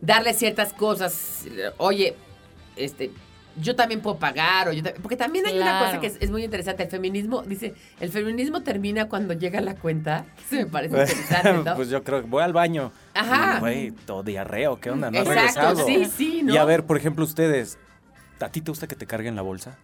darle 0.00 0.34
ciertas 0.34 0.72
cosas, 0.72 1.46
eh, 1.46 1.70
oye, 1.78 2.14
este, 2.76 3.10
yo 3.60 3.74
también 3.76 4.00
puedo 4.00 4.18
pagar, 4.18 4.68
o 4.68 4.72
yo 4.72 4.82
porque 5.02 5.16
también 5.16 5.46
hay 5.46 5.58
una 5.58 5.80
cosa 5.80 6.00
que 6.00 6.08
es, 6.08 6.16
es 6.20 6.30
muy 6.30 6.44
interesante, 6.44 6.82
el 6.82 6.90
feminismo, 6.90 7.42
dice, 7.42 7.74
el 8.00 8.10
feminismo 8.10 8.62
termina 8.62 9.08
cuando 9.08 9.34
llega 9.34 9.60
la 9.60 9.74
cuenta, 9.74 10.24
eso 10.46 10.56
me 10.56 10.66
parece 10.66 10.96
interesante, 11.00 11.70
¿no? 11.70 11.76
pues 11.76 11.88
yo 11.88 12.02
creo 12.02 12.20
que 12.22 12.28
voy 12.28 12.42
al 12.42 12.52
baño. 12.52 12.92
Ajá. 13.14 13.56
Y, 13.56 13.60
Güey, 13.60 13.90
todo 13.90 14.22
diarreo, 14.22 14.78
¿qué 14.80 14.90
onda? 14.90 15.10
No 15.10 15.18
Exacto, 15.18 15.40
regresado. 15.40 15.86
sí, 15.86 16.04
sí, 16.04 16.42
¿no? 16.42 16.54
Y 16.54 16.56
a 16.58 16.64
ver, 16.64 16.84
por 16.84 16.96
ejemplo, 16.96 17.24
ustedes, 17.24 17.78
¿a 18.40 18.48
ti 18.50 18.60
te 18.60 18.70
gusta 18.70 18.86
que 18.86 18.96
te 18.96 19.06
carguen 19.06 19.36
la 19.36 19.42
bolsa? 19.42 19.78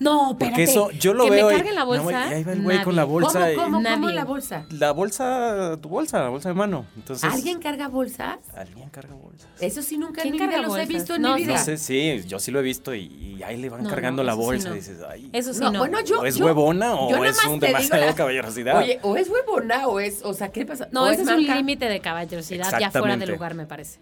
No, 0.00 0.32
espérate. 0.32 0.50
Porque 0.52 0.62
eso 0.64 0.90
yo 0.92 1.12
lo 1.14 1.24
que 1.24 1.30
veo. 1.30 1.48
me 1.48 1.54
carguen 1.56 1.74
la 1.74 1.80
no, 1.80 1.86
bolsa. 1.86 2.10
y 2.30 2.34
ahí 2.34 2.44
va 2.44 2.52
el 2.52 2.62
güey 2.62 2.82
con 2.82 2.96
la 2.96 3.04
bolsa. 3.04 3.40
¿Cómo, 3.54 3.64
cómo, 3.64 3.64
cómo 3.64 3.80
Nadie. 3.80 4.14
la 4.14 4.24
bolsa? 4.24 4.66
La 4.70 4.92
bolsa, 4.92 5.76
tu 5.82 5.88
bolsa, 5.88 6.20
la 6.22 6.28
bolsa 6.28 6.48
de 6.50 6.54
mano. 6.54 6.86
Entonces, 6.96 7.30
¿Alguien 7.32 7.58
carga 7.60 7.88
bolsas? 7.88 8.38
Alguien 8.56 8.88
carga 8.90 9.14
bolsas. 9.14 9.48
Eso 9.60 9.82
sí 9.82 9.98
nunca 9.98 10.22
en 10.22 10.30
¿Quién 10.30 10.32
mi 10.34 10.38
vida 10.38 10.50
carga 10.50 10.62
los 10.68 10.76
he 10.76 10.80
bolsas? 10.80 10.88
visto 10.88 11.14
en 11.16 11.22
No, 11.22 11.34
mi 11.34 11.42
vida. 11.42 11.54
No 11.54 11.64
sé, 11.64 11.76
sí, 11.78 12.22
yo 12.26 12.38
sí 12.38 12.50
lo 12.50 12.60
he 12.60 12.62
visto 12.62 12.94
y, 12.94 13.06
y 13.38 13.42
ahí 13.42 13.56
le 13.56 13.68
van 13.68 13.82
No, 13.82 13.90
cargando 13.90 14.22
no, 14.22 14.26
la 14.28 14.32
sí 14.34 14.38
bolsa 14.38 14.68
no. 14.68 14.74
y 14.76 14.78
dices, 14.78 14.98
ay. 15.08 15.30
Eso 15.32 15.52
sí, 15.52 15.60
No, 15.60 15.72
no. 15.72 15.78
bueno, 15.80 16.00
yo, 16.02 16.20
¿O 16.20 16.24
es 16.24 16.36
yo- 16.36 16.44
huevona 16.46 16.94
o 16.94 17.24
es 17.24 17.44
un 17.44 17.58
demasiado 17.58 18.06
la- 18.06 18.14
caballerosidad? 18.14 18.78
Oye, 18.78 18.98
o 19.02 19.16
es 19.16 19.28
huevona 19.28 19.88
o 19.88 19.98
es, 20.00 20.22
o 20.24 20.32
sea, 20.32 20.48
¿qué 20.52 20.64
pasa? 20.64 20.88
No, 20.92 21.08
ese 21.08 21.22
es 21.22 21.28
un 21.28 21.36
manca. 21.38 21.56
límite 21.56 21.86
de 21.86 22.00
caballerosidad 22.00 22.78
ya 22.78 22.90
fuera 22.90 23.16
de 23.16 23.26
lugar, 23.26 23.54
me 23.54 23.66
parece. 23.66 23.98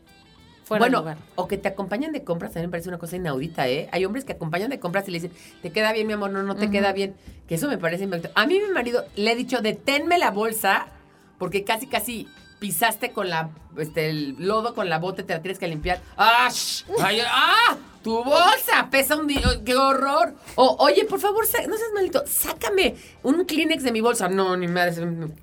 Fuera 0.66 0.80
bueno, 0.80 0.98
lugar. 0.98 1.16
o 1.36 1.46
que 1.46 1.58
te 1.58 1.68
acompañan 1.68 2.10
de 2.10 2.24
compras 2.24 2.52
también 2.52 2.70
me 2.70 2.72
parece 2.72 2.88
una 2.88 2.98
cosa 2.98 3.14
inaudita, 3.14 3.68
¿eh? 3.68 3.88
Hay 3.92 4.04
hombres 4.04 4.24
que 4.24 4.32
acompañan 4.32 4.68
de 4.68 4.80
compras 4.80 5.06
y 5.06 5.12
le 5.12 5.20
dicen, 5.20 5.36
te 5.62 5.70
queda 5.70 5.92
bien, 5.92 6.08
mi 6.08 6.14
amor, 6.14 6.30
no, 6.30 6.42
no 6.42 6.56
te 6.56 6.72
queda 6.72 6.92
bien. 6.92 7.14
Que 7.46 7.54
eso 7.54 7.68
me 7.68 7.78
parece 7.78 8.02
invento. 8.02 8.30
A 8.34 8.48
mí 8.48 8.58
mi 8.58 8.74
marido 8.74 9.04
le 9.14 9.30
he 9.30 9.36
dicho, 9.36 9.60
deténme 9.60 10.18
la 10.18 10.32
bolsa, 10.32 10.88
porque 11.38 11.62
casi, 11.62 11.86
casi 11.86 12.26
pisaste 12.58 13.12
con 13.12 13.28
la, 13.28 13.50
este, 13.76 14.10
el 14.10 14.34
lodo 14.40 14.74
con 14.74 14.88
la 14.88 14.98
bota 14.98 15.22
te 15.22 15.34
la 15.34 15.40
tienes 15.40 15.60
que 15.60 15.68
limpiar. 15.68 16.00
¡Ah! 16.16 16.48
ay, 17.00 17.20
¡Ah! 17.24 17.76
¡Tu 18.02 18.24
bolsa! 18.24 18.88
Pesa 18.90 19.14
un 19.14 19.28
día. 19.28 19.42
¡Qué 19.64 19.76
horror! 19.76 20.34
O, 20.56 20.78
oye, 20.80 21.04
por 21.04 21.20
favor, 21.20 21.44
no 21.44 21.76
seas 21.76 21.92
malito, 21.94 22.24
sácame 22.26 22.96
un 23.22 23.44
Kleenex 23.44 23.84
de 23.84 23.92
mi 23.92 24.00
bolsa. 24.00 24.28
No, 24.28 24.56
ni 24.56 24.66
madre, 24.66 24.94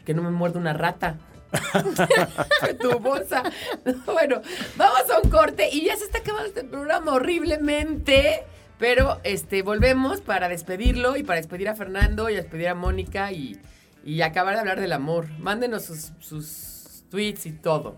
que 0.06 0.14
no 0.14 0.22
me 0.22 0.32
muerde 0.32 0.60
una 0.60 0.74
rata. 0.74 1.18
tu 2.80 3.00
bolsa. 3.00 3.44
Bueno, 4.06 4.42
vamos 4.76 5.10
a 5.10 5.20
un 5.20 5.30
corte 5.30 5.70
y 5.72 5.86
ya 5.86 5.96
se 5.96 6.06
está 6.06 6.20
acabando 6.20 6.48
este 6.48 6.64
programa 6.64 7.14
horriblemente. 7.14 8.44
Pero 8.80 9.20
este 9.24 9.62
volvemos 9.62 10.22
para 10.22 10.50
despedirlo 10.50 11.16
y 11.16 11.24
para 11.24 11.38
despedir 11.38 11.70
a 11.70 11.76
Fernando 11.76 12.30
y 12.30 12.36
despedir 12.36 12.70
a 12.70 12.76
Mónica 12.76 13.32
y, 13.32 13.60
y 14.04 14.22
acabar 14.22 14.56
de 14.56 14.62
hablar 14.62 14.80
del 14.80 14.94
amor. 14.94 15.30
Mándenos 15.40 15.86
sus, 15.86 16.12
sus 16.20 17.04
tweets 17.10 17.46
y 17.46 17.52
todo. 17.54 17.98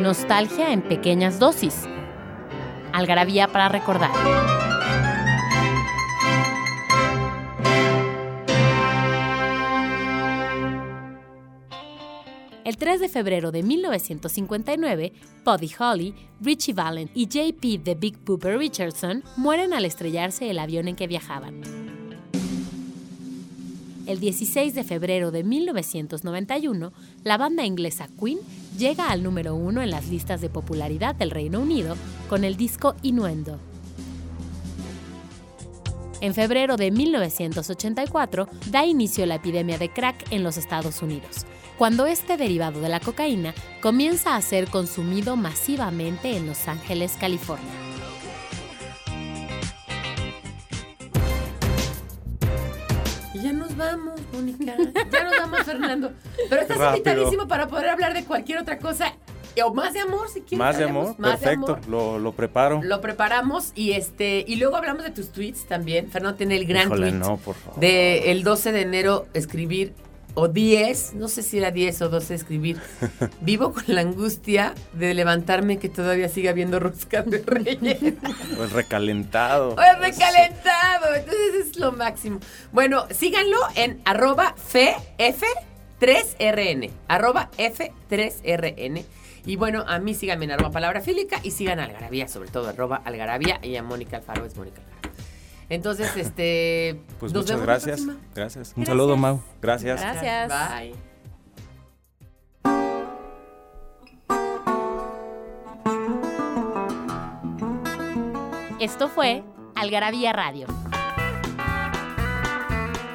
Nostalgia 0.00 0.72
en 0.72 0.82
pequeñas 0.82 1.38
dosis. 1.38 1.86
Algarabía 2.92 3.48
para 3.48 3.68
recordar. 3.68 4.69
El 12.62 12.76
3 12.76 13.00
de 13.00 13.08
febrero 13.08 13.52
de 13.52 13.62
1959, 13.62 15.12
Buddy 15.44 15.70
Holly, 15.78 16.14
Richie 16.42 16.74
Valent 16.74 17.10
y 17.14 17.26
JP 17.26 17.82
The 17.82 17.94
Big 17.94 18.18
Booper 18.24 18.58
Richardson 18.58 19.24
mueren 19.36 19.72
al 19.72 19.86
estrellarse 19.86 20.50
el 20.50 20.58
avión 20.58 20.86
en 20.86 20.96
que 20.96 21.06
viajaban. 21.06 21.62
El 24.06 24.20
16 24.20 24.74
de 24.74 24.84
febrero 24.84 25.30
de 25.30 25.42
1991, 25.42 26.92
la 27.24 27.38
banda 27.38 27.64
inglesa 27.64 28.08
Queen 28.20 28.40
llega 28.76 29.08
al 29.10 29.22
número 29.22 29.54
uno 29.54 29.80
en 29.82 29.90
las 29.90 30.08
listas 30.08 30.40
de 30.40 30.50
popularidad 30.50 31.14
del 31.14 31.30
Reino 31.30 31.60
Unido 31.60 31.96
con 32.28 32.44
el 32.44 32.56
disco 32.56 32.94
Innuendo. 33.02 33.58
En 36.20 36.34
febrero 36.34 36.76
de 36.76 36.90
1984 36.90 38.46
da 38.66 38.84
inicio 38.84 39.24
la 39.24 39.36
epidemia 39.36 39.78
de 39.78 39.88
crack 39.90 40.30
en 40.30 40.42
los 40.42 40.58
Estados 40.58 41.00
Unidos, 41.00 41.46
cuando 41.78 42.06
este 42.06 42.36
derivado 42.36 42.82
de 42.82 42.90
la 42.90 43.00
cocaína 43.00 43.54
comienza 43.80 44.36
a 44.36 44.42
ser 44.42 44.68
consumido 44.68 45.36
masivamente 45.36 46.36
en 46.36 46.46
Los 46.46 46.68
Ángeles, 46.68 47.16
California. 47.18 47.72
Ya 53.42 53.52
nos 53.54 53.74
vamos, 53.74 54.20
Mónica. 54.32 54.76
Ya 55.10 55.24
nos 55.24 55.38
vamos, 55.38 55.62
Fernando. 55.62 56.12
Pero 56.50 56.60
estás 56.60 56.76
Rápido. 56.76 56.96
invitadísimo 56.98 57.48
para 57.48 57.66
poder 57.66 57.88
hablar 57.88 58.12
de 58.12 58.24
cualquier 58.24 58.58
otra 58.58 58.78
cosa. 58.78 59.14
O 59.62 59.72
más 59.74 59.92
de 59.94 60.00
amor, 60.00 60.28
si 60.28 60.40
quieres. 60.40 60.58
Más 60.58 60.78
de 60.78 60.84
amor, 60.84 61.14
más 61.18 61.40
de 61.40 61.46
perfecto. 61.46 61.74
amor. 61.74 61.88
Lo, 61.88 62.18
lo 62.18 62.32
preparo. 62.32 62.80
Lo 62.82 63.00
preparamos 63.00 63.72
y 63.74 63.92
este 63.92 64.44
y 64.46 64.56
luego 64.56 64.76
hablamos 64.76 65.04
de 65.04 65.10
tus 65.10 65.30
tweets 65.32 65.66
también. 65.66 66.10
Fernando 66.10 66.36
tiene 66.36 66.56
el 66.56 66.66
gran 66.66 66.86
Híjole, 66.86 67.10
tweet 67.10 67.18
no, 67.20 67.36
por 67.38 67.54
favor. 67.56 67.80
de 67.80 68.30
el 68.32 68.42
12 68.44 68.72
de 68.72 68.80
enero 68.82 69.26
escribir 69.34 69.92
o 70.34 70.46
10, 70.46 71.14
no 71.14 71.26
sé 71.26 71.42
si 71.42 71.58
era 71.58 71.72
10 71.72 72.02
o 72.02 72.08
12 72.08 72.34
escribir. 72.34 72.78
Vivo 73.40 73.72
con 73.72 73.82
la 73.88 74.02
angustia 74.02 74.74
de 74.92 75.12
levantarme 75.12 75.78
que 75.78 75.88
todavía 75.88 76.28
siga 76.28 76.52
habiendo 76.52 76.78
rosca 76.78 77.22
de 77.22 77.42
reyes. 77.44 77.98
Pues 78.56 78.70
recalentado. 78.72 79.74
¡Ay, 79.76 79.96
recalentado! 80.00 81.14
Entonces 81.16 81.66
es 81.70 81.76
lo 81.78 81.90
máximo. 81.92 82.38
Bueno, 82.72 83.06
síganlo 83.10 83.58
en 83.74 84.00
arroba 84.04 84.54
FF3RN. 84.72 86.90
Arroba 87.08 87.50
F3RN. 87.58 89.04
Y 89.46 89.56
bueno, 89.56 89.84
a 89.86 89.98
mí 89.98 90.14
síganme 90.14 90.44
en 90.44 90.52
arroba 90.52 90.70
palabra 90.70 91.00
fílica 91.00 91.40
y 91.42 91.50
sigan 91.50 91.80
a 91.80 91.84
Algarabía, 91.84 92.28
sobre 92.28 92.50
todo 92.50 92.68
arroba 92.68 93.00
Algarabía 93.04 93.58
y 93.62 93.76
a 93.76 93.82
Mónica 93.82 94.18
Alfaro 94.18 94.44
es 94.44 94.56
Mónica 94.56 94.82
Alfaro. 94.82 95.14
Entonces, 95.70 96.16
este. 96.16 97.00
Pues 97.20 97.32
nos 97.32 97.44
muchas 97.44 97.56
vemos 97.56 97.66
la 97.66 97.72
gracias. 97.72 98.06
Gracias. 98.34 98.72
Un 98.76 98.86
saludo, 98.86 99.16
Mau. 99.16 99.40
Gracias. 99.62 100.00
Gracias. 100.00 100.50
Bye. 100.50 101.10
Esto 108.80 109.08
fue 109.08 109.44
Algarabía 109.74 110.32
Radio. 110.32 110.66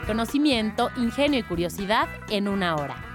Conocimiento, 0.06 0.92
ingenio 0.96 1.40
y 1.40 1.44
curiosidad 1.44 2.08
en 2.30 2.48
una 2.48 2.76
hora. 2.76 3.15